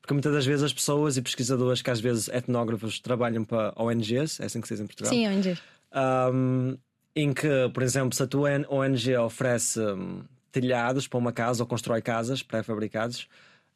porque 0.07 0.13
muitas 0.13 0.33
das 0.33 0.45
vezes 0.45 0.63
as 0.63 0.71
pessoas 0.71 1.17
e 1.17 1.21
pesquisadores, 1.21 1.81
que 1.81 1.91
às 1.91 1.99
vezes 1.99 2.29
etnógrafos, 2.29 2.97
trabalham 2.97 3.43
para 3.43 3.73
ONGs, 3.75 4.39
é 4.39 4.45
assim 4.45 4.61
que 4.61 4.67
se 4.69 4.73
diz 4.73 4.81
em 4.81 4.87
Portugal? 4.87 5.11
Sim, 5.11 5.27
ONGs. 5.27 5.61
Um, 6.33 6.77
em 7.13 7.33
que, 7.33 7.69
por 7.73 7.83
exemplo, 7.83 8.15
se 8.15 8.23
a 8.23 8.27
tua 8.27 8.51
ONG 8.69 9.17
oferece 9.17 9.81
um, 9.81 10.23
telhados 10.49 11.09
para 11.09 11.19
uma 11.19 11.33
casa 11.33 11.61
ou 11.61 11.67
constrói 11.67 12.01
casas 12.01 12.41
pré-fabricados 12.41 13.27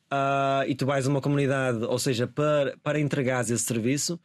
uh, 0.09 0.63
e 0.65 0.73
tu 0.73 0.85
vais 0.85 1.05
a 1.05 1.09
uma 1.09 1.19
comunidade, 1.19 1.83
ou 1.83 1.99
seja, 1.99 2.25
para, 2.25 2.77
para 2.81 2.97
entregar 2.97 3.41
esse 3.41 3.59
serviço 3.59 4.17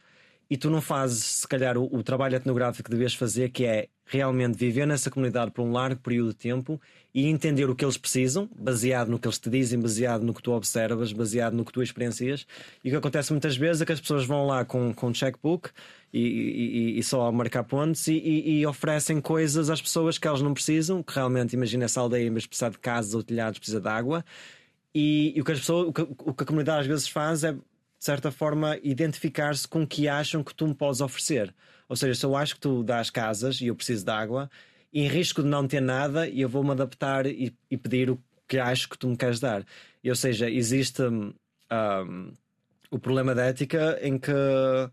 e 0.49 0.55
tu 0.55 0.69
não 0.69 0.79
fazes, 0.79 1.25
se 1.25 1.47
calhar, 1.47 1.77
o, 1.77 1.93
o 1.93 2.01
trabalho 2.03 2.37
etnográfico 2.37 2.85
que 2.85 2.91
devias 2.91 3.13
fazer, 3.13 3.49
que 3.49 3.65
é 3.65 3.89
realmente 4.05 4.57
viver 4.57 4.87
nessa 4.87 5.11
comunidade 5.11 5.51
por 5.51 5.61
um 5.61 5.73
largo 5.73 5.99
período 5.99 6.29
de 6.29 6.37
tempo 6.37 6.79
e 7.17 7.25
entender 7.25 7.67
o 7.67 7.73
que 7.73 7.83
eles 7.83 7.97
precisam, 7.97 8.47
baseado 8.55 9.07
no 9.07 9.17
que 9.17 9.27
eles 9.27 9.39
te 9.39 9.49
dizem, 9.49 9.79
baseado 9.79 10.21
no 10.21 10.35
que 10.35 10.43
tu 10.43 10.51
observas, 10.51 11.11
baseado 11.11 11.55
no 11.55 11.65
que 11.65 11.71
tu 11.73 11.81
experiencias. 11.81 12.45
E 12.83 12.89
o 12.89 12.91
que 12.91 12.97
acontece 12.97 13.31
muitas 13.31 13.57
vezes 13.57 13.81
é 13.81 13.85
que 13.87 13.91
as 13.91 13.99
pessoas 13.99 14.23
vão 14.23 14.45
lá 14.45 14.63
com, 14.63 14.93
com 14.93 15.11
checkbook 15.11 15.71
e, 16.13 16.19
e, 16.19 16.99
e 16.99 17.03
só 17.03 17.31
marcar 17.31 17.63
pontos 17.63 18.07
e, 18.07 18.19
e, 18.19 18.67
oferecem 18.67 19.19
coisas 19.19 19.71
às 19.71 19.81
pessoas 19.81 20.19
que 20.19 20.27
elas 20.27 20.43
não 20.43 20.53
precisam, 20.53 21.01
que 21.01 21.11
realmente, 21.15 21.53
imagina 21.53 21.85
essa 21.85 22.01
aldeia, 22.01 22.27
em 22.27 22.31
vez 22.31 22.43
de 22.43 22.77
casas 22.77 23.15
ou 23.15 23.23
telhados, 23.23 23.57
precisa 23.57 23.81
de 23.81 23.89
água. 23.89 24.23
E, 24.93 25.33
e 25.35 25.41
o, 25.41 25.43
que 25.43 25.53
as 25.53 25.59
pessoas, 25.61 25.87
o, 25.87 25.93
que, 25.93 26.01
o 26.03 26.33
que 26.35 26.43
a 26.43 26.45
comunidade 26.45 26.81
às 26.81 26.85
vezes 26.85 27.07
faz 27.07 27.43
é, 27.43 27.51
de 27.51 27.59
certa 27.97 28.29
forma, 28.29 28.77
identificar-se 28.83 29.67
com 29.67 29.81
o 29.81 29.87
que 29.87 30.07
acham 30.07 30.43
que 30.43 30.53
tu 30.53 30.67
me 30.67 30.75
podes 30.75 31.01
oferecer. 31.01 31.51
Ou 31.89 31.95
seja, 31.95 32.13
se 32.13 32.23
eu 32.27 32.35
acho 32.35 32.53
que 32.53 32.61
tu 32.61 32.83
dás 32.83 33.09
casas 33.09 33.59
e 33.59 33.65
eu 33.65 33.75
preciso 33.75 34.05
de 34.05 34.11
água, 34.11 34.51
e 34.91 35.03
em 35.03 35.07
risco 35.07 35.41
de 35.41 35.47
não 35.47 35.67
ter 35.67 35.81
nada, 35.81 36.29
eu 36.29 36.47
vou-me 36.47 36.71
adaptar 36.71 37.25
e, 37.25 37.53
e, 37.69 37.77
pedir 37.77 38.09
o 38.09 38.19
que 38.47 38.57
acho 38.57 38.89
que 38.89 38.97
tu 38.97 39.07
me 39.07 39.17
queres 39.17 39.39
dar. 39.39 39.65
E, 40.03 40.09
ou 40.09 40.15
seja, 40.15 40.49
existe 40.49 41.01
um, 41.03 41.33
o 42.89 42.99
problema 42.99 43.35
da 43.35 43.45
ética 43.45 43.99
em 44.01 44.17
que 44.17 44.31
uh, 44.31 44.91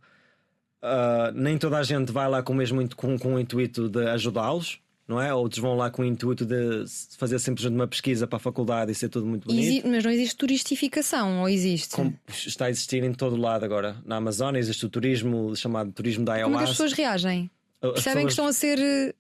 nem 1.35 1.57
toda 1.57 1.79
a 1.79 1.83
gente 1.83 2.13
vai 2.13 2.29
lá 2.29 2.43
com 2.43 2.53
o 2.53 2.57
mesmo 2.57 2.87
com, 2.97 3.19
com 3.19 3.35
o 3.35 3.41
intuito 3.41 3.89
de 3.89 4.07
ajudá-los 4.09 4.81
não 5.07 5.21
é? 5.21 5.33
Outros 5.35 5.61
vão 5.61 5.77
lá 5.77 5.91
com 5.91 6.03
o 6.03 6.05
intuito 6.05 6.47
de 6.47 6.85
fazer 7.19 7.39
simplesmente 7.39 7.77
uma 7.77 7.87
pesquisa 7.87 8.27
para 8.27 8.37
a 8.37 8.41
faculdade 8.41 8.91
e 8.91 8.95
ser 8.95 9.09
tudo 9.09 9.27
muito 9.27 9.47
bonito. 9.47 9.63
Exi 9.63 9.83
mas 9.87 10.03
não 10.03 10.11
existe 10.11 10.37
turistificação, 10.37 11.41
ou 11.41 11.49
existe? 11.49 11.95
Como 11.95 12.19
está 12.29 12.67
a 12.67 12.71
existir 12.71 13.05
em 13.05 13.13
todo 13.13 13.37
lado 13.37 13.65
agora. 13.65 13.97
Na 14.05 14.17
Amazônia 14.17 14.59
existe 14.59 14.87
o 14.87 14.89
turismo 14.89 15.55
chamado 15.55 15.93
turismo 15.93 16.25
da 16.25 16.35
ayahuasca. 16.35 16.53
Como 16.53 16.61
é 16.61 16.65
as 16.65 16.71
pessoas 16.71 16.93
reagem? 16.93 17.51
As 17.83 17.93
Percebem 17.93 18.25
pessoas... 18.25 18.25
que 18.25 18.31
estão 18.31 18.47
a 18.47 18.53
ser 18.53 18.79
eh, 18.79 19.15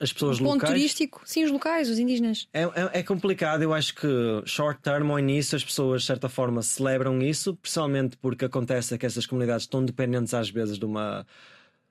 as 0.00 0.12
pessoas 0.12 0.40
um 0.40 0.44
ponto 0.44 0.54
locais. 0.54 0.72
turístico, 0.72 1.22
sim, 1.24 1.44
os 1.44 1.50
locais, 1.50 1.88
os 1.88 1.98
indígenas. 1.98 2.48
É, 2.52 2.62
é, 2.62 2.90
é, 2.94 3.02
complicado, 3.02 3.62
eu 3.62 3.72
acho 3.72 3.94
que 3.94 4.08
short 4.44 4.80
term 4.82 5.10
ao 5.10 5.18
início 5.18 5.56
as 5.56 5.64
pessoas 5.64 6.02
de 6.02 6.06
certa 6.06 6.28
forma 6.28 6.62
celebram 6.62 7.20
isso, 7.22 7.54
principalmente 7.56 8.16
porque 8.16 8.44
acontece 8.44 8.96
que 8.98 9.06
essas 9.06 9.26
comunidades 9.26 9.64
estão 9.64 9.84
dependentes 9.84 10.34
às 10.34 10.50
vezes 10.50 10.78
de 10.78 10.84
uma 10.84 11.26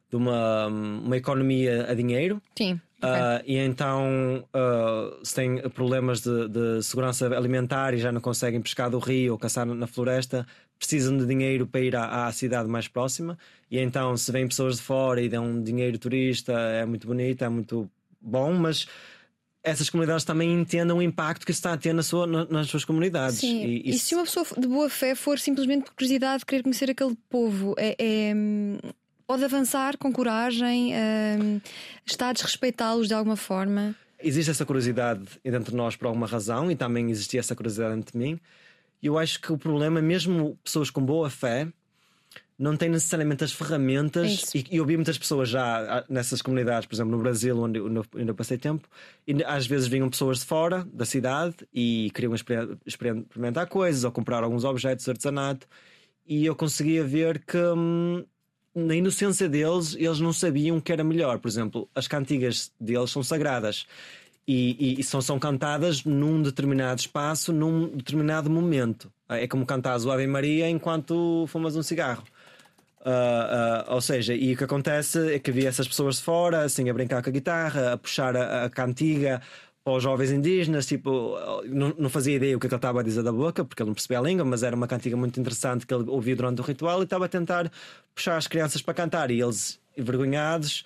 de 0.09 0.15
uma, 0.15 0.67
uma 0.67 1.17
economia 1.17 1.85
a 1.89 1.93
dinheiro. 1.93 2.41
Sim. 2.57 2.79
Uh, 2.97 3.43
e 3.45 3.57
então, 3.57 4.43
uh, 4.55 5.23
se 5.23 5.35
têm 5.35 5.69
problemas 5.69 6.21
de, 6.21 6.47
de, 6.47 6.81
segurança 6.81 7.27
alimentar 7.27 7.93
e 7.93 7.97
já 7.97 8.11
não 8.11 8.19
conseguem 8.19 8.59
pescar 8.59 8.89
do 8.89 8.97
rio 8.97 9.33
ou 9.33 9.37
caçar 9.37 9.67
na 9.67 9.85
floresta, 9.85 10.47
precisam 10.79 11.15
de 11.15 11.25
dinheiro 11.25 11.67
para 11.67 11.81
ir 11.81 11.95
à, 11.95 12.25
à, 12.25 12.31
cidade 12.31 12.67
mais 12.67 12.87
próxima. 12.87 13.37
E 13.69 13.77
então, 13.77 14.17
se 14.17 14.31
vêm 14.31 14.47
pessoas 14.47 14.77
de 14.77 14.81
fora 14.81 15.21
e 15.21 15.29
dão 15.29 15.61
dinheiro 15.61 15.99
turista, 15.99 16.53
é 16.53 16.85
muito 16.85 17.05
bonito, 17.05 17.43
é 17.43 17.49
muito 17.49 17.87
bom, 18.19 18.53
mas 18.53 18.87
essas 19.63 19.89
comunidades 19.91 20.25
também 20.25 20.51
entendam 20.51 20.97
o 20.97 21.01
impacto 21.01 21.45
que 21.45 21.51
está 21.51 21.73
a 21.73 21.77
ter 21.77 21.93
na 21.93 22.01
sua, 22.01 22.25
nas 22.25 22.67
suas 22.67 22.83
comunidades. 22.83 23.39
Sim. 23.39 23.63
E, 23.63 23.89
e, 23.89 23.99
se 23.99 24.15
uma 24.15 24.23
pessoa 24.23 24.45
de 24.57 24.67
boa 24.67 24.89
fé 24.89 25.13
for 25.13 25.37
simplesmente 25.37 25.85
por 25.85 25.93
curiosidade 25.93 26.45
querer 26.45 26.63
conhecer 26.63 26.89
aquele 26.89 27.15
povo, 27.29 27.75
é, 27.77 27.95
é 27.99 28.33
pode 29.27 29.43
avançar 29.43 29.97
com 29.97 30.11
coragem, 30.11 30.93
uh, 30.93 31.61
está 32.05 32.29
a 32.29 32.33
desrespeitá-los 32.33 33.09
de 33.09 33.13
alguma 33.13 33.35
forma? 33.35 33.93
Existe 34.19 34.49
essa 34.49 34.65
curiosidade 34.65 35.27
entre 35.43 35.75
nós 35.75 35.95
por 35.95 36.07
alguma 36.07 36.25
razão 36.25 36.71
e 36.71 36.75
também 36.75 37.11
existia 37.11 37.41
essa 37.41 37.55
curiosidade 37.55 37.93
entre 37.99 38.17
mim. 38.17 38.39
E 39.03 39.07
eu 39.07 39.17
acho 39.17 39.39
que 39.39 39.51
o 39.51 39.57
problema, 39.57 40.01
mesmo 40.01 40.57
pessoas 40.63 40.89
com 40.89 41.05
boa 41.05 41.29
fé, 41.29 41.67
não 42.57 42.75
têm 42.75 42.89
necessariamente 42.89 43.43
as 43.43 43.51
ferramentas. 43.51 44.55
É 44.55 44.57
e, 44.57 44.65
e 44.71 44.77
eu 44.77 44.85
vi 44.85 44.95
muitas 44.95 45.17
pessoas 45.17 45.49
já 45.49 46.03
nessas 46.09 46.41
comunidades, 46.41 46.87
por 46.87 46.95
exemplo, 46.95 47.11
no 47.11 47.21
Brasil, 47.21 47.55
onde 47.59 47.77
eu 47.77 48.05
ainda 48.15 48.33
passei 48.33 48.57
tempo, 48.57 48.87
e 49.27 49.43
às 49.43 49.67
vezes 49.67 49.87
vinham 49.87 50.09
pessoas 50.09 50.39
de 50.39 50.45
fora 50.45 50.87
da 50.91 51.05
cidade 51.05 51.55
e 51.71 52.09
queriam 52.15 52.33
experimentar 52.85 53.67
coisas 53.67 54.03
ou 54.03 54.11
comprar 54.11 54.43
alguns 54.43 54.63
objetos 54.63 55.05
de 55.05 55.11
artesanato. 55.11 55.67
E 56.25 56.45
eu 56.45 56.55
conseguia 56.55 57.03
ver 57.03 57.45
que 57.45 57.57
hum, 57.57 58.25
na 58.77 58.95
inocência 58.95 59.49
deles, 59.49 59.95
eles 59.97 60.19
não 60.19 60.31
sabiam 60.31 60.79
que 60.79 60.91
era 60.91 61.03
melhor. 61.03 61.39
Por 61.39 61.47
exemplo, 61.47 61.89
as 61.95 62.07
cantigas 62.07 62.71
deles 62.79 63.09
são 63.09 63.23
sagradas 63.23 63.87
e, 64.47 64.77
e, 64.79 65.01
e 65.01 65.03
são, 65.03 65.19
são 65.19 65.39
cantadas 65.39 66.03
num 66.03 66.41
determinado 66.41 66.99
espaço, 66.99 67.51
num 67.51 67.87
determinado 67.87 68.49
momento. 68.49 69.11
É 69.27 69.47
como 69.47 69.65
cantar 69.65 69.99
o 69.99 70.11
Ave 70.11 70.27
Maria 70.27 70.69
enquanto 70.69 71.45
fumas 71.47 71.75
um 71.75 71.81
cigarro. 71.81 72.23
Uh, 73.01 73.89
uh, 73.89 73.93
ou 73.93 74.01
seja, 74.01 74.35
e 74.35 74.53
o 74.53 74.57
que 74.57 74.63
acontece 74.63 75.33
é 75.33 75.39
que 75.39 75.49
havia 75.49 75.69
essas 75.69 75.87
pessoas 75.87 76.17
de 76.17 76.23
fora, 76.23 76.63
assim, 76.63 76.89
a 76.89 76.93
brincar 76.93 77.23
com 77.23 77.29
a 77.29 77.31
guitarra, 77.31 77.93
a 77.93 77.97
puxar 77.97 78.35
a, 78.35 78.65
a 78.65 78.69
cantiga, 78.69 79.41
aos 79.89 80.03
jovens 80.03 80.31
indígenas, 80.31 80.85
tipo, 80.85 81.35
não, 81.65 81.93
não 81.97 82.09
fazia 82.09 82.35
ideia 82.35 82.55
o 82.55 82.59
que, 82.59 82.67
é 82.67 82.69
que 82.69 82.75
ele 82.75 82.77
estava 82.77 82.99
a 82.99 83.03
dizer 83.03 83.23
da 83.23 83.31
boca, 83.31 83.63
porque 83.63 83.81
ele 83.81 83.89
não 83.89 83.93
percebia 83.93 84.19
a 84.19 84.21
língua, 84.21 84.45
mas 84.45 84.63
era 84.63 84.75
uma 84.75 84.87
cantiga 84.87 85.15
muito 85.15 85.39
interessante 85.39 85.85
que 85.85 85.93
ele 85.93 86.09
ouvia 86.09 86.35
durante 86.35 86.61
o 86.61 86.63
ritual 86.63 87.01
e 87.01 87.03
estava 87.03 87.25
a 87.25 87.27
tentar 87.27 87.71
puxar 88.13 88.37
as 88.37 88.47
crianças 88.47 88.81
para 88.81 88.93
cantar. 88.93 89.31
E 89.31 89.41
eles, 89.41 89.79
envergonhados, 89.97 90.83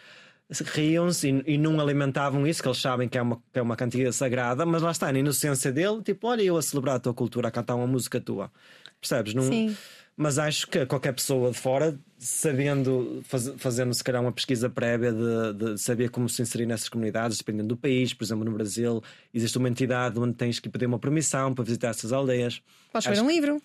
riam-se 0.73 1.29
e, 1.29 1.53
e, 1.53 1.57
não 1.57 1.79
alimentavam 1.79 2.45
isso, 2.45 2.61
que 2.61 2.67
eles 2.67 2.79
sabem 2.79 3.07
que 3.07 3.17
é, 3.17 3.21
uma, 3.21 3.41
que 3.51 3.59
é 3.59 3.61
uma 3.61 3.75
cantiga 3.75 4.11
sagrada, 4.11 4.65
mas 4.65 4.81
lá 4.81 4.91
está, 4.91 5.11
na 5.11 5.19
inocência 5.19 5.71
dele, 5.71 6.01
tipo, 6.01 6.27
olha 6.27 6.41
eu 6.41 6.57
a 6.57 6.61
celebrar 6.61 6.95
a 6.95 6.99
tua 6.99 7.13
cultura, 7.13 7.47
a 7.47 7.51
cantar 7.51 7.75
uma 7.75 7.87
música 7.87 8.19
tua. 8.19 8.51
Percebes? 8.99 9.33
Não, 9.33 9.43
Sim 9.43 9.75
mas 10.21 10.37
acho 10.37 10.67
que 10.67 10.85
qualquer 10.85 11.13
pessoa 11.13 11.51
de 11.51 11.57
fora, 11.57 11.97
sabendo, 12.21 13.23
faz, 13.23 13.51
fazendo 13.57 13.91
se 13.95 14.03
calhar 14.03 14.21
uma 14.21 14.31
pesquisa 14.31 14.69
prévia 14.69 15.11
de, 15.11 15.53
de, 15.53 15.77
saber 15.81 16.11
como 16.11 16.29
se 16.29 16.39
inserir 16.39 16.67
nessas 16.67 16.87
comunidades, 16.87 17.39
dependendo 17.39 17.69
do 17.69 17.77
país, 17.77 18.13
por 18.13 18.23
exemplo, 18.23 18.45
no 18.45 18.51
Brasil, 18.51 19.01
existe 19.33 19.57
uma 19.57 19.67
entidade 19.67 20.19
onde 20.19 20.35
tens 20.35 20.59
que 20.59 20.69
pedir 20.69 20.85
uma 20.85 20.99
permissão 20.99 21.51
para 21.51 21.63
visitar 21.63 21.89
essas 21.89 22.13
aldeias. 22.13 22.61
Podes 22.93 23.07
escrever 23.07 23.25
um 23.25 23.31
livro. 23.31 23.61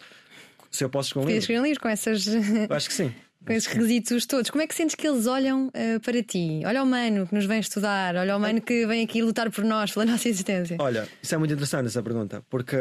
Se 0.70 0.82
eu 0.82 0.88
posso 0.88 1.10
escrever 1.10 1.26
um 1.26 1.28
livro. 1.28 1.38
escrever 1.40 1.60
um 1.60 1.64
livro 1.64 1.80
com 1.80 1.88
essas. 1.88 2.26
acho 2.70 2.88
que 2.88 2.94
sim. 2.94 3.14
Com 3.46 3.52
esses 3.52 3.68
requisitos 3.68 4.26
todos, 4.26 4.50
como 4.50 4.62
é 4.62 4.66
que 4.66 4.74
sentes 4.74 4.96
que 4.96 5.06
eles 5.06 5.28
olham 5.28 5.68
uh, 5.68 6.00
para 6.00 6.20
ti? 6.20 6.62
Olha 6.66 6.82
o 6.82 6.86
mano 6.86 7.28
que 7.28 7.34
nos 7.34 7.44
vem 7.44 7.60
estudar, 7.60 8.16
olha 8.16 8.36
o 8.36 8.40
mano 8.40 8.60
que 8.60 8.84
vem 8.88 9.04
aqui 9.04 9.22
lutar 9.22 9.48
por 9.52 9.62
nós, 9.62 9.92
pela 9.92 10.04
nossa 10.04 10.28
existência. 10.28 10.76
Olha, 10.80 11.06
isso 11.22 11.32
é 11.32 11.38
muito 11.38 11.54
interessante 11.54 11.86
essa 11.86 12.02
pergunta, 12.02 12.42
porque 12.50 12.76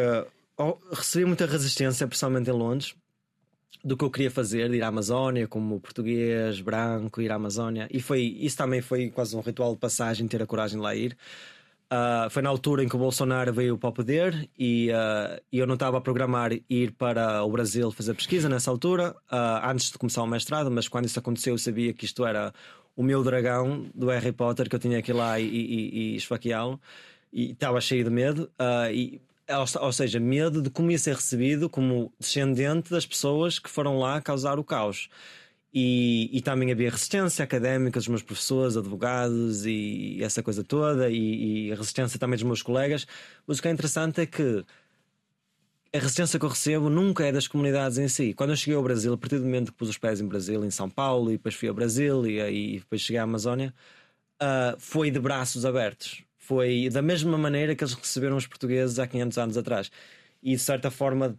oh, 0.57 0.77
recebi 0.91 1.23
muita 1.23 1.45
resistência, 1.45 2.07
principalmente 2.07 2.49
em 2.49 2.53
Londres, 2.53 2.95
do 3.83 3.95
que 3.95 4.03
eu 4.03 4.09
queria 4.09 4.31
fazer, 4.31 4.69
de 4.69 4.77
ir 4.77 4.83
à 4.83 4.87
Amazónia, 4.87 5.47
como 5.47 5.79
português, 5.79 6.61
branco, 6.61 7.21
ir 7.21 7.31
à 7.31 7.35
Amazónia. 7.35 7.87
E 7.91 8.01
foi, 8.01 8.21
isso 8.39 8.57
também 8.57 8.81
foi 8.81 9.09
quase 9.09 9.35
um 9.35 9.41
ritual 9.41 9.73
de 9.73 9.79
passagem, 9.79 10.27
ter 10.27 10.41
a 10.41 10.45
coragem 10.45 10.77
de 10.77 10.83
lá 10.83 10.95
ir. 10.95 11.17
Uh, 11.85 12.27
foi 12.31 12.41
na 12.41 12.49
altura 12.49 12.83
em 12.83 12.89
que 12.89 12.95
o 12.95 12.99
Bolsonaro 12.99 13.53
veio 13.53 13.77
para 13.77 13.89
o 13.89 13.93
poder 13.93 14.49
e 14.57 14.89
uh, 14.89 15.39
eu 15.53 15.67
não 15.67 15.75
estava 15.75 15.99
a 15.99 16.01
programar 16.01 16.51
ir 16.67 16.91
para 16.93 17.43
o 17.43 17.51
Brasil 17.51 17.91
fazer 17.91 18.15
pesquisa 18.15 18.49
nessa 18.49 18.71
altura, 18.71 19.15
uh, 19.31 19.69
antes 19.69 19.91
de 19.91 19.97
começar 19.99 20.23
o 20.23 20.27
mestrado, 20.27 20.71
mas 20.71 20.87
quando 20.87 21.05
isso 21.05 21.19
aconteceu 21.19 21.53
eu 21.53 21.59
sabia 21.59 21.93
que 21.93 22.05
isto 22.05 22.25
era 22.25 22.51
o 22.95 23.03
meu 23.03 23.23
dragão 23.23 23.85
do 23.93 24.07
Harry 24.07 24.31
Potter, 24.31 24.67
que 24.67 24.75
eu 24.75 24.79
tinha 24.79 24.99
que 24.99 25.11
ir 25.11 25.13
lá 25.13 25.39
e, 25.39 25.45
e, 25.45 26.13
e 26.13 26.15
esfaqueá-lo. 26.15 26.81
E 27.31 27.51
estava 27.51 27.79
cheio 27.79 28.03
de 28.03 28.09
medo. 28.09 28.49
e 28.91 29.21
ou 29.79 29.91
seja, 29.91 30.19
medo 30.19 30.61
de 30.61 30.69
como 30.69 30.91
ia 30.91 30.97
ser 30.97 31.15
recebido 31.15 31.69
como 31.69 32.11
descendente 32.19 32.89
das 32.89 33.05
pessoas 33.05 33.59
que 33.59 33.69
foram 33.69 33.99
lá 33.99 34.21
causar 34.21 34.57
o 34.57 34.63
caos. 34.63 35.09
E, 35.73 36.29
e 36.31 36.41
também 36.41 36.71
havia 36.71 36.89
resistência 36.89 37.43
académica 37.43 37.99
dos 37.99 38.07
meus 38.07 38.23
professores, 38.23 38.77
advogados 38.77 39.65
e 39.65 40.19
essa 40.23 40.41
coisa 40.41 40.63
toda, 40.63 41.09
e, 41.09 41.67
e 41.67 41.75
resistência 41.75 42.17
também 42.17 42.37
dos 42.37 42.45
meus 42.45 42.61
colegas. 42.61 43.05
Mas 43.45 43.59
o 43.59 43.61
que 43.61 43.67
é 43.67 43.71
interessante 43.71 44.21
é 44.21 44.25
que 44.25 44.65
a 45.93 45.99
resistência 45.99 46.39
que 46.39 46.45
eu 46.45 46.49
recebo 46.49 46.89
nunca 46.89 47.25
é 47.25 47.31
das 47.31 47.47
comunidades 47.47 47.97
em 47.97 48.07
si. 48.07 48.33
Quando 48.33 48.51
eu 48.51 48.55
cheguei 48.55 48.75
ao 48.75 48.83
Brasil, 48.83 49.13
a 49.13 49.17
partir 49.17 49.37
do 49.37 49.45
momento 49.45 49.71
que 49.71 49.77
pus 49.77 49.89
os 49.89 49.97
pés 49.97 50.21
em 50.21 50.27
Brasil, 50.27 50.63
em 50.65 50.71
São 50.71 50.89
Paulo, 50.89 51.29
e 51.29 51.37
depois 51.37 51.55
fui 51.55 51.67
ao 51.67 51.75
Brasil 51.75 52.25
e, 52.25 52.39
e 52.75 52.79
depois 52.79 53.01
cheguei 53.01 53.19
à 53.19 53.23
Amazónia, 53.23 53.73
uh, 54.41 54.79
foi 54.79 55.11
de 55.11 55.19
braços 55.19 55.65
abertos 55.65 56.24
foi 56.47 56.89
da 56.89 57.01
mesma 57.01 57.37
maneira 57.37 57.75
que 57.75 57.83
eles 57.83 57.93
receberam 57.93 58.37
os 58.37 58.45
portugueses 58.45 58.99
há 58.99 59.07
500 59.07 59.37
anos 59.37 59.57
atrás. 59.57 59.91
E 60.43 60.51
de 60.51 60.61
certa 60.61 60.91
forma 60.91 61.37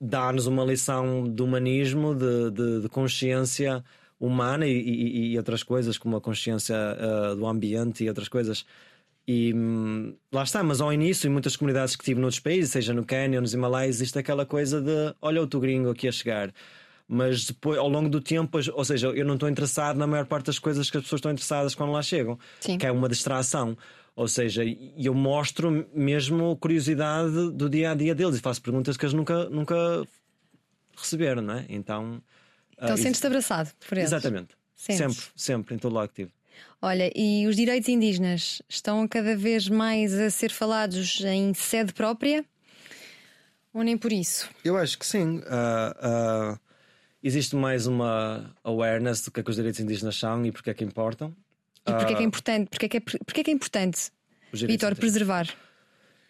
dá-nos 0.00 0.46
uma 0.46 0.64
lição 0.64 1.28
de 1.28 1.42
humanismo, 1.42 2.14
de, 2.14 2.50
de, 2.50 2.80
de 2.82 2.88
consciência 2.88 3.84
humana 4.20 4.66
e, 4.66 4.72
e, 4.72 5.32
e, 5.32 5.36
outras 5.38 5.62
coisas, 5.62 5.98
como 5.98 6.16
a 6.16 6.20
consciência 6.20 6.76
uh, 6.76 7.36
do 7.36 7.46
ambiente 7.46 8.04
e 8.04 8.08
outras 8.08 8.28
coisas. 8.28 8.64
E 9.26 9.52
hum, 9.52 10.14
lá 10.32 10.42
está, 10.42 10.62
mas 10.62 10.80
ao 10.80 10.92
início, 10.92 11.28
em 11.28 11.30
muitas 11.30 11.56
comunidades 11.56 11.94
que 11.94 12.04
tive 12.04 12.20
noutros 12.20 12.40
países, 12.40 12.70
seja 12.70 12.94
no 12.94 13.04
Quênia 13.04 13.40
nos 13.40 13.52
Himalaias, 13.52 13.96
existe 13.96 14.18
aquela 14.18 14.46
coisa 14.46 14.80
de 14.80 15.14
olha 15.20 15.42
o 15.42 15.46
teu 15.46 15.60
gringo 15.60 15.90
aqui 15.90 16.08
a 16.08 16.12
chegar. 16.12 16.52
Mas 17.06 17.46
depois, 17.46 17.78
ao 17.78 17.88
longo 17.88 18.08
do 18.08 18.20
tempo, 18.20 18.58
ou 18.74 18.84
seja, 18.84 19.08
eu 19.08 19.24
não 19.24 19.34
estou 19.34 19.48
interessado 19.48 19.96
na 19.96 20.06
maior 20.06 20.26
parte 20.26 20.46
das 20.46 20.58
coisas 20.58 20.90
que 20.90 20.96
as 20.98 21.02
pessoas 21.02 21.18
estão 21.18 21.32
interessadas 21.32 21.74
quando 21.74 21.92
lá 21.92 22.02
chegam, 22.02 22.38
Sim. 22.60 22.76
que 22.76 22.86
é 22.86 22.92
uma 22.92 23.08
distração. 23.08 23.76
Ou 24.18 24.26
seja, 24.26 24.64
eu 24.96 25.14
mostro 25.14 25.88
mesmo 25.94 26.56
curiosidade 26.56 27.52
do 27.52 27.70
dia 27.70 27.92
a 27.92 27.94
dia 27.94 28.16
deles 28.16 28.36
e 28.36 28.40
faço 28.40 28.60
perguntas 28.60 28.96
que 28.96 29.04
eles 29.04 29.14
nunca, 29.14 29.48
nunca 29.48 29.76
receberam, 30.96 31.40
não 31.40 31.54
é? 31.54 31.66
Então. 31.68 32.20
Então 32.76 32.96
uh, 32.96 32.98
sentes-te 32.98 33.28
abraçado 33.28 33.70
por 33.78 33.96
eles. 33.96 34.10
Exatamente. 34.10 34.56
Sentes. 34.74 34.98
Sempre, 34.98 35.24
sempre, 35.36 35.74
em 35.76 35.78
todo 35.78 35.94
lado 35.94 36.08
que 36.08 36.16
tive. 36.16 36.32
Olha, 36.82 37.12
e 37.14 37.46
os 37.46 37.54
direitos 37.54 37.88
indígenas 37.88 38.60
estão 38.68 39.06
cada 39.06 39.36
vez 39.36 39.68
mais 39.68 40.12
a 40.18 40.28
ser 40.30 40.50
falados 40.50 41.20
em 41.20 41.54
sede 41.54 41.92
própria? 41.92 42.44
Ou 43.72 43.84
nem 43.84 43.96
por 43.96 44.12
isso? 44.12 44.50
Eu 44.64 44.76
acho 44.76 44.98
que 44.98 45.06
sim. 45.06 45.38
Uh, 45.38 46.54
uh, 46.54 46.60
existe 47.22 47.54
mais 47.54 47.86
uma 47.86 48.52
awareness 48.64 49.22
do 49.22 49.30
que 49.30 49.38
é 49.38 49.42
que 49.44 49.50
os 49.50 49.54
direitos 49.54 49.78
indígenas 49.78 50.16
são 50.16 50.44
e 50.44 50.50
porque 50.50 50.70
é 50.70 50.74
que 50.74 50.82
importam. 50.82 51.32
E 51.88 51.92
porquê 51.92 52.12
é 52.12 52.16
que 52.16 52.22
é 52.22 52.24
ah. 52.24 52.28
importante? 52.28 52.68
Porquê 52.70 52.86
é 52.86 52.88
que 52.88 52.96
é, 52.96 53.00
porquê 53.00 53.40
é, 53.40 53.44
que 53.44 53.50
é 53.50 53.54
importante, 53.54 54.10
Vitor, 54.52 54.94
preservar? 54.96 55.48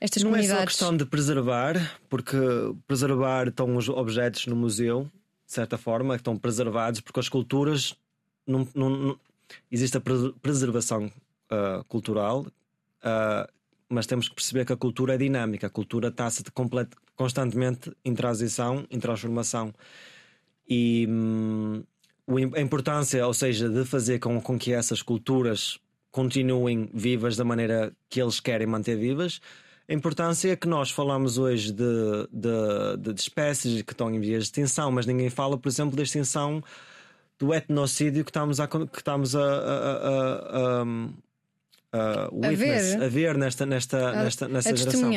estas 0.00 0.22
não 0.22 0.30
comunidades? 0.30 0.54
Não 0.54 0.56
é 0.56 0.60
só 0.60 0.66
questão 0.66 0.96
de 0.96 1.04
preservar, 1.04 1.98
porque 2.08 2.36
preservar 2.86 3.48
estão 3.48 3.76
os 3.76 3.88
objetos 3.88 4.46
no 4.46 4.56
museu, 4.56 5.10
de 5.46 5.52
certa 5.52 5.76
forma, 5.76 6.16
estão 6.16 6.36
preservados, 6.36 7.00
porque 7.00 7.20
as 7.20 7.28
culturas 7.28 7.94
não, 8.46 8.66
não, 8.74 8.90
não 8.90 9.20
existe 9.70 9.96
a 9.96 10.00
preservação 10.40 11.06
uh, 11.06 11.84
cultural, 11.84 12.40
uh, 12.42 13.52
mas 13.88 14.06
temos 14.06 14.28
que 14.28 14.34
perceber 14.34 14.64
que 14.64 14.72
a 14.72 14.76
cultura 14.76 15.14
é 15.14 15.18
dinâmica, 15.18 15.66
a 15.66 15.70
cultura 15.70 16.08
está-se 16.08 16.42
constantemente 17.16 17.90
em 18.04 18.14
transição, 18.14 18.86
em 18.90 19.00
transformação. 19.00 19.74
E 20.68 21.06
hum, 21.08 21.82
a 22.54 22.60
importância, 22.60 23.26
ou 23.26 23.32
seja, 23.32 23.68
de 23.68 23.84
fazer 23.84 24.18
com, 24.18 24.40
com 24.40 24.58
que 24.58 24.72
essas 24.72 25.00
culturas 25.00 25.78
continuem 26.10 26.90
vivas 26.92 27.36
da 27.36 27.44
maneira 27.44 27.92
que 28.08 28.20
eles 28.20 28.40
querem 28.40 28.66
manter 28.66 28.96
vivas. 28.96 29.40
A 29.88 29.94
importância 29.94 30.52
é 30.52 30.56
que 30.56 30.68
nós 30.68 30.90
falamos 30.90 31.38
hoje 31.38 31.72
de, 31.72 32.28
de, 32.30 33.12
de 33.12 33.20
espécies 33.20 33.80
que 33.82 33.92
estão 33.92 34.14
em 34.14 34.20
vias 34.20 34.44
de 34.44 34.48
extinção, 34.48 34.90
mas 34.90 35.06
ninguém 35.06 35.30
fala, 35.30 35.56
por 35.56 35.68
exemplo, 35.68 35.96
da 35.96 36.02
extinção 36.02 36.62
do 37.38 37.54
etnocídio 37.54 38.24
que 38.24 38.30
estamos 38.30 38.60
a, 38.60 38.66
que 38.66 38.98
estamos 38.98 39.34
a, 39.34 39.40
a, 39.40 40.82
a, 40.82 40.84
a, 41.92 42.28
witness, 42.32 42.94
ver. 42.94 43.02
a 43.02 43.08
ver 43.08 43.38
nesta, 43.38 43.64
nesta, 43.64 44.12
nesta, 44.12 44.48
nesta 44.48 44.76
geração. 44.76 45.10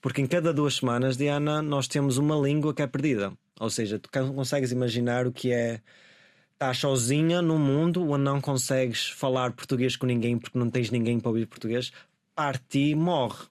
Porque 0.00 0.20
em 0.20 0.26
cada 0.26 0.52
duas 0.52 0.76
semanas, 0.76 1.16
Diana, 1.16 1.60
nós 1.60 1.86
temos 1.86 2.18
uma 2.18 2.36
língua 2.36 2.72
que 2.72 2.82
é 2.82 2.86
perdida. 2.86 3.32
Ou 3.60 3.68
seja, 3.68 3.98
tu 3.98 4.08
consegues 4.34 4.72
imaginar 4.72 5.26
o 5.26 5.32
que 5.32 5.52
é 5.52 5.80
estás 6.58 6.78
sozinha 6.78 7.40
no 7.40 7.56
mundo 7.56 8.10
onde 8.10 8.24
não 8.24 8.40
consegues 8.40 9.08
falar 9.08 9.52
português 9.52 9.96
com 9.96 10.06
ninguém 10.06 10.36
porque 10.36 10.58
não 10.58 10.68
tens 10.68 10.90
ninguém 10.90 11.20
para 11.20 11.28
ouvir 11.28 11.46
português, 11.46 11.92
parte 12.34 12.78
e 12.78 12.94
morre. 12.96 13.46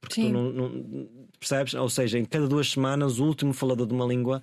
Porque 0.00 0.14
Sim. 0.14 0.28
tu 0.28 0.32
não, 0.32 0.50
não, 0.50 1.08
percebes? 1.38 1.74
Ou 1.74 1.90
seja, 1.90 2.18
em 2.18 2.24
cada 2.24 2.48
duas 2.48 2.70
semanas 2.70 3.18
o 3.18 3.26
último 3.26 3.52
falador 3.52 3.86
de 3.86 3.92
uma 3.92 4.06
língua 4.06 4.42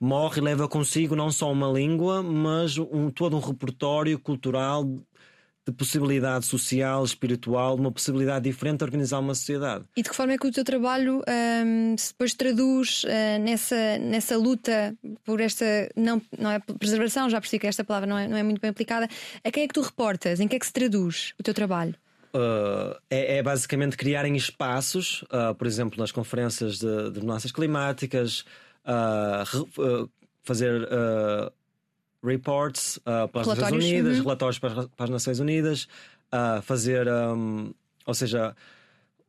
morre 0.00 0.40
e 0.40 0.44
leva 0.44 0.66
consigo 0.66 1.14
não 1.14 1.30
só 1.30 1.52
uma 1.52 1.68
língua, 1.70 2.24
mas 2.24 2.76
um, 2.76 3.08
todo 3.10 3.36
um 3.36 3.40
repertório 3.40 4.18
cultural 4.18 4.84
de 5.66 5.72
possibilidade 5.72 6.44
social, 6.44 7.04
espiritual, 7.04 7.76
uma 7.76 7.90
possibilidade 7.90 8.44
diferente 8.44 8.78
de 8.78 8.84
organizar 8.84 9.18
uma 9.18 9.34
sociedade. 9.34 9.84
E 9.96 10.02
de 10.02 10.10
que 10.10 10.14
forma 10.14 10.34
é 10.34 10.38
que 10.38 10.46
o 10.46 10.52
teu 10.52 10.64
trabalho 10.64 11.22
um, 11.66 11.96
se 11.96 12.12
depois 12.12 12.34
traduz 12.34 13.04
uh, 13.04 13.42
nessa, 13.42 13.98
nessa 13.98 14.36
luta 14.36 14.94
por 15.24 15.40
esta 15.40 15.64
não, 15.96 16.20
não 16.38 16.50
é 16.50 16.58
preservação, 16.58 17.30
já 17.30 17.40
percebi 17.40 17.60
que 17.60 17.66
esta 17.66 17.82
palavra 17.82 18.06
não 18.06 18.18
é, 18.18 18.28
não 18.28 18.36
é 18.36 18.42
muito 18.42 18.60
bem 18.60 18.70
aplicada. 18.70 19.08
A 19.42 19.50
quem 19.50 19.64
é 19.64 19.66
que 19.68 19.74
tu 19.74 19.80
reportas? 19.80 20.38
Em 20.38 20.46
que 20.46 20.56
é 20.56 20.58
que 20.58 20.66
se 20.66 20.72
traduz 20.72 21.32
o 21.38 21.42
teu 21.42 21.54
trabalho? 21.54 21.94
Uh, 22.34 22.98
é, 23.08 23.36
é, 23.36 23.42
basicamente 23.42 23.96
criarem 23.96 24.34
espaços, 24.34 25.22
uh, 25.24 25.54
por 25.54 25.68
exemplo, 25.68 25.98
nas 26.00 26.10
conferências 26.10 26.78
de, 26.78 27.10
de 27.12 27.20
mudanças 27.20 27.52
climáticas, 27.52 28.44
uh, 28.84 30.10
fazer 30.42 30.88
reports 32.24 32.96
uh, 32.98 33.28
para 33.28 33.42
as 33.42 33.46
Nações 33.46 33.72
Unidas, 33.72 34.16
uhum. 34.16 34.22
relatórios 34.22 34.58
para, 34.58 34.88
para, 34.88 35.04
as 35.04 35.10
Nações 35.10 35.40
Unidas, 35.40 35.88
uh, 36.32 36.62
fazer, 36.62 37.06
um, 37.08 37.72
ou 38.06 38.14
seja, 38.14 38.56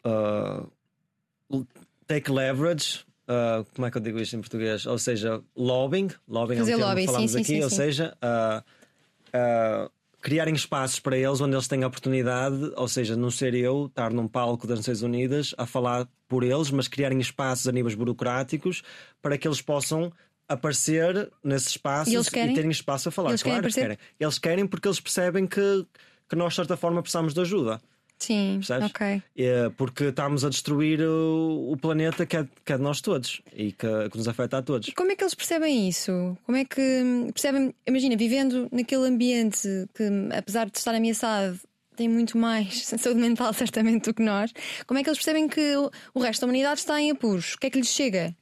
uh, 0.06 1.66
take 2.08 2.32
leverage. 2.32 3.06
Uh, 3.28 3.66
como 3.74 3.88
é 3.88 3.92
que 3.92 3.98
eu 3.98 4.02
digo 4.02 4.20
isto 4.20 4.36
em 4.36 4.40
português? 4.40 4.86
Ou 4.86 5.00
seja, 5.00 5.42
lobbying, 5.56 6.10
lobbying 6.28 6.60
fazer 6.60 6.74
é 6.74 6.86
um 6.86 6.96
que 6.96 7.06
falamos 7.06 7.32
sim, 7.32 7.38
aqui, 7.38 7.46
sim, 7.46 7.64
ou 7.64 7.70
sim. 7.70 7.76
seja, 7.76 8.18
uh, 8.22 9.92
criarem 10.22 10.56
espaços 10.56 11.00
para 11.00 11.16
eles 11.16 11.40
onde 11.42 11.56
eles 11.56 11.68
têm 11.68 11.84
a 11.84 11.88
oportunidade, 11.88 12.72
ou 12.76 12.88
seja, 12.88 13.16
não 13.16 13.30
ser 13.30 13.54
eu 13.54 13.86
estar 13.86 14.12
num 14.12 14.28
palco 14.28 14.66
das 14.66 14.80
Nações 14.80 15.02
Unidas 15.04 15.54
a 15.58 15.68
falar 15.68 16.08
por 16.28 16.44
eles, 16.44 16.72
mas 16.72 16.88
criarem 16.88 17.20
espaços 17.20 17.68
a 17.68 17.72
níveis 17.72 17.94
burocráticos 17.94 18.82
para 19.22 19.38
que 19.38 19.48
eles 19.48 19.62
possam 19.62 20.12
aparecer 20.48 21.32
nesses 21.44 21.70
espaços 21.70 22.14
e, 22.14 22.40
e, 22.40 22.54
terem 22.54 22.72
espaço 22.72 23.10
a 23.10 23.12
falar. 23.12 23.30
Eles 23.30 23.44
claro 23.44 23.62
querem 23.62 23.74
que 23.74 23.80
querem. 23.80 23.98
Eles 24.20 24.40
querem 24.40 24.68
porque 24.68 24.88
eles 24.88 25.00
percebem 25.00 25.48
que, 25.48 25.86
que 26.30 26.36
nós, 26.36 26.54
de 26.54 26.58
certa 26.58 26.78
forma, 26.78 27.02
precisamos 27.02 27.34
de 27.34 27.42
ajuda. 27.42 27.82
Sim, 28.18 28.56
Percebes? 28.60 28.90
ok. 28.90 29.24
É 29.38 29.70
porque 29.76 30.06
estamos 30.06 30.46
a 30.46 30.50
destruir 30.50 31.02
o, 31.02 31.72
o 31.72 31.78
planeta 31.78 32.26
que 32.26 32.38
é, 32.38 32.48
que 32.64 32.74
é, 32.74 32.78
de 32.78 32.82
nós 32.82 33.02
todos 33.02 33.42
e 33.54 33.72
que, 33.72 34.10
que, 34.10 34.18
nos 34.18 34.28
afeta 34.28 34.58
a 34.58 34.62
todos. 34.62 34.90
Como 34.96 35.12
é 35.12 35.16
que 35.16 35.24
eles 35.24 35.36
percebem 35.36 35.90
isso? 35.90 36.38
Como 36.46 36.58
é 36.58 36.64
que 36.64 37.04
percebem? 37.34 37.74
Imagina, 37.86 38.16
vivendo 38.16 38.70
naquele 38.72 39.08
ambiente 39.08 39.68
que, 39.94 40.04
apesar 40.36 40.70
de 40.70 40.78
estar 40.78 40.96
ameaçado, 40.96 41.60
tem 41.96 42.08
muito 42.08 42.38
mais 42.38 42.86
saúde 42.98 43.20
mental, 43.20 43.54
certamente, 43.54 44.06
do 44.06 44.14
que 44.14 44.24
nós. 44.24 44.52
Como 44.88 45.00
é 45.00 45.04
que 45.04 45.10
eles 45.10 45.20
percebem 45.20 45.48
que 45.48 45.76
o 46.14 46.20
resto 46.20 46.42
da 46.42 46.48
humanidade 46.48 46.80
está 46.80 47.00
em 47.00 47.12
apuros? 47.12 47.56
O 47.56 47.60
que 47.60 47.68
é 47.68 47.70
que 47.70 47.80
lhes 47.80 47.90
chega? 47.90 48.36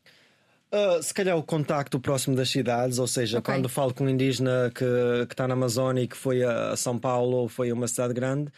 Uh, 0.73 1.03
se 1.03 1.13
calhar 1.13 1.37
o 1.37 1.43
contacto 1.43 1.99
próximo 1.99 2.35
das 2.35 2.49
cidades, 2.49 2.97
ou 2.97 3.05
seja, 3.05 3.37
okay. 3.37 3.53
quando 3.53 3.69
falo 3.69 3.93
com 3.93 4.05
um 4.05 4.09
indígena 4.09 4.71
que, 4.73 4.83
que 5.27 5.33
está 5.35 5.47
na 5.47 5.53
Amazônia 5.53 6.01
e 6.01 6.07
que 6.07 6.17
foi 6.17 6.41
a 6.43 6.75
São 6.75 6.97
Paulo 6.97 7.37
ou 7.37 7.47
foi 7.47 7.69
a 7.69 7.75
uma 7.75 7.87
cidade 7.87 8.11
grande, 8.11 8.51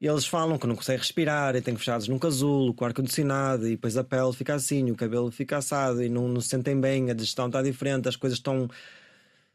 eles 0.00 0.26
falam 0.26 0.56
que 0.56 0.66
não 0.66 0.74
conseguem 0.74 0.98
respirar 0.98 1.54
e 1.56 1.60
têm 1.60 1.76
fechados 1.76 2.08
num 2.08 2.18
casulo, 2.18 2.72
com 2.72 2.86
ar-condicionado, 2.86 3.66
e 3.66 3.72
depois 3.72 3.98
a 3.98 4.04
pele 4.04 4.32
fica 4.32 4.54
assim, 4.54 4.90
o 4.90 4.96
cabelo 4.96 5.30
fica 5.30 5.58
assado 5.58 6.02
e 6.02 6.08
não, 6.08 6.26
não 6.26 6.40
se 6.40 6.48
sentem 6.48 6.80
bem, 6.80 7.10
a 7.10 7.14
digestão 7.14 7.48
está 7.48 7.60
diferente, 7.60 8.08
as 8.08 8.16
coisas 8.16 8.38
estão 8.38 8.66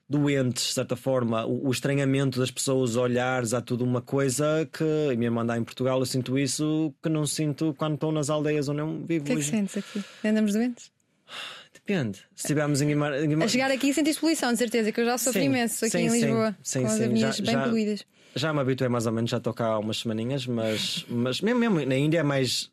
doentes, 0.08 0.68
de 0.68 0.74
certa 0.74 0.96
forma. 0.96 1.46
O, 1.48 1.70
o 1.70 1.72
estranhamento 1.72 2.40
das 2.40 2.52
pessoas, 2.52 2.96
olhares, 2.96 3.56
há 3.56 3.62
tudo 3.62 3.84
uma 3.84 4.04
coisa 4.04 4.70
que, 4.72 4.84
e 5.12 5.18
mesmo 5.18 5.40
andar 5.40 5.58
em 5.58 5.64
Portugal, 5.64 5.98
eu 6.00 6.06
sinto 6.06 6.38
isso 6.38 6.94
que 7.02 7.10
não 7.10 7.26
sinto 7.26 7.74
quando 7.76 7.96
estou 7.96 8.12
nas 8.12 8.30
aldeias 8.30 8.70
onde 8.70 8.82
eu 8.82 9.04
vivo. 9.04 9.24
O 9.24 9.26
que 9.26 9.34
é 9.34 9.36
que 9.38 9.44
sentes 9.44 9.78
aqui? 9.78 10.04
Andamos 10.24 10.54
doentes? 10.54 10.92
Depende. 11.86 12.20
Se 12.34 12.46
estivermos 12.46 12.82
em 12.82 12.88
Guimarães. 12.88 13.44
A 13.44 13.48
chegar 13.48 13.70
aqui 13.70 13.94
sentiste 13.94 14.22
poluição, 14.22 14.52
de 14.54 14.58
certeza, 14.58 14.92
que 14.92 15.02
eu 15.02 15.06
já 15.06 15.18
sofri 15.18 15.42
sim, 15.42 15.48
imenso 15.48 15.86
aqui 15.86 15.92
sim, 15.92 16.06
em 16.06 16.10
Lisboa. 16.10 16.56
Sim, 16.64 16.82
com 16.82 16.88
sim, 16.88 16.94
as 16.94 17.02
avenidas 17.02 17.38
já, 17.38 17.44
bem 17.44 17.54
já, 17.54 17.64
poluídas. 17.64 18.06
Já 18.36 18.54
me 18.54 18.60
habituei 18.60 18.90
mais 18.90 19.06
ou 19.06 19.12
menos, 19.12 19.30
já 19.30 19.38
estou 19.38 19.54
cá 19.54 19.68
há 19.68 19.80
umas 19.80 19.98
semaninhas, 19.98 20.48
mas, 20.48 21.06
mas 21.10 21.42
mesmo, 21.42 21.60
mesmo 21.60 21.86
na 21.86 21.96
Índia 21.96 22.20
é 22.20 22.24
mais. 22.24 22.72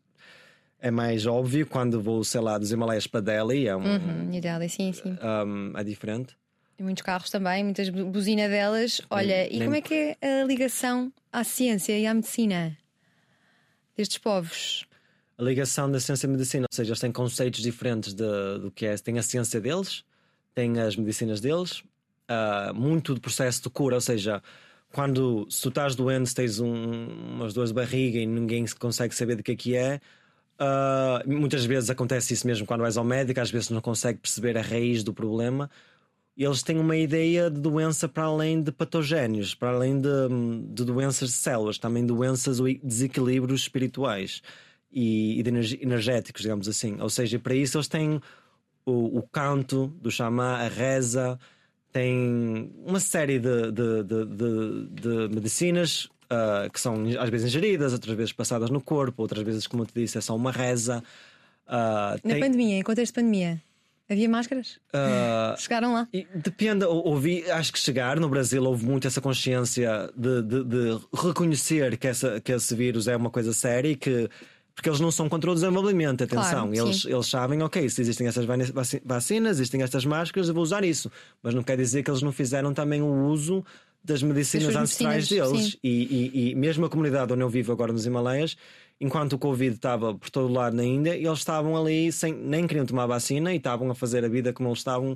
É 0.82 0.90
mais 0.90 1.26
óbvio 1.26 1.66
quando 1.66 2.00
vou, 2.00 2.24
sei 2.24 2.40
lá, 2.40 2.56
dos 2.56 2.72
Himalaias 2.72 3.06
para 3.06 3.20
Delhi. 3.20 3.68
É, 3.68 3.76
um, 3.76 3.84
uhum, 3.84 4.40
Delhi, 4.40 4.68
sim, 4.70 4.90
sim. 4.94 5.14
Um, 5.22 5.76
é 5.76 5.84
diferente. 5.84 6.34
E 6.78 6.82
muitos 6.82 7.02
carros 7.02 7.28
também, 7.28 7.62
muitas 7.62 7.90
buzina 7.90 8.48
delas. 8.48 9.02
Olha, 9.10 9.42
nem, 9.42 9.46
e 9.48 9.58
nem... 9.58 9.64
como 9.64 9.76
é 9.76 9.80
que 9.82 10.16
é 10.18 10.40
a 10.40 10.44
ligação 10.44 11.12
à 11.30 11.44
ciência 11.44 11.98
e 11.98 12.06
à 12.06 12.14
medicina 12.14 12.74
destes 13.94 14.16
povos? 14.16 14.86
A 15.40 15.42
ligação 15.42 15.90
da 15.90 15.98
ciência 15.98 16.26
e 16.26 16.30
medicina, 16.30 16.66
ou 16.70 16.74
seja, 16.74 16.90
eles 16.90 17.00
têm 17.00 17.10
conceitos 17.10 17.62
diferentes 17.62 18.12
de, 18.12 18.58
do 18.60 18.70
que 18.70 18.84
é. 18.84 18.94
Tem 18.98 19.18
a 19.18 19.22
ciência 19.22 19.58
deles, 19.58 20.04
têm 20.54 20.78
as 20.78 20.94
medicinas 20.96 21.40
deles, 21.40 21.82
uh, 22.28 22.74
muito 22.74 23.14
do 23.14 23.20
processo 23.20 23.62
de 23.62 23.70
cura, 23.70 23.94
ou 23.94 24.00
seja, 24.02 24.42
quando 24.92 25.46
se 25.50 25.62
tu 25.62 25.70
estás 25.70 25.96
doente, 25.96 26.34
tens 26.34 26.60
um, 26.60 27.06
umas 27.36 27.54
dores 27.54 27.70
de 27.70 27.74
barriga 27.74 28.18
e 28.18 28.26
ninguém 28.26 28.66
consegue 28.78 29.14
saber 29.14 29.36
do 29.36 29.42
que 29.42 29.52
é 29.52 29.56
que 29.56 29.74
é. 29.74 30.00
Uh, 30.60 31.26
muitas 31.26 31.64
vezes 31.64 31.88
acontece 31.88 32.34
isso 32.34 32.46
mesmo 32.46 32.66
quando 32.66 32.82
vais 32.82 32.98
ao 32.98 33.04
médico, 33.04 33.40
às 33.40 33.50
vezes 33.50 33.70
não 33.70 33.80
consegue 33.80 34.18
perceber 34.18 34.58
a 34.58 34.62
raiz 34.62 35.02
do 35.02 35.14
problema. 35.14 35.70
Eles 36.36 36.62
têm 36.62 36.78
uma 36.78 36.96
ideia 36.96 37.50
de 37.50 37.58
doença 37.58 38.06
para 38.06 38.24
além 38.24 38.62
de 38.62 38.70
patogénios, 38.70 39.54
para 39.54 39.70
além 39.70 39.98
de, 39.98 40.08
de 40.68 40.84
doenças 40.84 41.30
de 41.30 41.34
células, 41.34 41.78
também 41.78 42.04
doenças 42.04 42.60
ou 42.60 42.66
desequilíbrios 42.82 43.62
espirituais 43.62 44.42
e, 44.92 45.38
e 45.38 45.42
de 45.42 45.78
energéticos, 45.82 46.42
digamos 46.42 46.68
assim. 46.68 47.00
Ou 47.00 47.08
seja, 47.08 47.38
para 47.38 47.54
isso 47.54 47.78
eles 47.78 47.88
têm 47.88 48.20
o, 48.84 49.18
o 49.18 49.22
canto 49.22 49.88
do 50.00 50.10
xamã, 50.10 50.56
a 50.56 50.68
reza, 50.68 51.38
têm 51.92 52.72
uma 52.84 53.00
série 53.00 53.38
de, 53.38 53.70
de, 53.72 54.02
de, 54.04 54.86
de 54.90 55.34
medicinas 55.34 56.08
uh, 56.30 56.70
que 56.72 56.80
são 56.80 57.04
às 57.18 57.28
vezes 57.28 57.48
ingeridas, 57.48 57.92
outras 57.92 58.16
vezes 58.16 58.32
passadas 58.32 58.70
no 58.70 58.80
corpo, 58.80 59.22
outras 59.22 59.42
vezes, 59.42 59.66
como 59.66 59.82
eu 59.82 59.86
te 59.86 59.94
disse, 59.94 60.18
é 60.18 60.20
só 60.20 60.34
uma 60.34 60.52
reza. 60.52 61.02
Uh, 61.66 62.18
Na 62.24 62.34
tem... 62.34 62.40
pandemia, 62.40 62.78
em 62.78 62.82
contexto 62.82 63.14
de 63.14 63.20
pandemia. 63.20 63.62
Havia 64.08 64.28
máscaras? 64.28 64.80
Uh, 64.92 65.54
Chegaram 65.58 65.92
lá? 65.92 66.08
Depende, 66.34 66.84
ouvi, 66.84 67.48
acho 67.48 67.72
que 67.72 67.78
chegar 67.78 68.18
no 68.18 68.28
Brasil 68.28 68.62
houve 68.64 68.84
muito 68.84 69.06
essa 69.06 69.20
consciência 69.20 70.10
de, 70.16 70.42
de, 70.42 70.64
de 70.64 71.00
reconhecer 71.14 71.96
que, 71.96 72.08
essa, 72.08 72.40
que 72.40 72.50
esse 72.50 72.74
vírus 72.74 73.06
é 73.06 73.16
uma 73.16 73.30
coisa 73.30 73.52
séria 73.52 73.88
e 73.88 73.94
que 73.94 74.28
porque 74.80 74.88
eles 74.88 75.00
não 75.00 75.10
são 75.10 75.28
contra 75.28 75.50
o 75.50 75.54
desenvolvimento, 75.54 76.24
atenção. 76.24 76.70
Claro, 76.70 76.74
eles, 76.74 77.04
eles 77.04 77.26
sabem, 77.26 77.62
ok, 77.62 77.86
se 77.90 78.00
existem 78.00 78.26
essas 78.26 78.46
vacinas, 79.04 79.58
existem 79.58 79.82
estas 79.82 80.06
máscaras, 80.06 80.48
eu 80.48 80.54
vou 80.54 80.62
usar 80.62 80.82
isso. 80.84 81.12
Mas 81.42 81.52
não 81.52 81.62
quer 81.62 81.76
dizer 81.76 82.02
que 82.02 82.10
eles 82.10 82.22
não 82.22 82.32
fizeram 82.32 82.72
também 82.72 83.02
o 83.02 83.26
uso 83.26 83.62
das 84.02 84.22
medicinas 84.22 84.74
ancestrais 84.74 85.28
deles. 85.28 85.76
E, 85.84 86.30
e, 86.32 86.50
e, 86.50 86.54
mesmo 86.54 86.86
a 86.86 86.88
comunidade 86.88 87.30
onde 87.30 87.42
eu 87.42 87.48
vivo 87.50 87.70
agora 87.72 87.92
nos 87.92 88.06
Himalaias, 88.06 88.56
enquanto 88.98 89.34
o 89.34 89.38
Covid 89.38 89.76
estava 89.76 90.14
por 90.14 90.30
todo 90.30 90.50
lado 90.50 90.74
na 90.74 90.84
Índia, 90.84 91.14
eles 91.14 91.38
estavam 91.40 91.76
ali 91.76 92.10
sem 92.10 92.32
nem 92.32 92.66
queriam 92.66 92.86
tomar 92.86 93.04
vacina 93.04 93.52
e 93.52 93.58
estavam 93.58 93.90
a 93.90 93.94
fazer 93.94 94.24
a 94.24 94.28
vida 94.28 94.50
como 94.50 94.70
eles 94.70 94.78
estavam, 94.78 95.14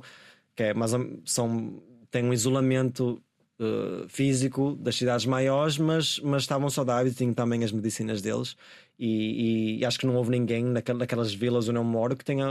que 0.54 0.62
é, 0.62 0.74
mas 0.74 0.90
são, 1.24 1.82
têm 2.10 2.22
um 2.22 2.34
isolamento 2.34 3.18
uh, 3.58 4.08
físico 4.08 4.76
das 4.80 4.96
cidades 4.96 5.26
maiores, 5.26 5.78
mas, 5.78 6.18
mas 6.20 6.42
estavam 6.42 6.68
saudáveis 6.70 7.16
tinham 7.16 7.34
também 7.34 7.64
as 7.64 7.72
medicinas 7.72 8.20
deles. 8.20 8.56
E, 8.98 9.78
e, 9.80 9.84
acho 9.84 9.98
que 9.98 10.06
não 10.06 10.14
houve 10.14 10.30
ninguém 10.30 10.64
naquelas 10.64 11.34
vilas 11.34 11.68
onde 11.68 11.78
eu 11.78 11.84
moro 11.84 12.16
que 12.16 12.24
tenha 12.24 12.46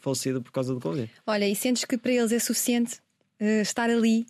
falecido 0.00 0.40
por 0.40 0.50
causa 0.50 0.72
do 0.72 0.80
Covid. 0.80 1.10
Olha, 1.26 1.46
e 1.46 1.54
sentes 1.54 1.84
que 1.84 1.98
para 1.98 2.12
eles 2.12 2.32
é 2.32 2.38
suficiente 2.38 2.96
uh, 3.40 3.62
estar 3.62 3.90
ali? 3.90 4.26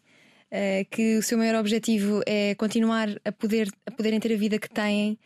Uh, 0.50 0.84
que 0.90 1.16
o 1.16 1.22
seu 1.22 1.38
maior 1.38 1.58
objetivo 1.58 2.20
é 2.26 2.54
continuar 2.56 3.08
a, 3.24 3.32
poder, 3.32 3.70
a 3.86 3.90
poderem 3.90 4.20
ter 4.20 4.34
a 4.34 4.36
vida 4.36 4.58
que 4.58 4.68
têm 4.68 5.18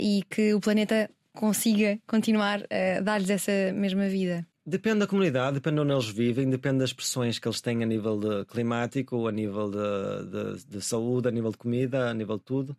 e 0.00 0.22
que 0.30 0.54
o 0.54 0.60
planeta 0.60 1.10
consiga 1.34 1.98
continuar 2.06 2.62
a 2.70 3.00
dar-lhes 3.02 3.28
essa 3.28 3.52
mesma 3.74 4.08
vida? 4.08 4.46
Depende 4.64 5.00
da 5.00 5.06
comunidade, 5.08 5.54
depende 5.54 5.76
de 5.76 5.80
onde 5.82 5.92
eles 5.92 6.08
vivem, 6.08 6.48
depende 6.48 6.78
das 6.78 6.92
pressões 6.92 7.38
que 7.38 7.48
eles 7.48 7.60
têm 7.60 7.82
a 7.82 7.86
nível 7.86 8.18
de 8.18 8.44
climático, 8.44 9.26
a 9.26 9.32
nível 9.32 9.68
de, 9.68 10.58
de, 10.58 10.64
de 10.66 10.80
saúde, 10.80 11.26
a 11.26 11.30
nível 11.32 11.50
de 11.50 11.58
comida, 11.58 12.08
a 12.10 12.14
nível 12.14 12.38
de 12.38 12.44
tudo. 12.44 12.76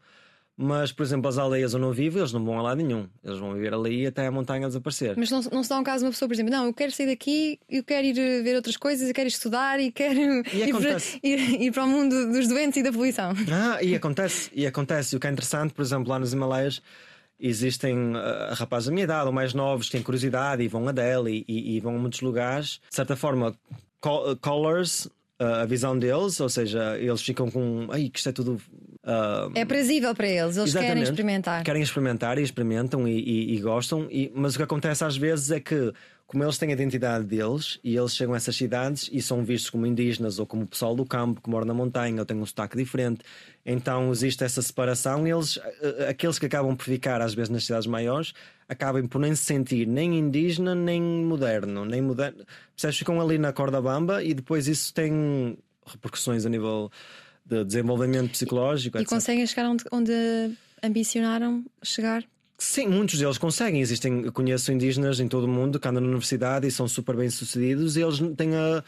Mas, 0.56 0.92
por 0.92 1.02
exemplo, 1.02 1.28
as 1.28 1.38
aldeias 1.38 1.74
onde 1.74 1.86
eu 1.86 1.92
vivo, 1.92 2.20
eles 2.20 2.32
não 2.32 2.46
vão 2.46 2.60
a 2.60 2.62
lado 2.62 2.78
nenhum. 2.78 3.08
Eles 3.24 3.40
vão 3.40 3.54
viver 3.54 3.74
ali 3.74 4.06
até 4.06 4.28
a 4.28 4.32
montanha 4.32 4.68
desaparecer. 4.68 5.16
Mas 5.18 5.32
não, 5.32 5.42
não 5.52 5.64
se 5.64 5.70
dá 5.70 5.80
um 5.80 5.84
caso 5.84 6.00
de 6.00 6.06
uma 6.06 6.12
pessoa, 6.12 6.30
por 6.30 6.36
exemplo, 6.36 6.52
não, 6.52 6.68
eu 6.68 6.74
quero 6.74 6.92
sair 6.92 7.08
daqui, 7.08 7.60
eu 7.68 7.84
quero 7.84 8.06
ir 8.06 8.20
eh, 8.20 8.42
ver 8.44 8.56
outras 8.56 8.78
coisas, 8.78 9.08
eu 9.08 9.16
quero 9.16 9.28
estudar 9.28 9.80
e 9.80 9.92
quero 9.92 10.20
e 10.54 10.62
ir, 10.70 10.72
para, 10.72 10.98
ir, 11.24 11.62
ir, 11.64 11.72
para, 11.72 11.84
o 11.84 11.88
mundo 11.88 12.32
dos 12.32 12.48
doentes 12.48 12.78
e 12.78 12.84
da 12.84 12.94
poluição. 12.94 13.34
Ah, 13.52 13.82
e 13.82 13.96
acontece, 13.96 14.52
e 14.54 14.68
acontece. 14.68 15.16
O 15.16 15.20
que 15.20 15.26
é 15.26 15.32
interessante, 15.32 15.74
por 15.74 15.82
exemplo, 15.82 16.10
lá 16.10 16.20
nos 16.20 16.34
Himalaias 16.34 16.84
existem 17.40 18.16
uh, 18.16 18.54
rapazes 18.54 18.88
da 18.88 18.94
minha 18.94 19.04
idade 19.04 19.28
ou 19.28 19.34
mais 19.34 19.54
novos 19.54 19.88
que 19.88 19.94
têm 19.94 20.04
curiosidade 20.04 20.64
e 20.64 20.68
vão 20.68 20.88
a 20.88 20.92
Delhi 20.92 21.44
e, 21.48 21.76
e 21.76 21.80
vão 21.80 21.96
a 21.96 22.00
muitos 22.00 22.22
lugares. 22.22 22.80
De 22.90 22.96
certa 22.96 23.16
forma, 23.16 23.56
colors 24.42 25.06
uh, 25.40 25.62
a 25.62 25.66
visão 25.66 25.98
deles, 25.98 26.40
ou 26.40 26.50
seja, 26.50 26.98
eles 26.98 27.22
ficam 27.22 27.50
com. 27.50 27.88
Ai, 27.92 28.10
que 28.10 28.20
isto 28.20 28.30
é 28.30 28.32
tudo. 28.32 28.62
Uh, 29.04 29.51
é 29.54 29.64
aprazível 29.64 30.16
para 30.16 30.28
eles, 30.28 30.56
eles 30.56 30.74
querem 30.74 31.04
experimentar. 31.04 31.64
Querem 31.64 31.82
experimentar 31.82 32.38
e 32.38 32.41
experimentam 32.41 33.06
e, 33.06 33.20
e, 33.20 33.56
e 33.56 33.60
gostam, 33.60 34.08
mas 34.34 34.56
o 34.56 34.58
que 34.58 34.64
acontece 34.64 35.04
às 35.04 35.18
vezes 35.18 35.51
é 35.51 35.60
que 35.60 35.91
como 36.26 36.43
eles 36.43 36.58
têm 36.58 36.70
a 36.70 36.72
identidade 36.72 37.26
deles 37.26 37.80
e 37.84 37.95
eles 37.95 38.16
chegam 38.16 38.34
a 38.34 38.38
essas 38.38 38.56
cidades 38.56 39.10
e 39.12 39.22
são 39.22 39.43
vistos 39.43 39.70
como 39.70 39.86
indígenas 39.86 40.39
ou 40.39 40.47
como 40.47 40.66
pessoal 40.66 40.95
do 40.95 41.06
campo 41.06 41.41
que 41.41 41.49
mora 41.49 41.66
na 41.66 41.74
montanha 41.74 42.20
ou 42.20 42.26
têm 42.26 42.38
um 42.38 42.45
sotaque 42.45 42.78
diferente, 42.78 43.24
então 43.66 44.10
existe 44.10 44.43
essa 44.43 44.62
separação. 44.62 45.28
Eles, 45.28 45.60
aqueles 46.10 46.39
que 46.39 46.45
acabam 46.45 46.76
por 46.76 46.86
ficar 46.86 47.22
às 47.22 47.34
vezes 47.34 47.49
nas 47.49 47.66
cidades 47.66 47.86
maiores, 47.86 48.34
acabam 48.70 49.06
por 49.08 49.20
nem 49.20 49.36
se 49.36 49.43
sentir 49.43 49.86
nem 49.86 50.18
indígena 50.18 50.74
nem 50.74 51.01
moderno, 51.01 51.86
nem 51.86 52.01
moderno. 52.01 52.45
Percebes? 52.74 52.97
Ficam 52.97 53.22
ali 53.22 53.38
na 53.38 53.51
corda 53.51 53.82
bamba 53.82 54.24
e 54.24 54.34
depois 54.34 54.68
isso 54.68 54.93
tem 54.93 55.58
repercussões 55.86 56.45
a 56.45 56.49
nível 56.49 56.89
de 57.46 57.64
desenvolvimento 57.64 58.32
psicológico. 58.32 58.98
E, 58.98 59.02
e 59.02 59.06
conseguem 59.06 59.46
chegar 59.46 59.70
onde, 59.70 59.84
onde 59.91 60.14
ambicionaram 60.82 61.64
chegar? 61.84 62.24
Sim, 62.58 62.88
muitos 62.88 63.20
deles 63.20 63.38
conseguem. 63.38 63.82
Existem, 63.82 64.30
conheço 64.32 64.72
indígenas 64.72 65.20
em 65.20 65.28
todo 65.28 65.44
o 65.44 65.48
mundo 65.48 65.80
que 65.80 65.88
andam 65.88 66.02
na 66.02 66.08
universidade 66.08 66.68
e 66.68 66.72
são 66.72 66.88
super 66.88 67.16
bem 67.16 67.30
sucedidos 67.30 67.98
e 67.98 68.02
eles 68.02 68.20
têm 68.38 68.56
a. 68.56 68.84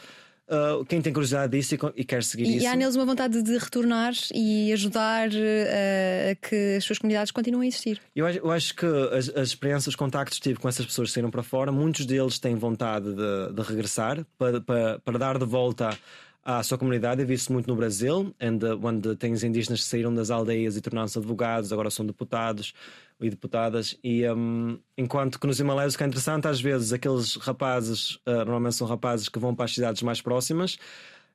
Uh, 0.48 0.86
quem 0.86 1.02
tem 1.02 1.12
curiosidade 1.12 1.58
disso 1.58 1.74
e, 1.74 2.02
e 2.02 2.06
quer 2.06 2.24
seguir 2.24 2.44
e, 2.44 2.58
isso. 2.58 2.66
E 2.66 2.68
há 2.68 2.76
neles 2.76 2.96
uma 2.96 3.04
vontade 3.04 3.42
de 3.42 3.58
retornar 3.58 4.14
e 4.32 4.72
ajudar 4.74 5.30
uh, 5.30 6.32
a 6.32 6.36
que 6.36 6.76
as 6.78 6.84
suas 6.84 7.00
comunidades 7.00 7.32
continuem 7.32 7.66
a 7.66 7.68
existir. 7.68 8.00
Eu 8.16 8.28
acho, 8.28 8.38
eu 8.38 8.52
acho 8.52 8.76
que 8.76 8.86
as, 8.86 9.30
as, 9.30 9.48
experiências, 9.48 9.88
os 9.88 9.96
contactos 9.96 10.38
que 10.38 10.44
tive 10.44 10.60
com 10.60 10.70
essas 10.70 10.86
pessoas 10.86 11.10
que 11.10 11.16
saíram 11.16 11.32
para 11.32 11.42
fora, 11.42 11.72
muitos 11.72 12.06
deles 12.06 12.38
têm 12.38 12.56
vontade 12.56 13.08
de, 13.12 13.54
de 13.56 13.62
regressar 13.64 14.24
para, 14.38 14.62
para, 14.62 15.00
para 15.00 15.18
dar 15.18 15.40
de 15.40 15.46
volta 15.46 15.98
à 16.46 16.62
sua 16.62 16.78
comunidade. 16.78 17.22
Eu 17.22 17.28
vi 17.28 17.34
isso 17.34 17.52
muito 17.52 17.68
no 17.68 17.76
Brasil, 17.76 18.34
onde, 18.40 18.66
onde 18.68 19.16
tens 19.16 19.44
indígenas 19.44 19.82
que 19.82 19.88
saíram 19.88 20.14
das 20.14 20.30
aldeias 20.30 20.78
e 20.78 20.82
tornaram-se 20.82 21.18
advogados, 21.18 21.74
agora 21.74 21.90
são 21.90 22.06
deputados 22.06 22.72
e 23.20 23.30
deputadas. 23.32 23.98
E 24.04 24.30
um, 24.30 24.78
enquanto 24.96 25.40
que 25.40 25.48
nos 25.48 25.60
Himalaias 25.60 25.96
o 25.96 25.98
que 25.98 26.04
é 26.04 26.08
interessante, 26.08 26.48
às 26.48 26.62
vezes 26.62 26.94
aqueles 26.94 27.36
rapazes, 27.38 28.18
uh, 28.28 28.46
normalmente 28.46 28.76
são 28.76 28.86
rapazes 28.86 29.28
que 29.28 29.40
vão 29.40 29.56
para 29.56 29.66
as 29.66 29.74
cidades 29.74 30.04
mais 30.04 30.22
próximas. 30.22 30.76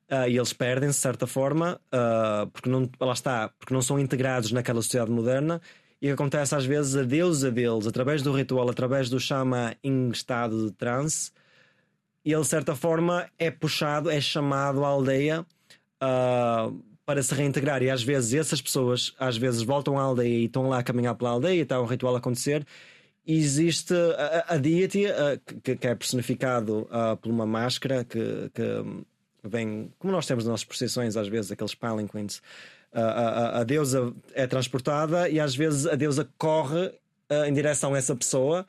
Uh, 0.09 0.27
e 0.27 0.37
eles 0.37 0.53
perdem-se 0.53 0.97
de 0.97 1.01
certa 1.01 1.27
forma, 1.27 1.79
uh, 1.93 2.47
porque 2.47 2.69
não, 2.69 2.89
lá 2.99 3.13
está, 3.13 3.49
porque 3.59 3.73
não 3.73 3.81
são 3.81 3.99
integrados 3.99 4.51
naquela 4.51 4.81
sociedade 4.81 5.11
moderna. 5.11 5.61
E 6.01 6.09
acontece 6.09 6.55
às 6.55 6.65
vezes 6.65 6.95
a 6.95 7.03
deusa 7.03 7.51
deles, 7.51 7.85
através 7.85 8.21
do 8.21 8.31
ritual, 8.31 8.69
através 8.69 9.09
do 9.09 9.19
chama 9.19 9.75
em 9.83 10.09
estado 10.09 10.65
de 10.65 10.71
transe, 10.71 11.31
e 12.23 12.31
ele 12.31 12.41
de 12.41 12.47
certa 12.47 12.75
forma 12.75 13.27
é 13.37 13.49
puxado, 13.49 14.09
é 14.09 14.21
chamado 14.21 14.85
à 14.85 14.87
aldeia 14.87 15.45
uh, 16.01 16.83
para 17.05 17.21
se 17.23 17.33
reintegrar. 17.33 17.81
E 17.81 17.89
às 17.89 18.03
vezes 18.03 18.33
essas 18.33 18.61
pessoas 18.61 19.13
às 19.19 19.37
vezes 19.37 19.61
voltam 19.63 19.97
à 19.97 20.03
aldeia 20.03 20.39
e 20.39 20.45
estão 20.45 20.69
lá 20.69 20.79
a 20.79 20.83
caminhar 20.83 21.15
pela 21.15 21.31
aldeia 21.31 21.61
está 21.61 21.81
um 21.81 21.85
ritual 21.85 22.15
a 22.15 22.19
acontecer. 22.19 22.65
E 23.25 23.37
existe 23.37 23.93
a, 23.93 24.55
a 24.55 24.57
deity 24.57 25.05
uh, 25.05 25.39
que, 25.63 25.75
que, 25.75 25.87
é 25.87 25.93
personificado 25.93 26.87
uh, 26.89 27.15
por 27.17 27.29
uma 27.29 27.45
máscara 27.45 28.03
que, 28.03 28.49
que, 28.53 29.03
vem, 29.43 29.91
como 29.99 30.11
nós 30.11 30.25
temos 30.25 30.43
nas 30.43 30.51
nossas 30.51 30.65
procissões, 30.65 31.15
às 31.15 31.27
vezes, 31.27 31.51
aqueles 31.51 31.75
palanquins. 31.75 32.37
Uh, 32.91 32.99
a, 32.99 33.59
a, 33.59 33.63
deusa 33.63 34.11
é 34.33 34.47
transportada 34.47 35.29
e 35.29 35.39
às 35.39 35.55
vezes 35.55 35.85
a 35.87 35.95
deusa 35.95 36.27
corre 36.37 36.91
em 37.47 37.53
direção 37.53 37.93
a 37.93 37.97
essa 37.97 38.13
pessoa 38.13 38.65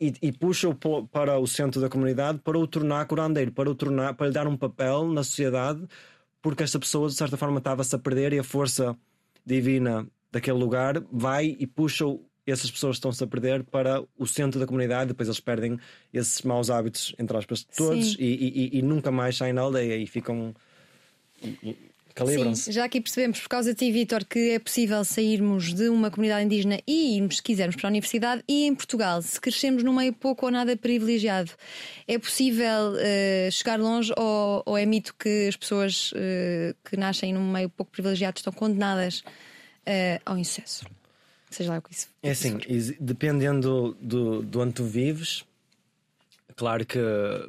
e, 0.00 0.14
e 0.22 0.32
puxa-o 0.32 0.74
para 1.06 1.38
o 1.38 1.46
centro 1.46 1.80
da 1.80 1.88
comunidade 1.88 2.38
para 2.38 2.58
o 2.58 2.66
tornar 2.66 3.06
curandeiro, 3.06 3.52
para, 3.52 3.70
o 3.70 3.74
tornar, 3.74 4.14
para 4.14 4.26
lhe 4.26 4.32
dar 4.32 4.46
um 4.46 4.56
papel 4.56 5.08
na 5.08 5.22
sociedade 5.22 5.86
porque 6.42 6.62
esta 6.62 6.78
pessoa 6.78 7.08
de 7.08 7.14
certa 7.14 7.36
forma 7.36 7.58
estava-se 7.58 7.94
a 7.94 7.98
perder 7.98 8.32
e 8.32 8.38
a 8.38 8.44
força 8.44 8.96
divina 9.44 10.06
daquele 10.32 10.58
lugar 10.58 11.02
vai 11.12 11.56
e 11.58 11.66
puxa 11.66 12.04
essas 12.46 12.70
pessoas 12.70 12.96
estão-se 12.96 13.22
a 13.22 13.26
perder 13.26 13.62
para 13.62 14.02
o 14.18 14.26
centro 14.26 14.58
da 14.58 14.66
comunidade, 14.66 15.08
depois 15.08 15.28
eles 15.28 15.40
perdem 15.40 15.78
esses 16.12 16.42
maus 16.42 16.70
hábitos, 16.70 17.14
entre 17.18 17.36
aspas, 17.36 17.62
todos 17.62 18.16
e, 18.18 18.24
e, 18.24 18.78
e, 18.78 18.82
nunca 18.82 19.10
mais 19.10 19.36
saem 19.36 19.52
na 19.52 19.60
aldeia 19.60 19.96
e 19.96 20.06
ficam 20.06 20.54
Sim, 22.54 22.72
já 22.72 22.84
aqui 22.84 23.00
percebemos 23.00 23.40
por 23.40 23.48
causa 23.48 23.72
de 23.72 23.78
ti, 23.78 23.92
Vitor, 23.92 24.24
que 24.24 24.50
é 24.50 24.58
possível 24.58 25.04
sairmos 25.04 25.72
de 25.72 25.88
uma 25.88 26.10
comunidade 26.10 26.44
indígena 26.44 26.80
e 26.86 27.16
irmos, 27.16 27.36
se 27.36 27.42
quisermos, 27.42 27.76
para 27.76 27.88
a 27.88 27.90
universidade. 27.90 28.42
E 28.48 28.64
em 28.66 28.74
Portugal, 28.74 29.22
se 29.22 29.40
crescemos 29.40 29.82
num 29.82 29.94
meio 29.94 30.12
pouco 30.12 30.46
ou 30.46 30.52
nada 30.52 30.76
privilegiado, 30.76 31.50
é 32.06 32.18
possível 32.18 32.92
uh, 32.92 33.50
chegar 33.50 33.78
longe 33.78 34.12
ou, 34.16 34.62
ou, 34.66 34.76
é 34.76 34.84
mito 34.84 35.14
que 35.18 35.48
as 35.48 35.56
pessoas 35.56 36.12
uh, 36.12 36.74
que 36.84 36.96
nascem 36.96 37.32
num 37.32 37.50
meio 37.50 37.68
pouco 37.68 37.92
privilegiado 37.92 38.38
estão 38.38 38.52
condenadas 38.52 39.20
uh, 39.20 40.20
ao 40.24 40.36
insucesso? 40.36 40.84
Seja 41.50 41.72
lá 41.72 41.78
o 41.78 41.82
que 41.82 41.92
isso 41.92 42.08
É 42.22 42.30
assim, 42.30 42.58
dependendo 43.00 43.96
do, 44.00 44.42
do 44.42 44.60
onde 44.60 44.72
tu 44.74 44.84
vives, 44.84 45.44
Claro 46.60 46.84
que 46.84 46.98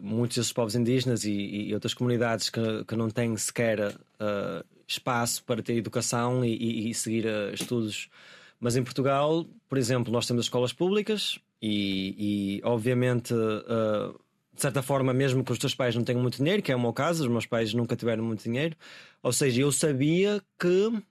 muitos 0.02 0.38
desses 0.38 0.54
povos 0.54 0.74
indígenas 0.74 1.26
e, 1.26 1.34
e 1.34 1.74
outras 1.74 1.94
comunidades 1.94 2.50
que, 2.50 2.86
que, 2.88 2.96
não 2.96 3.10
têm 3.10 3.36
sequer 3.36 3.90
uh, 3.90 4.66
espaço 4.88 5.44
para 5.44 5.62
ter 5.62 5.76
educação 5.76 6.46
e, 6.46 6.90
e 6.90 6.94
seguir 6.94 7.26
uh, 7.26 7.54
estudos. 7.54 8.08
Mas 8.58 8.78
em 8.78 8.84
Portugal, 8.86 9.46
por 9.68 9.78
exemplo, 9.78 10.14
nós 10.14 10.26
temos 10.26 10.46
escolas 10.46 10.72
públicas 10.72 11.38
e, 11.62 12.60
e 12.62 12.62
obviamente, 12.64 13.34
uh, 13.34 14.18
de 14.54 14.62
certa 14.62 14.82
forma, 14.82 15.14
mesmo 15.14 15.44
que 15.44 15.52
os 15.52 15.60
teus 15.60 15.76
pais 15.76 15.94
não 15.94 16.06
tenham 16.06 16.22
muito 16.22 16.38
dinheiro, 16.38 16.62
que 16.62 16.72
é 16.72 16.76
o 16.78 16.80
meu 16.80 16.94
caso, 16.94 17.26
os 17.26 17.30
meus 17.30 17.46
pais 17.46 17.74
nunca 17.74 17.98
tiveram 17.98 18.24
muito 18.24 18.46
dinheiro, 18.46 18.78
ou 19.22 19.34
seja, 19.34 19.62
eu 19.62 19.74
sabia 19.74 20.42
que 20.58 21.04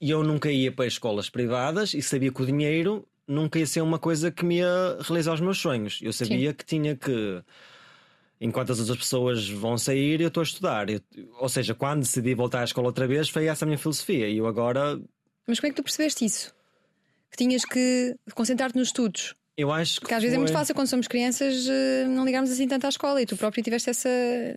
eu 0.00 0.24
nunca 0.24 0.50
ia 0.50 0.72
para 0.72 0.88
escolas 0.88 1.30
privadas 1.30 1.94
e 1.94 2.02
sabia 2.02 2.32
que 2.32 2.42
o 2.42 2.46
dinheiro 2.46 3.06
nunca 3.26 3.58
ia 3.58 3.66
ser 3.66 3.80
uma 3.80 3.98
coisa 3.98 4.30
que 4.30 4.44
me 4.44 4.58
ia 4.58 4.98
realizar 5.00 5.34
os 5.34 5.40
meus 5.40 5.58
sonhos. 5.58 6.00
Eu 6.02 6.12
sabia 6.12 6.50
Sim. 6.50 6.56
que 6.56 6.64
tinha 6.64 6.96
que. 6.96 7.42
Enquanto 8.40 8.72
as 8.72 8.80
outras 8.80 8.98
pessoas 8.98 9.48
vão 9.48 9.78
sair, 9.78 10.20
eu 10.20 10.28
estou 10.28 10.40
a 10.40 10.44
estudar. 10.44 10.90
Eu, 10.90 11.00
ou 11.38 11.48
seja, 11.48 11.74
quando 11.74 12.00
decidi 12.00 12.34
voltar 12.34 12.60
à 12.60 12.64
escola 12.64 12.88
outra 12.88 13.06
vez, 13.06 13.28
foi 13.28 13.46
essa 13.46 13.64
a 13.64 13.66
minha 13.66 13.78
filosofia. 13.78 14.28
E 14.28 14.38
eu 14.38 14.46
agora. 14.46 15.00
Mas 15.46 15.60
como 15.60 15.68
é 15.68 15.70
que 15.70 15.76
tu 15.76 15.82
percebeste 15.82 16.24
isso? 16.24 16.54
Que 17.30 17.36
tinhas 17.36 17.64
que 17.64 18.16
concentrar-te 18.34 18.76
nos 18.76 18.88
estudos? 18.88 19.34
Eu 19.56 19.70
acho 19.70 19.94
que. 19.94 20.00
Porque 20.00 20.14
às 20.14 20.22
vezes 20.22 20.34
é 20.34 20.38
muito 20.38 20.52
fácil 20.52 20.74
quando 20.74 20.88
somos 20.88 21.06
crianças 21.06 21.66
eh, 21.68 22.06
não 22.08 22.24
ligarmos 22.24 22.50
assim 22.50 22.66
tanto 22.66 22.86
à 22.86 22.88
escola 22.88 23.22
e 23.22 23.26
tu 23.26 23.36
próprio 23.36 23.62
tiveste 23.62 23.88
essa. 23.88 24.08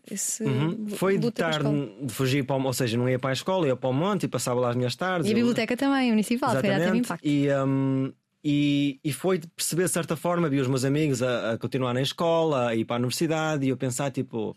Esse 0.09 0.43
uhum. 0.43 0.87
Foi 0.89 1.19
de 1.19 1.29
tarde, 1.31 1.69
de 2.01 2.11
fugir 2.11 2.43
para 2.43 2.55
o, 2.55 2.65
Ou 2.65 2.73
seja, 2.73 2.97
não 2.97 3.07
ia 3.07 3.19
para 3.19 3.29
a 3.29 3.33
escola, 3.33 3.67
ia 3.67 3.75
para 3.75 3.89
o 3.89 3.93
monte 3.93 4.23
e 4.23 4.27
passava 4.27 4.59
lá 4.59 4.69
as 4.69 4.75
minhas 4.75 4.95
tardes. 4.95 5.29
E 5.29 5.31
a 5.31 5.35
biblioteca 5.35 5.77
também, 5.77 6.09
municipal, 6.09 6.49
Exatamente. 6.49 6.89
foi 6.89 6.97
impacto. 6.97 7.27
E, 7.27 7.47
um, 7.53 8.11
e, 8.43 8.99
e 9.03 9.11
foi 9.11 9.37
de 9.37 9.47
perceber 9.47 9.85
de 9.85 9.91
certa 9.91 10.15
forma, 10.15 10.49
vi 10.49 10.59
os 10.59 10.67
meus 10.67 10.85
amigos 10.85 11.21
a, 11.21 11.53
a 11.53 11.57
continuar 11.57 11.93
na 11.93 12.01
escola, 12.01 12.69
a 12.69 12.75
ir 12.75 12.85
para 12.85 12.95
a 12.95 12.99
universidade 12.99 13.65
e 13.65 13.69
eu 13.69 13.77
pensar 13.77 14.11
tipo, 14.11 14.55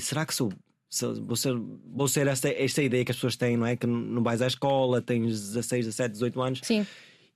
será 0.00 0.24
que 0.24 0.34
sou 0.34 0.50
vou 1.20 1.36
ser, 1.36 1.54
vou 1.92 2.08
ser 2.08 2.26
esta, 2.26 2.48
esta 2.48 2.82
ideia 2.82 3.04
que 3.04 3.10
as 3.10 3.16
pessoas 3.16 3.36
têm, 3.36 3.56
não 3.56 3.66
é? 3.66 3.76
Que 3.76 3.86
não 3.86 4.22
vais 4.22 4.40
à 4.40 4.46
escola, 4.46 5.02
tens 5.02 5.52
16, 5.52 5.86
17, 5.86 6.12
18 6.12 6.42
anos. 6.42 6.60
Sim. 6.62 6.86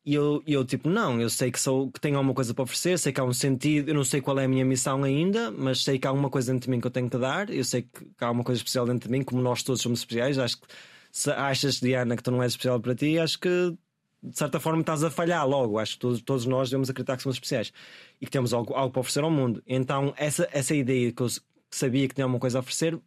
E 0.05 0.14
eu, 0.14 0.43
eu, 0.47 0.64
tipo, 0.64 0.88
não, 0.88 1.20
eu 1.20 1.28
sei 1.28 1.51
que, 1.51 1.61
sou, 1.61 1.91
que 1.91 2.01
tenho 2.01 2.16
alguma 2.16 2.32
coisa 2.32 2.55
para 2.55 2.62
oferecer, 2.62 2.99
sei 2.99 3.12
que 3.12 3.20
há 3.20 3.24
um 3.24 3.34
sentido, 3.34 3.91
eu 3.91 3.95
não 3.95 4.05
sei 4.05 4.20
qual 4.22 4.38
é 4.38 4.45
a 4.45 4.49
minha 4.49 4.64
missão 4.64 5.05
ainda, 5.05 5.51
mas 5.51 5.84
sei 5.84 5.99
que 5.99 6.07
há 6.07 6.11
alguma 6.11 6.30
coisa 6.30 6.53
dentro 6.53 6.66
de 6.66 6.70
mim 6.70 6.80
que 6.80 6.86
eu 6.86 6.91
tenho 6.91 7.11
que 7.11 7.18
dar, 7.18 7.51
eu 7.51 7.62
sei 7.62 7.82
que, 7.82 8.07
há 8.18 8.30
uma 8.30 8.43
coisa 8.43 8.59
especial 8.59 8.86
dentro 8.86 9.09
de 9.09 9.12
mim, 9.12 9.22
como 9.22 9.43
nós 9.43 9.62
todos 9.62 9.82
somos 9.82 10.01
especiais. 10.01 10.38
Acho 10.38 10.59
que 10.59 10.66
se 11.12 11.30
achas, 11.30 11.80
Diana, 11.80 12.16
que 12.16 12.22
tu 12.22 12.30
não 12.30 12.43
és 12.43 12.53
especial 12.53 12.80
para 12.80 12.95
ti, 12.95 13.18
acho 13.18 13.38
que 13.38 13.74
de 14.23 14.37
certa 14.37 14.61
forma 14.61 14.81
estás 14.81 15.03
a 15.03 15.11
falhar 15.11 15.47
logo. 15.49 15.79
Acho 15.79 15.95
que 15.95 16.01
todos, 16.01 16.23
todos 16.23 16.47
nós 16.47 16.71
devemos 16.71 16.91
acreditar 16.91 17.16
que 17.16 17.23
somos 17.23 17.37
especiais 17.37 17.73
e 18.21 18.27
que 18.27 18.31
temos 18.31 18.53
algo, 18.53 18.75
algo 18.75 18.91
para 18.93 19.01
oferecer 19.01 19.25
ao 19.25 19.31
mundo. 19.31 19.62
Então, 19.66 20.14
essa, 20.16 20.49
essa 20.53 20.75
ideia 20.75 21.12
que 21.12 21.23
eu 21.23 21.29
sabia 21.71 22.09
que 22.09 22.14
tinha 22.14 22.25
alguma 22.25 22.41
coisa 22.41 22.59
a 22.59 22.61
oferecer 22.61 22.99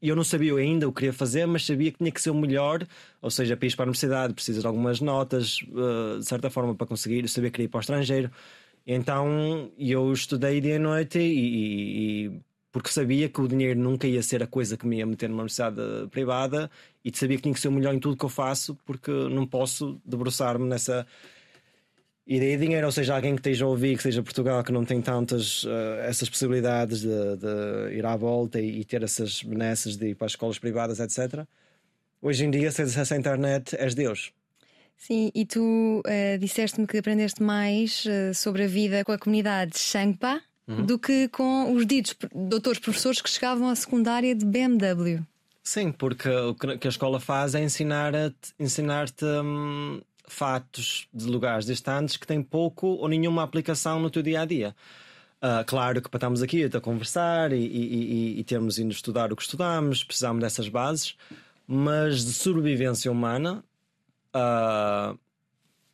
e 0.00 0.08
eu 0.08 0.16
não 0.16 0.22
sabia 0.22 0.54
ainda 0.54 0.88
o 0.88 0.92
que 0.92 1.00
queria 1.00 1.12
fazer, 1.12 1.44
mas 1.46 1.66
sabia 1.66 1.90
que 1.90 1.98
tinha 1.98 2.10
que 2.10 2.22
ser 2.22 2.30
o 2.30 2.34
melhor, 2.34 2.86
ou 3.20 3.30
seja, 3.30 3.56
para 3.56 3.66
ir 3.66 3.74
para 3.74 3.82
a 3.84 3.86
universidade 3.86 4.32
precisas 4.32 4.62
de 4.62 4.66
algumas 4.66 5.00
notas, 5.00 5.60
uh, 5.62 6.20
de 6.20 6.24
certa 6.24 6.48
forma, 6.50 6.74
para 6.74 6.86
conseguir. 6.86 7.22
Eu 7.22 7.28
sabia 7.28 7.50
que 7.50 7.54
queria 7.54 7.66
ir 7.66 7.68
para 7.68 7.78
o 7.78 7.80
estrangeiro. 7.80 8.30
Então 8.86 9.70
eu 9.76 10.10
estudei 10.12 10.60
dia 10.60 10.76
e 10.76 10.78
noite 10.78 11.18
e, 11.18 12.26
e, 12.26 12.40
porque 12.72 12.90
sabia 12.90 13.28
que 13.28 13.40
o 13.40 13.48
dinheiro 13.48 13.78
nunca 13.78 14.06
ia 14.06 14.22
ser 14.22 14.42
a 14.42 14.46
coisa 14.46 14.78
que 14.78 14.86
me 14.86 14.96
ia 14.96 15.04
meter 15.04 15.28
numa 15.28 15.42
universidade 15.42 15.80
privada 16.10 16.70
e 17.08 17.18
sabia 17.18 17.36
que 17.36 17.42
tinha 17.42 17.54
que 17.54 17.60
ser 17.60 17.68
o 17.68 17.72
melhor 17.72 17.94
em 17.94 17.98
tudo 17.98 18.16
que 18.16 18.24
eu 18.24 18.28
faço, 18.28 18.76
porque 18.84 19.10
não 19.10 19.46
posso 19.46 20.00
debruçar-me 20.04 20.68
nessa 20.68 21.06
ideia 22.26 22.58
de 22.58 22.64
dinheiro, 22.64 22.86
ou 22.86 22.92
seja, 22.92 23.14
alguém 23.14 23.34
que 23.34 23.40
esteja 23.40 23.64
a 23.64 23.68
ouvir, 23.68 23.96
que 23.96 24.02
seja 24.02 24.22
Portugal, 24.22 24.62
que 24.62 24.70
não 24.70 24.84
tem 24.84 25.00
tantas 25.00 25.64
uh, 25.64 25.70
essas 26.02 26.28
possibilidades 26.28 27.00
de, 27.00 27.08
de, 27.08 27.96
ir 27.96 28.04
à 28.04 28.14
volta 28.16 28.60
e, 28.60 28.80
e, 28.80 28.84
ter 28.84 29.02
essas 29.02 29.42
benesses 29.42 29.96
de 29.96 30.08
ir 30.08 30.14
para 30.14 30.26
as 30.26 30.32
escolas 30.32 30.58
privadas, 30.58 31.00
etc. 31.00 31.46
Hoje 32.20 32.44
em 32.44 32.50
dia, 32.50 32.70
se 32.70 32.82
acesso 32.82 33.14
à 33.14 33.16
internet, 33.16 33.74
és 33.76 33.94
Deus. 33.94 34.32
Sim, 34.98 35.30
e 35.34 35.46
tu 35.46 36.02
uh, 36.04 36.38
disseste-me 36.38 36.86
que 36.86 36.98
aprendeste 36.98 37.42
mais 37.42 38.04
uh, 38.04 38.34
sobre 38.34 38.64
a 38.64 38.66
vida 38.66 39.04
com 39.04 39.12
a 39.12 39.18
comunidade 39.18 39.78
Shangpa 39.78 40.42
uhum. 40.66 40.84
do 40.84 40.98
que 40.98 41.28
com 41.28 41.72
os 41.72 41.86
ditos 41.86 42.14
doutores 42.34 42.78
professores 42.78 43.22
que 43.22 43.30
chegavam 43.30 43.68
à 43.68 43.74
secundária 43.74 44.34
de 44.34 44.44
BMW. 44.44 45.24
Sim, 45.68 45.92
porque 45.92 46.30
o 46.30 46.54
que 46.54 46.86
a 46.86 46.90
escola 46.90 47.20
faz 47.20 47.54
é 47.54 47.62
ensinar-te 47.62 48.54
ensinar 48.58 49.06
hum, 49.22 50.00
fatos 50.26 51.06
de 51.12 51.26
lugares 51.26 51.66
distantes 51.66 52.16
que 52.16 52.26
têm 52.26 52.42
pouco 52.42 52.86
ou 52.86 53.06
nenhuma 53.06 53.42
aplicação 53.42 54.00
no 54.00 54.08
teu 54.08 54.22
dia 54.22 54.40
a 54.40 54.44
dia. 54.46 54.74
Uh, 55.42 55.62
claro 55.66 56.00
que 56.00 56.08
para 56.08 56.16
estarmos 56.16 56.42
aqui 56.42 56.64
a 56.64 56.80
conversar 56.80 57.52
e, 57.52 57.58
e, 57.58 58.36
e, 58.36 58.40
e 58.40 58.44
termos 58.44 58.78
ido 58.78 58.88
estudar 58.88 59.30
o 59.30 59.36
que 59.36 59.42
estudamos, 59.42 60.02
precisamos 60.02 60.40
dessas 60.40 60.70
bases, 60.70 61.18
mas 61.66 62.24
de 62.24 62.32
sobrevivência 62.32 63.12
humana, 63.12 63.62
uh, 64.34 65.18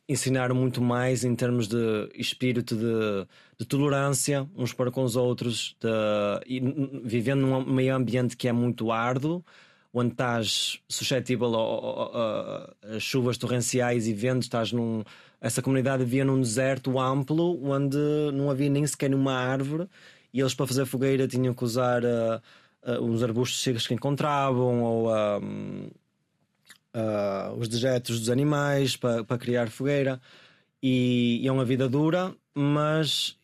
ensinar 0.07 0.53
muito 0.53 0.81
mais 0.81 1.25
em 1.25 1.35
termos 1.35 1.67
de 1.67 2.09
espírito 2.15 2.77
de, 2.77 3.27
de 3.59 3.65
tolerância 3.65 4.47
uns 4.55 4.71
para 4.71 4.89
com 4.89 5.03
os 5.03 5.17
outros, 5.17 5.75
de, 5.81 6.61
vivendo 7.03 7.41
num 7.41 7.65
meio 7.65 7.93
ambiente 7.93 8.37
que 8.37 8.47
é 8.47 8.53
muito 8.53 8.89
árduo 8.89 9.43
onde 9.97 10.11
estás 10.11 10.79
suscetível 10.89 11.55
a, 11.55 12.99
chuvas 12.99 13.37
torrenciais 13.37 14.07
e 14.07 14.13
ventos, 14.13 14.45
estás 14.45 14.73
num. 14.73 15.03
Essa 15.39 15.61
comunidade 15.61 16.03
vivia 16.03 16.25
num 16.25 16.41
deserto 16.41 16.99
amplo 16.99 17.63
onde 17.65 17.97
não 18.33 18.49
havia 18.49 18.69
nem 18.69 18.85
sequer 18.85 19.13
uma 19.13 19.33
árvore 19.33 19.87
e 20.33 20.41
eles 20.41 20.53
para 20.53 20.67
fazer 20.67 20.85
fogueira 20.85 21.27
tinham 21.29 21.53
que 21.53 21.63
usar 21.63 22.03
uh, 22.03 22.41
uh, 22.83 23.01
uns 23.01 23.23
arbustos 23.23 23.61
secos 23.63 23.87
que 23.87 23.93
encontravam 23.93 24.83
ou 24.83 25.07
uh, 25.07 25.91
os 27.57 27.69
dejetos 27.69 28.19
dos 28.19 28.29
animais 28.29 28.97
para, 28.97 29.23
para 29.23 29.37
criar 29.37 29.69
fogueira. 29.69 30.19
E, 30.83 31.39
e 31.41 31.47
é 31.47 31.51
uma 31.51 31.63
vida 31.63 31.87
dura, 31.87 32.35
mas 32.53 33.37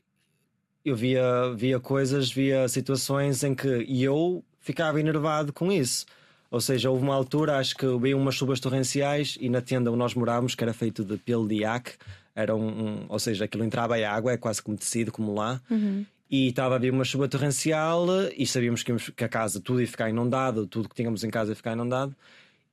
eu 0.84 0.96
via, 0.96 1.54
via 1.56 1.80
coisas, 1.80 2.30
via 2.30 2.68
situações 2.68 3.42
em 3.44 3.56
que 3.56 3.86
eu 4.04 4.44
ficava 4.60 5.00
enervado 5.00 5.54
com 5.54 5.72
isso. 5.72 6.06
Ou 6.52 6.60
seja, 6.60 6.92
houve 6.92 7.04
uma 7.04 7.16
altura, 7.16 7.58
acho 7.58 7.78
que 7.78 7.88
veio 7.98 8.18
umas 8.18 8.36
chuvas 8.36 8.60
torrenciais 8.60 9.38
e 9.40 9.50
na 9.50 9.62
tenda 9.62 9.90
onde 9.90 9.98
nós 9.98 10.14
morávamos, 10.14 10.54
que 10.54 10.62
era 10.62 10.74
feito 10.74 11.02
de 11.02 11.16
pelo 11.16 11.48
de 11.48 11.62
iaque, 11.62 11.94
era 12.36 12.54
um, 12.54 12.68
um, 12.68 13.06
ou 13.08 13.18
seja, 13.20 13.46
aquilo 13.46 13.64
entrava 13.64 13.98
em 13.98 14.04
água, 14.04 14.34
é 14.34 14.38
quase 14.38 14.62
como 14.62 14.78
tecido, 14.78 15.14
como 15.14 15.34
lá. 15.34 15.62
Uhum. 15.70 16.06
E 16.30 16.50
estava 16.50 16.76
a 16.76 16.78
vir 16.78 16.92
uma 16.92 17.06
chuva 17.06 17.28
torrencial 17.30 18.06
e 18.38 18.46
sabíamos 18.46 18.84
que, 18.84 18.94
que, 19.14 19.24
a 19.24 19.30
casa 19.30 19.62
tudo 19.62 19.82
ia 19.82 19.88
ficar 19.88 20.10
inundado, 20.10 20.68
tudo 20.68 20.90
que 20.90 20.96
tínhamos 20.96 21.24
em 21.24 21.30
casa 21.30 21.52
ia 21.52 21.56
ficar 21.56 21.72
inundado. 21.72 22.14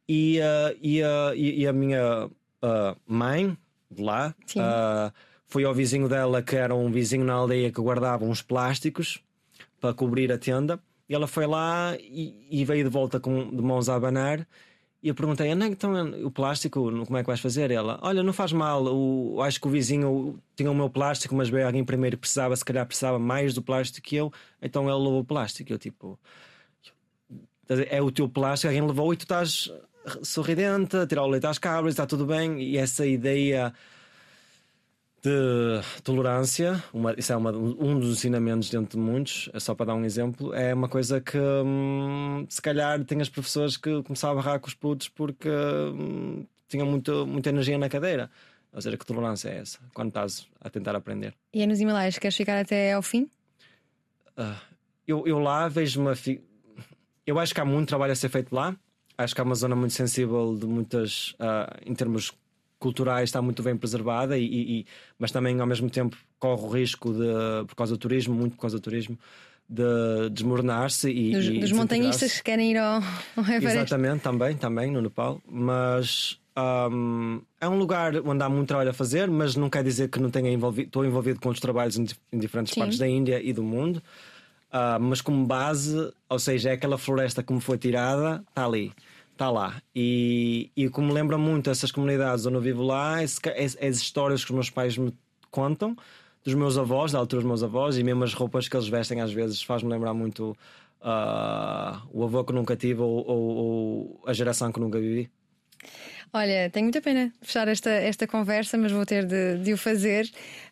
E, 0.09 0.41
uh, 0.41 0.79
e, 0.83 1.03
uh, 1.03 1.35
e, 1.37 1.61
e, 1.61 1.67
a 1.67 1.73
minha 1.73 2.27
uh, 2.27 2.97
mãe, 3.07 3.57
de 3.91 4.03
lá, 4.03 4.35
foi 5.47 5.65
ao 5.65 5.75
vizinho 5.75 6.09
dela, 6.09 6.43
que 6.43 6.57
era 6.57 6.75
um 6.75 6.91
vizinho 6.91 7.25
na 7.25 7.35
aldeia 7.35 7.71
que 7.71 7.81
guardava 7.81 8.25
uns 8.25 8.43
plásticos 8.43 9.21
para 9.81 9.95
cobrir 9.95 10.33
a 10.33 10.39
tenda. 10.39 10.81
Ela 11.09 11.27
foi 11.27 11.47
lá 11.47 11.97
e, 11.99 12.47
e, 12.51 12.65
veio 12.65 12.85
de 12.85 12.91
volta 12.91 13.19
com, 13.19 13.49
de 13.51 13.63
mãos 13.63 13.89
a 13.89 13.95
abanar. 13.95 14.47
E 15.03 15.09
eu 15.09 15.15
perguntei, 15.15 15.49
então 15.49 15.93
o 16.25 16.31
plástico, 16.31 16.91
como 17.07 17.17
é 17.17 17.23
que 17.23 17.27
vais 17.29 17.41
fazer? 17.41 17.71
Ela, 17.71 17.99
olha, 18.03 18.23
não 18.23 18.33
faz 18.33 18.53
mal, 18.53 18.85
o, 18.85 19.41
acho 19.43 19.61
que 19.61 19.69
o 19.69 19.71
vizinho 19.71 20.39
tinha 20.57 20.71
o 20.71 20.75
meu 20.75 20.91
plástico, 20.91 21.37
mas 21.37 21.49
veio 21.49 21.67
alguém 21.67 21.85
primeiro 21.85 22.19
precisava, 22.19 22.57
se 22.57 22.65
calhar 22.65 22.85
precisava 22.85 23.19
mais 23.19 23.55
do 23.55 23.63
plástico 23.63 24.07
que 24.09 24.17
eu, 24.17 24.33
então 24.61 24.89
ele 24.89 24.99
levou 24.99 25.21
o 25.21 25.25
plástico. 25.25 25.73
Eu 25.73 25.79
tipo, 25.79 26.19
é 27.69 28.03
o 28.03 28.11
teu 28.11 28.29
plástico, 28.29 28.69
alguém 28.69 28.87
levou 28.87 29.13
e 29.13 29.17
tu 29.17 29.23
estás 29.23 29.71
sorridente, 30.23 30.97
a 30.97 31.07
tirar 31.07 31.25
o 31.25 31.29
leite 31.29 31.47
às 31.47 31.59
cabras, 31.59 31.93
está 31.93 32.07
tudo 32.07 32.27
bem. 32.27 32.61
E 32.61 32.77
essa 32.77 33.07
ideia 33.07 33.73
de 35.23 35.81
tolerância, 36.03 36.83
uma, 36.93 37.13
isso 37.19 37.33
é 37.33 37.37
uma, 37.37 37.51
um 37.51 37.99
dos 37.99 38.19
ensinamentos 38.19 38.71
dentro 38.71 38.99
de 38.99 39.05
muitos, 39.05 39.51
é 39.53 39.59
só 39.59 39.75
para 39.75 39.87
dar 39.87 39.95
um 39.95 40.05
exemplo, 40.05 40.55
é 40.55 40.73
uma 40.73 40.89
coisa 40.89 41.21
que 41.21 41.39
hum, 41.39 42.47
se 42.49 42.63
calhar 42.63 43.05
tem 43.05 43.21
as 43.21 43.29
professores 43.29 43.77
que 43.77 44.03
começavam 44.05 44.39
a 44.39 44.43
barrar 44.43 44.61
com 44.61 44.69
os 44.69 44.75
putos 44.75 45.09
porque 45.09 45.49
hum, 45.49 46.47
tinham 46.69 46.87
muito, 46.87 47.27
muita 47.27 47.49
energia 47.49 47.77
na 47.79 47.89
cadeira. 47.89 48.31
Ou 48.73 48.81
seja, 48.81 48.97
que 48.97 49.07
tolerância 49.07 49.49
é 49.49 49.59
essa 49.59 49.79
quando 49.95 50.09
estás 50.09 50.47
a 50.61 50.69
tentar 50.69 50.95
aprender? 50.95 51.35
E 51.53 51.63
é 51.63 51.67
nos 51.67 51.81
Himalaias, 51.81 52.19
queres 52.19 52.37
ficar 52.37 52.61
até 52.61 52.93
ao 52.93 53.03
fim? 53.03 53.29
Uh, 54.37 54.55
eu, 55.07 55.27
eu 55.27 55.39
lá 55.39 55.69
vejo 55.69 56.01
uma. 56.01 56.15
Fi... 56.15 56.41
Eu 57.27 57.39
acho 57.39 57.55
que 57.55 57.61
há 57.61 57.65
muito 57.65 57.89
trabalho 57.89 58.13
a 58.13 58.17
ser 58.17 58.29
feito 58.29 58.55
lá. 58.55 58.77
Acho 59.17 59.35
que 59.35 59.41
há 59.41 59.45
uma 59.45 59.55
zona 59.55 59.75
muito 59.75 59.95
sensível 59.95 60.55
de 60.55 60.67
muitas. 60.67 61.31
Uh, 61.33 61.81
em 61.87 61.95
termos 61.95 62.33
culturais 62.79 63.29
está 63.29 63.43
muito 63.43 63.63
bem 63.63 63.77
preservada, 63.77 64.39
e, 64.39 64.45
e, 64.45 64.87
mas 65.19 65.31
também 65.31 65.59
ao 65.61 65.67
mesmo 65.67 65.91
tempo 65.91 66.17
corre 66.39 66.63
o 66.63 66.69
risco 66.69 67.13
de, 67.13 67.67
por 67.67 67.75
causa 67.75 67.95
do 67.95 67.99
turismo, 67.99 68.35
muito 68.35 68.55
por 68.55 68.63
causa 68.63 68.77
do 68.77 68.81
turismo, 68.81 69.19
de 69.69 70.31
desmoronar-se 70.31 71.11
e. 71.11 71.33
Dos, 71.33 71.47
e 71.47 71.59
dos 71.59 71.73
montanhistas 71.73 72.37
que 72.37 72.43
querem 72.45 72.71
ir 72.71 72.79
ao, 72.79 73.03
ao 73.37 73.45
Everest. 73.45 73.67
Exatamente, 73.67 74.23
também, 74.23 74.57
também 74.57 74.91
no 74.91 75.03
Nepal. 75.03 75.43
Mas 75.47 76.39
um, 76.91 77.43
é 77.61 77.69
um 77.69 77.77
lugar 77.77 78.15
onde 78.25 78.43
há 78.43 78.49
muito 78.49 78.69
trabalho 78.69 78.91
a 78.91 78.95
fazer, 78.95 79.29
mas 79.29 79.57
não 79.57 79.69
quer 79.69 79.85
dizer 79.85 80.09
que 80.09 80.19
não 80.19 80.31
tenha 80.31 80.51
envolvido. 80.51 80.87
Estou 80.87 81.05
envolvido 81.05 81.41
com 81.41 81.49
outros 81.49 81.61
trabalhos 81.61 81.99
em, 81.99 82.07
em 82.33 82.39
diferentes 82.39 82.73
Sim. 82.73 82.81
partes 82.81 82.99
da 82.99 83.07
Índia 83.07 83.43
e 83.43 83.53
do 83.53 83.63
mundo. 83.63 84.03
Uh, 84.69 85.01
mas 85.01 85.21
como 85.21 85.47
base, 85.47 86.13
ou 86.29 86.39
seja, 86.39 86.71
é 86.71 86.73
aquela 86.73 86.99
floresta 86.99 87.43
que 87.43 87.53
me 87.53 87.61
foi 87.61 87.79
tirada, 87.79 88.45
está 88.49 88.65
ali 88.67 88.93
está 89.39 89.51
lá. 89.51 89.81
E, 89.95 90.71
e 90.77 90.89
como 90.89 91.13
lembra 91.13 91.39
muito 91.39 91.71
essas 91.71 91.93
comunidades 91.93 92.45
onde 92.45 92.57
eu 92.57 92.61
vivo 92.61 92.83
lá, 92.83 93.21
as, 93.21 93.39
as 93.81 93.97
histórias 93.97 94.45
que 94.45 94.51
os 94.51 94.55
meus 94.55 94.69
pais 94.69 94.99
me 94.99 95.15
contam, 95.51 95.97
dos 96.45 96.55
meus 96.55 96.77
avós, 96.77 97.13
da 97.13 97.19
altura 97.19 97.43
dos 97.43 97.49
meus 97.49 97.63
avós, 97.63 97.97
e 97.97 98.03
mesmo 98.03 98.25
as 98.25 98.35
roupas 98.35 98.69
que 98.69 98.77
eles 98.77 98.89
vestem 98.89 99.21
às 99.21 99.33
vezes 99.33 99.63
faz-me 99.63 99.89
lembrar 99.89 100.13
muito 100.13 100.57
uh, 101.01 102.09
o 102.13 102.25
avô 102.25 102.45
que 102.45 102.53
nunca 102.53 102.77
tive 102.77 103.01
ou, 103.01 103.27
ou, 103.27 103.57
ou, 103.57 104.21
a 104.27 104.33
geração 104.33 104.73
que 104.73 104.81
nunca 104.81 104.99
vivi. 104.99 105.31
Olha, 106.33 106.69
tenho 106.71 106.85
muita 106.85 107.01
pena 107.01 107.33
fechar 107.41 107.69
esta, 107.69 107.91
esta 107.91 108.27
conversa, 108.27 108.77
mas 108.77 108.93
vou 108.93 109.07
ter 109.07 109.25
de, 109.25 109.59
de 109.59 109.73
o 109.73 109.79
fazer. 109.79 110.29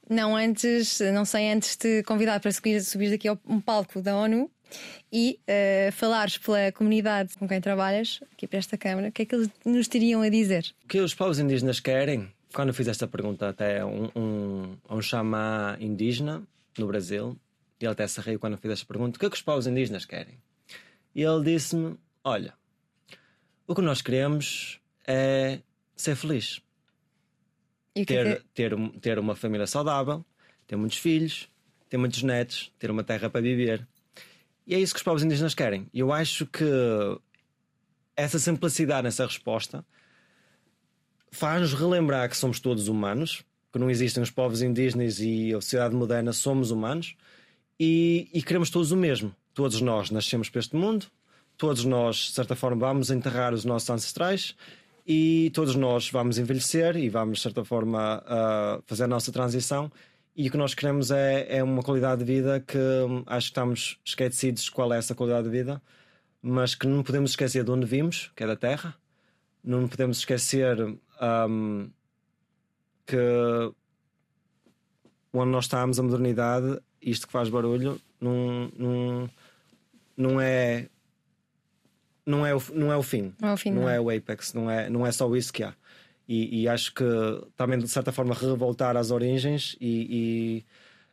Não 0.09 0.37
antes, 0.37 1.01
não 1.14 1.25
sei 1.25 1.51
antes 1.51 1.77
de 1.77 2.03
convidar 2.03 2.41
para 2.41 2.53
subir, 2.53 2.83
subir 2.83 3.11
daqui 3.11 3.29
ao 3.29 3.39
um 3.47 3.61
palco 3.61 4.03
da 4.03 4.17
ONU 4.17 4.51
e 5.12 5.39
uh, 5.43 5.93
falares 5.93 6.39
pela 6.39 6.73
comunidade 6.73 7.37
com 7.39 7.47
quem 7.49 7.61
trabalhas, 7.61 8.21
aqui 8.33 8.47
para 8.47 8.59
esta 8.59 8.77
Câmara, 8.77 9.09
o 9.09 9.12
que 9.12 9.23
é 9.23 9.25
que 9.25 9.35
eles 9.35 9.49
nos 9.64 9.89
teriam 9.89 10.23
a 10.23 10.29
dizer? 10.29 10.75
O 10.85 10.89
que 10.89 11.01
os 11.01 11.14
povos 11.14 11.39
indígenas 11.39 11.81
querem? 11.81 12.33
Quando 12.53 12.69
eu 12.69 12.75
fiz 12.75 12.89
esta 12.89 13.07
pergunta 13.07 13.49
até 13.49 13.81
a 13.81 13.87
um, 13.87 14.11
um, 14.17 14.77
um 14.89 15.03
xamã 15.03 15.77
indígena 15.81 16.43
no 16.79 16.87
Brasil, 16.87 17.37
e 17.81 17.85
ele 17.85 17.93
até 17.93 18.07
se 18.07 18.21
riu 18.21 18.39
quando 18.39 18.55
eu 18.55 18.59
fiz 18.59 18.71
esta 18.71 18.87
pergunta: 18.87 19.17
o 19.17 19.21
que 19.21 19.27
é 19.27 19.31
que 19.31 19.37
os 19.37 19.43
povos 19.43 19.67
indígenas 19.67 20.05
querem? 20.05 20.39
E 21.14 21.23
ele 21.23 21.45
disse-me: 21.45 21.97
Olha, 22.25 22.55
o 23.67 23.75
que 23.75 23.83
nós 23.83 24.01
queremos 24.01 24.81
é 25.07 25.61
ser 25.95 26.17
feliz. 26.17 26.61
É 27.95 28.05
ter, 28.05 28.27
é? 28.27 28.41
ter, 28.53 28.77
ter 29.01 29.19
uma 29.19 29.35
família 29.35 29.67
saudável, 29.67 30.25
ter 30.67 30.77
muitos 30.77 30.99
filhos, 30.99 31.49
ter 31.89 31.97
muitos 31.97 32.23
netos, 32.23 32.73
ter 32.79 32.91
uma 32.91 33.05
terra 33.05 33.31
para 33.31 33.41
viver. 33.41 33.87
E 34.67 34.75
é 34.75 34.81
isso 34.81 34.93
que 34.93 34.99
os 34.99 35.05
povos 35.05 35.23
indígenas 35.23 35.55
querem. 35.55 35.89
Eu 35.95 36.12
acho 36.12 36.47
que 36.47 36.64
essa 38.17 38.39
simplicidade 38.39 39.05
nessa 39.05 39.25
resposta 39.25 39.85
faz-nos 41.31 41.75
relembrar 41.75 42.29
que 42.29 42.37
somos 42.37 42.59
todos 42.59 42.89
humanos 42.89 43.45
que 43.77 43.79
não 43.79 43.91
existem 43.91 44.23
os 44.23 44.31
povos 44.31 44.62
indígenas 44.62 45.21
e 45.21 45.53
a 45.53 45.61
sociedade 45.61 45.95
moderna, 45.95 46.33
somos 46.33 46.71
humanos 46.71 47.14
e, 47.79 48.27
e 48.33 48.43
queremos 48.43 48.71
todos 48.71 48.91
o 48.91 48.97
mesmo. 48.97 49.35
Todos 49.53 49.83
nós 49.83 50.11
nascemos 50.11 50.49
para 50.49 50.61
este 50.61 50.75
mundo, 50.75 51.07
todos 51.59 51.85
nós, 51.85 52.17
de 52.17 52.33
certa 52.33 52.57
forma, 52.57 52.87
vamos 52.87 53.11
enterrar 53.11 53.53
os 53.53 53.67
nossos 53.67 53.91
ancestrais 53.91 54.55
e 55.07 55.51
todos 55.55 55.75
nós 55.75 56.11
vamos 56.11 56.39
envelhecer 56.39 56.97
e 56.97 57.11
vamos, 57.11 57.39
de 57.39 57.43
certa 57.43 57.64
forma, 57.67 58.23
uh, 58.25 58.83
fazer 58.87 59.05
a 59.05 59.09
nossa 59.09 59.31
transição. 59.31 59.93
E 60.37 60.49
o 60.49 60.51
que 60.51 60.59
nós 60.59 60.74
queremos 60.74 61.11
é, 61.11 61.47
é 61.49 61.62
uma 61.62 61.82
qualidade 61.82 62.22
de 62.22 62.30
vida 62.30 62.61
que 62.61 62.76
hum, 62.76 63.22
acho 63.26 63.47
que 63.47 63.53
estamos 63.53 63.99
esquecidos 64.05 64.68
qual 64.68 64.93
é 64.93 64.99
essa 64.99 65.14
qualidade 65.14 65.45
de 65.45 65.51
vida, 65.51 65.80
mas 66.43 66.74
que 66.74 66.87
não 66.87 67.03
podemos 67.03 67.30
esquecer 67.30 67.64
de 67.64 67.70
onde 67.70 67.87
vimos, 67.87 68.30
que 68.37 68.45
é 68.45 68.47
da 68.47 68.55
Terra, 68.55 68.95
não 69.64 69.89
podemos 69.89 70.18
esquecer 70.18 70.78
um, 71.49 71.91
que 73.07 73.16
onde 75.32 75.51
nós 75.51 75.64
estamos, 75.64 75.99
a 75.99 76.03
modernidade, 76.03 76.80
isto 77.01 77.26
que 77.26 77.32
faz 77.32 77.49
barulho, 77.49 77.99
não, 78.20 78.70
não, 78.76 79.30
não 80.16 80.41
é 80.41 80.91
não 82.26 82.45
é 82.45 82.55
o, 82.55 82.62
não 82.74 82.93
é 82.93 82.97
o 82.97 83.03
fim. 83.03 83.32
Não 83.41 83.49
é 83.49 83.53
o 83.55 83.57
fim. 83.57 83.70
Não, 83.70 83.82
não. 83.82 83.89
é 83.89 84.01
o 84.01 84.11
apex, 84.11 84.53
não 84.53 84.70
é, 84.70 84.91
não 84.91 85.07
é 85.07 85.12
só 85.12 85.34
isso 85.34 85.51
que 85.51 85.62
há. 85.62 85.74
E, 86.29 86.62
e 86.62 86.68
acho 86.68 86.93
que 86.93 87.05
também, 87.57 87.79
de 87.79 87.89
certa 87.89 88.11
forma, 88.11 88.35
revoltar 88.35 88.97
às 88.97 89.11
origens 89.11 89.77
e, 89.81 90.07
e 90.11 90.64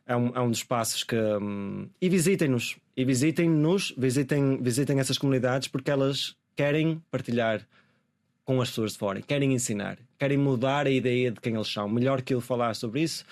é, 0.06 0.16
um, 0.16 0.28
é 0.34 0.40
um 0.40 0.50
dos 0.50 0.64
passos 0.64 1.04
que. 1.04 1.16
Um, 1.16 1.88
e 2.00 2.08
visitem-nos. 2.08 2.76
E 2.96 3.04
visitem-nos, 3.04 3.94
visitem, 3.96 4.62
visitem 4.62 4.98
essas 5.00 5.18
comunidades 5.18 5.68
porque 5.68 5.90
elas 5.90 6.36
querem 6.56 7.02
partilhar 7.10 7.66
com 8.44 8.60
as 8.60 8.68
pessoas 8.68 8.92
de 8.92 8.98
fora, 8.98 9.22
querem 9.22 9.54
ensinar, 9.54 9.98
querem 10.18 10.36
mudar 10.36 10.86
a 10.86 10.90
ideia 10.90 11.30
de 11.30 11.40
quem 11.40 11.54
eles 11.54 11.68
são. 11.68 11.88
Melhor 11.88 12.20
que 12.20 12.34
eu 12.34 12.40
falar 12.40 12.74
sobre 12.74 13.02
isso 13.02 13.24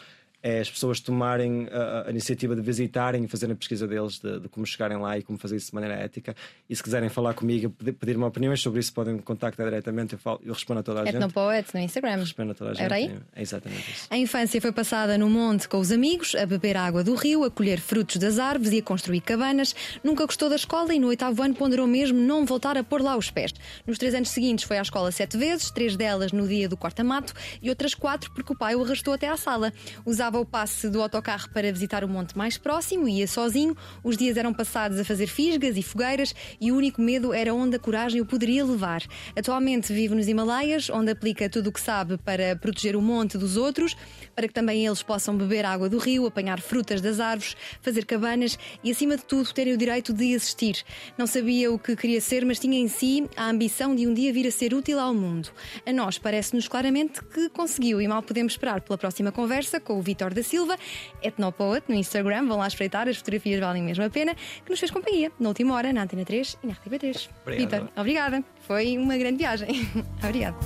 é 0.43 0.61
as 0.61 0.70
pessoas 0.70 1.01
tomarem 1.01 1.68
a, 1.70 2.09
a 2.09 2.11
iniciativa 2.11 2.57
de 2.57 2.62
visitarem 2.62 3.24
e 3.24 3.28
fazerem 3.28 3.53
a 3.53 3.57
pesquisa 3.57 3.86
deles 3.86 4.18
de, 4.18 4.40
de, 4.40 4.49
como 4.49 4.66
chegarem 4.66 4.99
lá 4.99 5.16
e 5.16 5.22
como 5.22 5.38
fazer 5.38 5.57
isso 5.57 5.68
de 5.68 5.74
maneira 5.74 5.95
ética. 5.95 6.34
E 6.68 6.74
se 6.74 6.82
quiserem 6.82 7.09
falar 7.09 7.34
comigo, 7.34 7.70
pedir-me 7.70 8.24
opiniões 8.24 8.61
sobre 8.61 8.80
isso, 8.80 8.93
podem 8.93 9.14
me 9.14 9.22
contactar 9.22 9.66
diretamente. 9.66 10.14
Eu, 10.14 10.18
falo, 10.18 10.40
eu 10.45 10.53
respondo 10.53 10.80
a 10.80 10.82
toda 10.82 11.03
a 11.03 11.05
gente. 11.05 11.14
Etnopoet 11.14 11.68
no 11.74 11.80
Instagram. 11.80 12.16
Respondo 12.16 12.51
a 12.51 12.55
toda 12.55 12.70
a 12.70 12.74
gente. 12.74 12.84
Era 12.84 12.95
aí? 12.97 13.16
É 13.34 13.43
exatamente 13.43 13.90
isso. 13.90 14.07
A 14.11 14.18
infância 14.18 14.61
foi 14.61 14.72
passada 14.72 15.16
no 15.16 15.30
monte 15.30 15.68
com 15.68 15.78
os 15.78 15.93
amigos, 15.93 16.34
a 16.34 16.45
beber 16.45 16.76
água 16.76 17.05
do 17.05 17.14
rio, 17.14 17.45
a 17.45 17.51
colher 17.51 17.78
frutos 17.78 18.16
das 18.16 18.38
árvores 18.38 18.72
e 18.72 18.78
a 18.78 18.82
construir 18.82 19.20
cabanas. 19.20 19.74
Nunca 20.03 20.26
gostou 20.26 20.49
da 20.49 20.57
escola 20.57 20.93
e 20.93 20.99
no 20.99 21.07
oitavo 21.09 21.40
ano 21.43 21.55
ponderou 21.55 21.86
mesmo 21.86 22.18
não 22.18 22.45
voltar 22.45 22.76
a 22.76 22.82
pôr 22.82 23.01
lá 23.01 23.16
os 23.16 23.30
pés. 23.30 23.53
Nos 23.86 23.99
três 23.99 24.14
anos 24.14 24.30
seguintes 24.30 24.64
foi 24.64 24.78
à 24.78 24.82
escola 24.82 25.12
sete 25.12 25.36
vezes, 25.36 25.70
três 25.70 25.97
delas 25.97 26.32
no 26.32 26.49
dia 26.49 26.68
do 26.68 26.76
corta-mato 26.76 27.32
e 27.61 27.68
outras 27.68 27.95
quatro 27.95 28.30
porque 28.32 28.53
o 28.53 28.57
pai 28.57 28.74
o 28.74 28.82
arrastou 28.82 29.14
até 29.14 29.28
à 29.28 29.36
sala. 29.36 29.72
Usava 30.05 30.32
o 30.41 30.47
passe 30.47 30.89
do 30.89 31.03
autocarro 31.03 31.49
para 31.51 31.72
visitar 31.72 32.05
o 32.05 32.09
monte 32.09 32.37
mais 32.37 32.59
próximo, 32.59 33.09
ia 33.09 33.26
sozinho. 33.26 33.76
Os 34.03 34.16
dias 34.16 34.37
eram 34.37 34.53
passados 34.53 34.99
a 34.99 35.05
fazer 35.05 35.26
fisgas 35.26 35.76
e 35.76 35.83
fogueiras 35.83 36.35
e 36.61 36.72
o 36.72 36.76
único 36.76 37.01
medo 37.01 37.33
era 37.33 37.55
onde 37.55 37.76
a 37.76 37.78
coragem 37.78 38.20
o 38.20 38.26
poderia 38.26 38.64
levar. 38.64 39.03
Atualmente 39.37 39.93
vive 39.93 40.14
nos 40.14 40.28
Himalaias, 40.28 40.91
onde 40.91 41.11
aplica 41.11 41.49
tudo 41.49 41.68
o 41.68 41.72
que 41.72 41.80
sabe 41.80 42.18
para 42.18 42.57
proteger 42.57 42.97
o 42.97 43.03
monte 43.03 43.37
dos 43.39 43.57
outros, 43.57 43.97
para 44.35 44.49
que 44.49 44.55
também 44.55 44.87
eles 44.87 45.03
possam 45.03 45.37
beber 45.37 45.64
água 45.64 45.89
do 45.89 45.99
rio, 45.99 46.26
apanhar 46.26 46.61
frutas 46.61 47.01
das 47.01 47.20
árvores, 47.20 47.57
fazer 47.80 48.05
cabanas 48.05 48.59
e, 48.83 48.91
acima 48.91 49.16
de 49.16 49.24
tudo, 49.24 49.53
terem 49.53 49.74
o 49.74 49.76
direito 49.76 50.12
de 50.12 50.33
existir. 50.33 50.83
Não 51.16 51.26
sabia 51.26 51.72
o 51.72 51.78
que 51.78 51.97
queria 51.97 52.20
ser, 52.20 52.45
mas 52.45 52.59
tinha 52.59 52.78
em 52.78 52.89
si 52.89 53.28
a 53.37 53.49
ambição 53.49 53.95
de 53.95 54.07
um 54.07 54.14
dia 54.14 54.33
vir 54.33 54.47
a 54.47 54.51
ser 54.51 54.74
útil 54.74 54.99
ao 54.99 55.14
mundo. 55.14 55.51
A 55.87 55.93
nós 55.93 56.18
parece-nos 56.18 56.68
claramente 56.68 57.22
que 57.24 57.49
conseguiu 57.49 58.01
e 58.01 58.09
mal 58.09 58.22
podemos 58.22 58.53
esperar 58.55 58.80
pela 58.80 58.99
próxima 58.99 59.33
conversa 59.33 59.80
com 59.80 59.99
o 59.99 60.03
Vitor 60.23 60.35
da 60.35 60.43
Silva, 60.43 60.77
Etnopoet 61.20 61.85
no 61.89 61.95
Instagram. 61.95 62.47
Vão 62.47 62.59
lá 62.59 62.68
espreitar, 62.68 63.09
as 63.09 63.16
fotografias 63.16 63.59
valem 63.59 63.83
mesmo 63.83 64.05
a 64.05 64.11
pena, 64.11 64.35
que 64.35 64.70
nos 64.70 64.79
fez 64.79 64.91
companhia 64.91 65.33
na 65.39 65.49
última 65.49 65.75
hora 65.75 65.93
na 65.93 66.03
Antena 66.03 66.25
3 66.25 66.59
e 66.62 66.66
na 66.66 66.75
RTP3. 66.75 67.29
Vitor, 67.47 67.89
obrigada. 67.97 68.45
Foi 68.66 68.97
uma 68.97 69.16
grande 69.16 69.39
viagem. 69.39 69.89
Obrigada. 70.23 70.57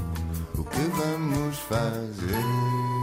O 0.54 0.64
que 0.64 0.78
vamos 0.78 1.56
fazer? 1.60 2.95